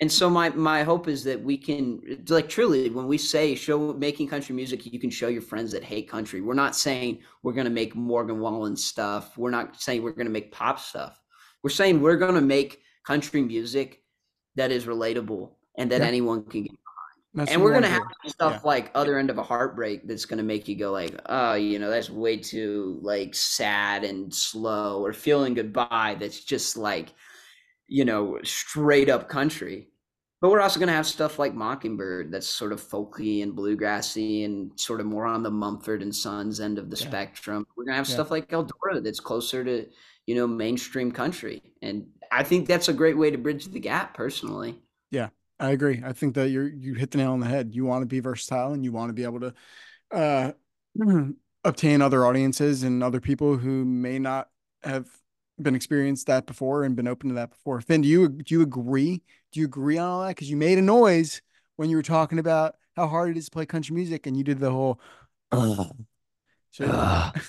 [0.00, 3.92] and so my my hope is that we can like truly when we say show
[3.94, 7.52] making country music you can show your friends that hate country we're not saying we're
[7.52, 11.20] going to make morgan wallen stuff we're not saying we're going to make pop stuff
[11.62, 14.02] we're saying we're going to make country music
[14.56, 16.08] that is relatable and that Yeah.
[16.08, 16.72] anyone can get
[17.34, 18.64] That's and we're gonna have stuff Yeah.
[18.64, 21.90] like other end of a heartbreak that's gonna make you go like oh you know
[21.90, 27.12] that's way too like sad and slow or feeling goodbye that's just like
[27.88, 29.88] you know straight up country
[30.40, 34.78] but we're also gonna have stuff like mockingbird that's sort of folky and bluegrassy and
[34.78, 37.06] sort of more on the mumford and sons end of the Yeah.
[37.06, 38.14] spectrum we're gonna have Yeah.
[38.14, 39.86] stuff like eldora that's closer to
[40.26, 44.14] you know mainstream country and i think that's a great way to bridge the gap
[44.14, 44.78] personally
[45.60, 46.02] I agree.
[46.04, 47.74] I think that you're you hit the nail on the head.
[47.74, 49.54] You want to be versatile and you want to be able to
[50.10, 50.52] uh
[51.64, 54.50] obtain other audiences and other people who may not
[54.82, 55.06] have
[55.60, 57.80] been experienced that before and been open to that before.
[57.80, 59.22] Phin, do you do you agree?
[59.52, 60.28] Do you agree on all that?
[60.28, 61.40] Because you made a noise
[61.76, 64.44] when you were talking about how hard it is to play country music and you
[64.44, 65.00] did the whole
[65.52, 65.94] so
[66.80, 67.40] Ugh.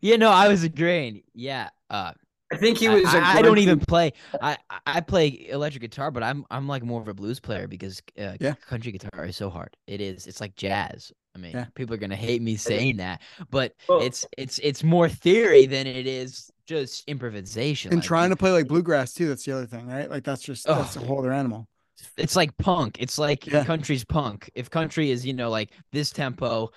[0.00, 1.22] yeah, no, I was agreeing.
[1.34, 1.70] Yeah.
[1.88, 2.12] Uh,
[2.52, 4.12] i think he I- was a I, I don't even play.
[4.40, 7.68] I I- I play electric guitar, but I'm I'm like more of a blues player
[7.68, 8.54] because uh, Yeah.
[8.68, 9.76] country guitar is so hard.
[9.86, 10.26] It is.
[10.26, 11.12] It's like jazz.
[11.34, 11.66] I mean, Yeah.
[11.74, 13.20] people are gonna hate me saying that,
[13.50, 17.92] but Well- it's it's it's more theory than it is just improvisation.
[17.92, 19.28] and like, trying to play like bluegrass too.
[19.28, 20.10] That's the other thing, right?
[20.10, 21.04] Like that's just that's a Oh.
[21.04, 21.68] whole other animal.
[22.16, 22.96] it's like punk.
[22.98, 23.64] It's like Yeah.
[23.64, 24.50] country's punk.
[24.54, 26.70] If country is, you know, like this tempo,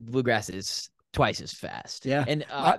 [0.00, 2.06] bluegrass is twice as fast.
[2.06, 2.24] Yeah.
[2.26, 2.78] And uh,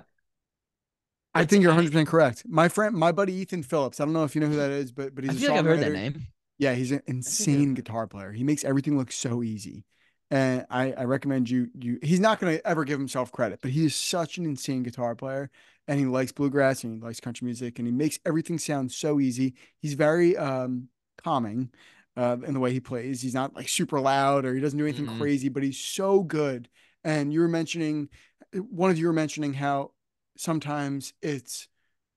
[1.40, 2.44] It's- think you're 100 percent correct.
[2.48, 4.00] My friend, my buddy Ethan Phillips.
[4.00, 5.50] I don't know if you know who that is, but but he's I a feel
[5.50, 6.26] like I've heard that name.
[6.58, 8.32] Yeah, he's an insane guitar player.
[8.32, 9.84] He makes everything look so easy.
[10.30, 13.84] And I, I recommend you you he's not gonna ever give himself credit, but he
[13.84, 15.50] is such an insane guitar player
[15.86, 19.20] and he likes bluegrass and he likes country music and he makes everything sound so
[19.20, 19.54] easy.
[19.80, 20.88] He's very um
[21.22, 21.70] calming
[22.16, 23.20] uh in the way he plays.
[23.22, 25.18] He's not like super loud or he doesn't do anything Mhm.
[25.18, 26.68] crazy, but he's so good.
[27.04, 28.08] And you were mentioning
[28.52, 29.92] one of you were mentioning how
[30.36, 31.68] sometimes it's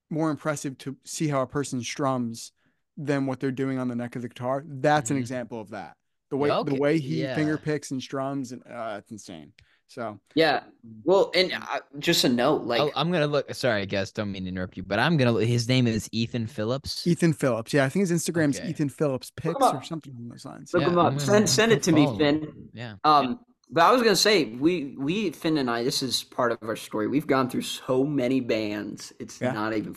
[0.09, 2.51] more impressive to see how a person strums
[2.97, 4.63] than what they're doing on the neck of the guitar.
[4.67, 5.21] That's an Mhm.
[5.21, 5.95] example of that.
[6.29, 7.35] The way Okay, the way he yeah.
[7.35, 9.53] finger picks and strums and uh, it's insane.
[9.87, 10.63] So Yeah.
[11.03, 13.51] Well, and uh, just a note, like Oh, I'm gonna look.
[13.55, 15.31] Sorry, I guess don't mean to interrupt you, but I'm gonna.
[15.31, 17.07] look- His name is Ethan Phillips.
[17.07, 18.69] Ethan Phillips, yeah, I think his Instagram's Okay.
[18.69, 20.71] Ethan Phillips Picks or something along those lines.
[20.73, 21.13] look Yeah, him up.
[21.13, 22.41] gonna- Send send it to me, follow him.
[22.41, 22.69] Phin.
[22.73, 22.95] Yeah.
[23.03, 23.39] Um,
[23.69, 25.83] but I was gonna say we we Phin and I.
[25.83, 27.07] This is part of our story.
[27.07, 29.13] We've gone through so many bands.
[29.19, 29.51] It's Yeah.
[29.51, 29.95] not even.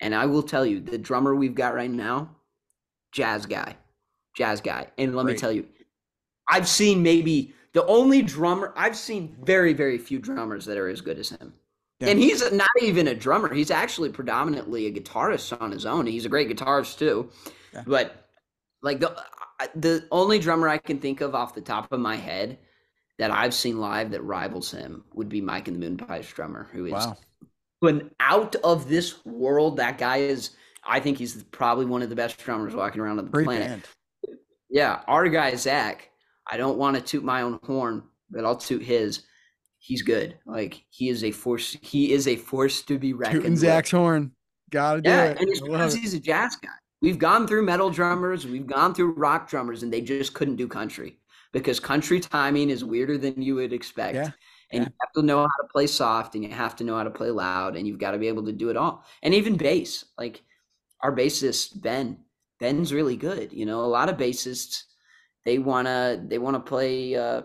[0.00, 2.36] And I will tell you, the drummer we've got right now,
[3.12, 3.76] jazz guy,
[4.36, 4.90] jazz guy.
[4.98, 5.66] And let me tell you,
[6.50, 11.00] I've seen maybe the only drummer I've seen very very few drummers that are as
[11.00, 11.54] good as him.
[12.00, 12.08] Yeah.
[12.08, 13.54] And he's not even a drummer.
[13.54, 16.06] He's actually predominantly a guitarist on his own.
[16.06, 17.30] He's a great guitarist too.
[17.72, 17.84] Yeah.
[17.86, 18.28] But
[18.82, 19.16] like the
[19.74, 22.58] the only drummer I can think of off the top of my head
[23.18, 26.86] that I've seen live that rivals him would be Mike and the Moonpies drummer, who
[26.86, 27.16] is Wow.
[27.80, 29.76] when out of this world.
[29.78, 30.50] That guy is.
[30.88, 33.68] I think he's probably one of the best drummers walking around on the Great planet.
[33.68, 34.38] band.
[34.70, 36.10] Yeah, our guy Zach.
[36.48, 39.24] I don't want to toot my own horn, but I'll toot his.
[39.78, 40.38] He's good.
[40.46, 41.76] Like he is a force.
[41.82, 43.60] He is a force to be reckoned Tooting with.
[43.60, 44.32] Zach's horn.
[44.70, 45.40] Gotta do Yeah, it.
[45.40, 46.68] and it's because he's a jazz guy.
[47.02, 50.66] We've gone through metal drummers, we've gone through rock drummers, and they just couldn't do
[50.66, 51.18] country
[51.58, 54.14] because country timing is weirder than you would expect.
[54.14, 54.30] Yeah,
[54.70, 54.88] And yeah.
[54.88, 57.10] you have to know how to play soft and you have to know how to
[57.10, 59.04] play loud and you've got to be able to do it all.
[59.22, 60.42] And even bass, like
[61.00, 62.18] our bassist Ben,
[62.60, 63.52] Ben's really good.
[63.52, 64.84] You know, a lot of bassists
[65.44, 67.42] they wanna they wanna play uh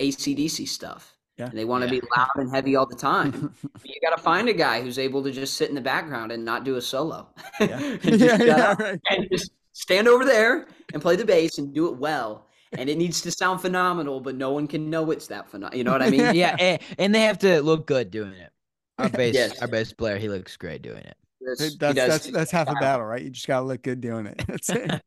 [0.00, 1.12] ACDC stuff.
[1.36, 1.46] Yeah.
[1.50, 2.00] And they want to Yeah.
[2.00, 3.54] be loud and heavy all the time.
[3.84, 6.44] you got to find a guy who's able to just sit in the background and
[6.44, 7.28] not do a solo.
[7.60, 9.00] yeah, and, just shut yeah, right.
[9.10, 12.45] and just stand over there and play the bass and do it well.
[12.72, 15.78] And it needs to sound phenomenal, but no one can know it's that phenomenal.
[15.78, 16.34] You know what I mean?
[16.34, 18.50] yeah, and, and they have to look good doing it.
[18.98, 19.60] Our bass, Yes.
[19.60, 21.16] our bass player, he looks great doing it.
[21.40, 23.22] That's, That's that's that's half a battle, right?
[23.22, 24.42] You just gotta look good doing it.
[24.48, 25.00] That's it.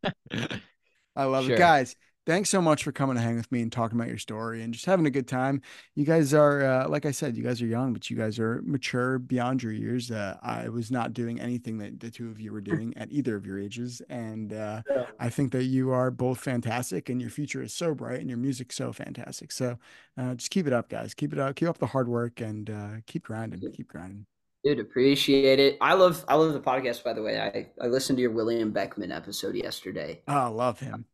[1.15, 1.56] I love Sure.
[1.56, 1.57] it.
[1.57, 1.95] Guys,
[2.30, 4.72] thanks so much for coming to hang with me and talking about your story and
[4.72, 5.64] just having a good time.
[5.95, 8.61] You guys are, uh, like I said, you guys are young, but you guys are
[8.64, 10.11] mature beyond your years.
[10.11, 13.35] Uh, I was not doing anything that the two of you were doing at either
[13.35, 14.03] of your ages.
[14.10, 15.06] And uh, Yeah.
[15.19, 18.38] I think that you are both fantastic and your future is so bright and your
[18.38, 19.51] music's so fantastic.
[19.51, 19.80] So
[20.15, 21.15] uh, just keep it up, guys.
[21.15, 21.56] Keep it up.
[21.56, 23.60] Keep up the hard work and uh, keep grinding.
[23.72, 24.27] Keep grinding.
[24.64, 25.77] Dude, appreciate it.
[25.81, 27.39] I love I love the podcast by the way.
[27.39, 30.22] I, I listened to your William Beckmann episode yesterday.
[30.27, 31.06] Oh, I love him.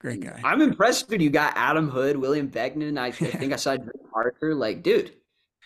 [0.00, 0.40] Great guy.
[0.44, 1.20] I'm impressed dude.
[1.20, 2.98] You got Adam Hood, William Beckmann.
[2.98, 4.54] I, I think I saw Drake Parker.
[4.54, 5.12] Like, dude,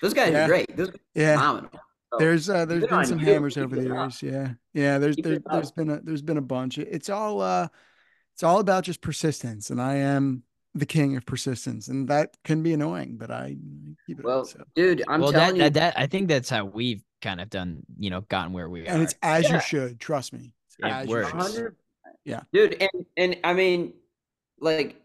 [0.02, 0.44] those guys Yeah.
[0.44, 0.76] are great.
[0.76, 1.36] Those guys are Yeah.
[1.36, 1.70] phenomenal.
[2.18, 3.26] There's uh there's Good been some you.
[3.26, 4.22] hammers Keep over the years.
[4.22, 4.52] Yeah.
[4.72, 5.76] Yeah, there's Keep there, it there's up.
[5.76, 6.78] been a there's been a bunch.
[6.78, 7.68] It's all uh
[8.34, 10.42] it's all about just persistence and I am
[10.74, 13.56] the king of persistence and that can be annoying, but I
[14.06, 14.46] keep it Well, up.
[14.48, 14.64] So.
[14.74, 17.84] dude, I'm well, that, you, that that I think that's how we've kind of done,
[17.98, 18.92] you know, gotten where we And are.
[18.94, 19.54] And it's as Yeah.
[19.54, 20.54] you should, trust me.
[20.68, 21.54] It's It as you works.
[21.54, 21.76] should.
[22.24, 22.40] Yeah.
[22.52, 23.92] dude, and and I mean,
[24.60, 25.00] like,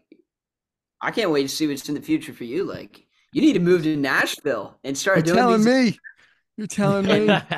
[1.00, 2.64] I can't wait to see what's in the future for you.
[2.64, 5.92] Like, you need to move to Nashville and start You're doing telling these.
[5.94, 5.98] me.
[6.56, 7.38] You're telling me.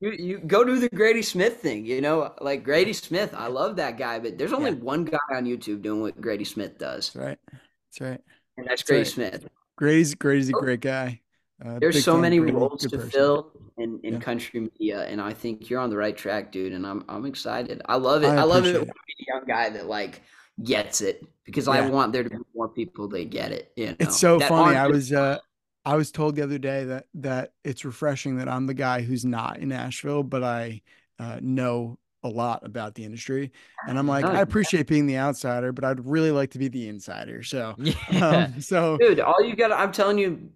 [0.00, 3.32] You, you go do the Grady Smith thing, you know, like Grady Smith.
[3.32, 4.76] I love that guy, but there's only Yeah.
[4.78, 7.38] one guy on YouTube doing what Grady Smith does, That's right.
[7.52, 8.20] That's right.
[8.58, 9.06] and that's That's Grady right.
[9.06, 9.48] Smith.
[9.76, 10.60] Grady's Grady's a Oh.
[10.60, 11.22] great guy.
[11.64, 13.10] Uh, There's so many roles to person.
[13.10, 14.20] fill in, in Yeah.
[14.20, 16.72] country media, and I think you're on the right track, dude.
[16.74, 17.80] And I'm I'm excited.
[17.86, 18.28] I love it.
[18.28, 18.82] I I, love it it.
[18.82, 20.20] a young guy that like
[20.62, 23.72] gets it because I want there to be more people that get it.
[23.76, 24.76] You know, It's so that funny.
[24.76, 25.38] I was uh
[25.84, 29.24] I was told the other day that that it's refreshing that I'm the guy who's
[29.24, 30.82] not in Nashville, but I
[31.18, 33.52] uh, know a lot about the industry.
[33.86, 36.68] And I'm like, No, I appreciate being the outsider, but I'd really like to be
[36.68, 37.42] the insider.
[37.42, 37.94] So yeah.
[38.20, 39.20] um, so dude.
[39.20, 40.50] All you got, I'm telling you,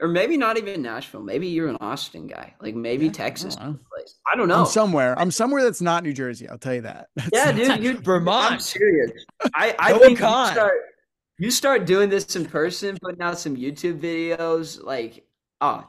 [0.00, 1.22] or maybe not even Nashville.
[1.22, 3.72] Maybe you're an Austin guy, like maybe Yeah, Texas don't know.
[3.72, 3.87] place.
[4.32, 4.60] I don't know.
[4.60, 5.18] I'm somewhere.
[5.18, 6.48] I'm somewhere that's not New Jersey.
[6.48, 7.08] I'll tell you that.
[7.16, 8.52] That's- Yeah, dude, you Vermont.
[8.54, 9.10] I'm serious.
[9.54, 10.72] I I think you start
[11.38, 15.24] you start doing this in person, putting out some YouTube videos, like
[15.60, 15.84] oh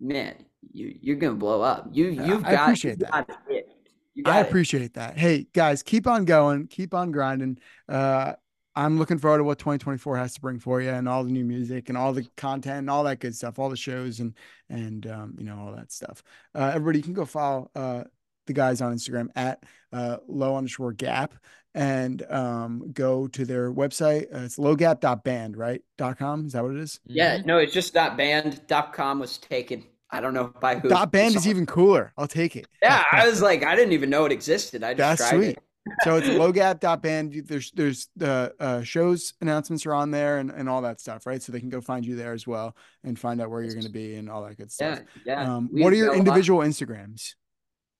[0.00, 0.34] man,
[0.72, 1.88] you you're gonna blow up.
[1.92, 3.28] You Yeah, you've I got appreciate you that.
[3.48, 3.68] it.
[4.14, 4.48] You I got it.
[4.48, 5.18] appreciate that.
[5.18, 7.58] Hey guys, keep on going, keep on grinding.
[7.88, 8.34] Uh,
[8.76, 11.44] I'm looking forward to what 2024 has to bring for you, and all the new
[11.44, 14.34] music, and all the content, and all that good stuff, all the shows, and
[14.68, 16.22] and um, you know all that stuff.
[16.54, 18.04] Uh, everybody, you can go follow uh,
[18.46, 21.34] the guys on Instagram at uh, low underscore gap,
[21.74, 24.24] and um, go to their website.
[24.34, 25.80] Uh, it's lowgap.band, right?
[25.96, 26.46] Dot com.
[26.46, 26.98] Is that what it is?
[27.06, 27.46] Yeah, Mhm.
[27.46, 28.60] no, it's just dot band.
[28.66, 29.84] Dot com was taken.
[30.10, 30.88] I don't know by who.
[30.88, 32.12] Dot band is even cooler.
[32.16, 32.66] I'll take it.
[32.82, 34.84] Yeah, I was like, I didn't even know it existed.
[34.84, 35.48] I just That's tried sweet.
[35.56, 35.58] it.
[36.02, 37.34] So it's lowgap.band.
[37.34, 41.26] You- There's there's the uh, shows announcements are on there and, and all that stuff,
[41.26, 41.42] right?
[41.42, 43.84] So they can go find you there as well and find out where you're going
[43.84, 45.00] to be and all that good stuff.
[45.26, 45.54] yeah.
[45.56, 47.34] Um, what are your got a lot- individual Instagrams?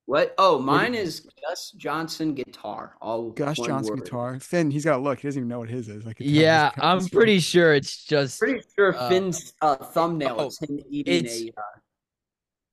[0.07, 0.35] What?
[0.37, 2.95] Oh, mine is Gus Johnson guitar.
[3.01, 4.05] All Gus Johnson word.
[4.05, 4.39] guitar.
[4.39, 5.19] Phin, he's got a look.
[5.21, 6.07] He doesn't even know what his is.
[6.07, 7.13] I could tell he's Yeah, I'm scared.
[7.13, 11.41] pretty sure it's just Pretty sure Uh, Phin's uh, thumbnail oh, is him eating it's-
[11.41, 11.49] a.
[11.59, 11.63] Uh,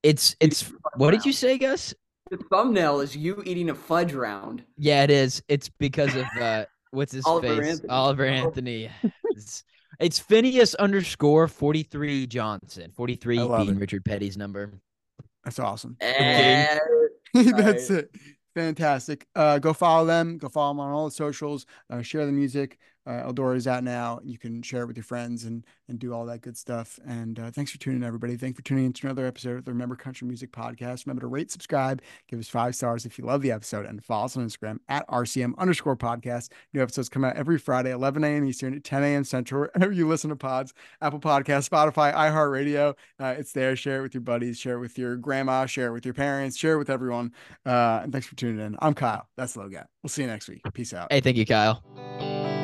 [0.04, 1.94] it's it's what did you say, Gus?
[2.32, 4.64] The thumbnail is you eating a fudge round.
[4.78, 5.44] Yeah, it is.
[5.50, 7.68] It's because of uh what's his Oliver face?
[7.74, 7.90] Anthony.
[7.90, 8.30] Oliver Oh.
[8.30, 8.90] Anthony.
[9.34, 9.64] It's,
[10.00, 12.92] it's Phineas underscore 43 Johnson.
[12.96, 13.78] 43 being it.
[13.78, 14.74] Richard Petty's number.
[15.46, 15.96] That's awesome.
[16.02, 16.78] Eh,
[17.34, 18.00] That's Right.
[18.00, 18.16] it.
[18.56, 19.26] Fantastic.
[19.36, 20.38] Uh, go follow them.
[20.38, 21.66] Go follow them on all the socials.
[21.90, 22.78] Uh, share the music.
[23.06, 24.20] Uh, Eldora is out now.
[24.24, 27.00] You can share it with your friends and and do all that good stuff.
[27.06, 28.38] And uh, thanks for tuning in, everybody.
[28.38, 31.06] Thanks for tuning in to another episode of the Remember Country Music Podcast.
[31.06, 34.26] Remember to rate, subscribe, give us five stars if you love the episode, and follow
[34.26, 36.50] us on Instagram at RCM underscore podcast.
[36.74, 38.46] New episodes come out every Friday, 11 a.m.
[38.46, 39.24] Eastern, 10 a.m.
[39.24, 42.96] Central, wherever you listen to pods, Apple Podcast, Spotify, iHeartRadio.
[43.20, 43.76] Uh, it's there.
[43.76, 46.58] Share it with your buddies, share it with your grandma, share it with your parents,
[46.58, 47.34] share it with everyone.
[47.66, 48.78] Uh, and thanks for tuning in.
[48.82, 49.28] I'm Kyle.
[49.36, 49.90] That's Low Gap.
[50.04, 50.62] We'll see you next week.
[50.74, 51.12] Peace out.
[51.12, 52.61] Hey, thank you, Kyle.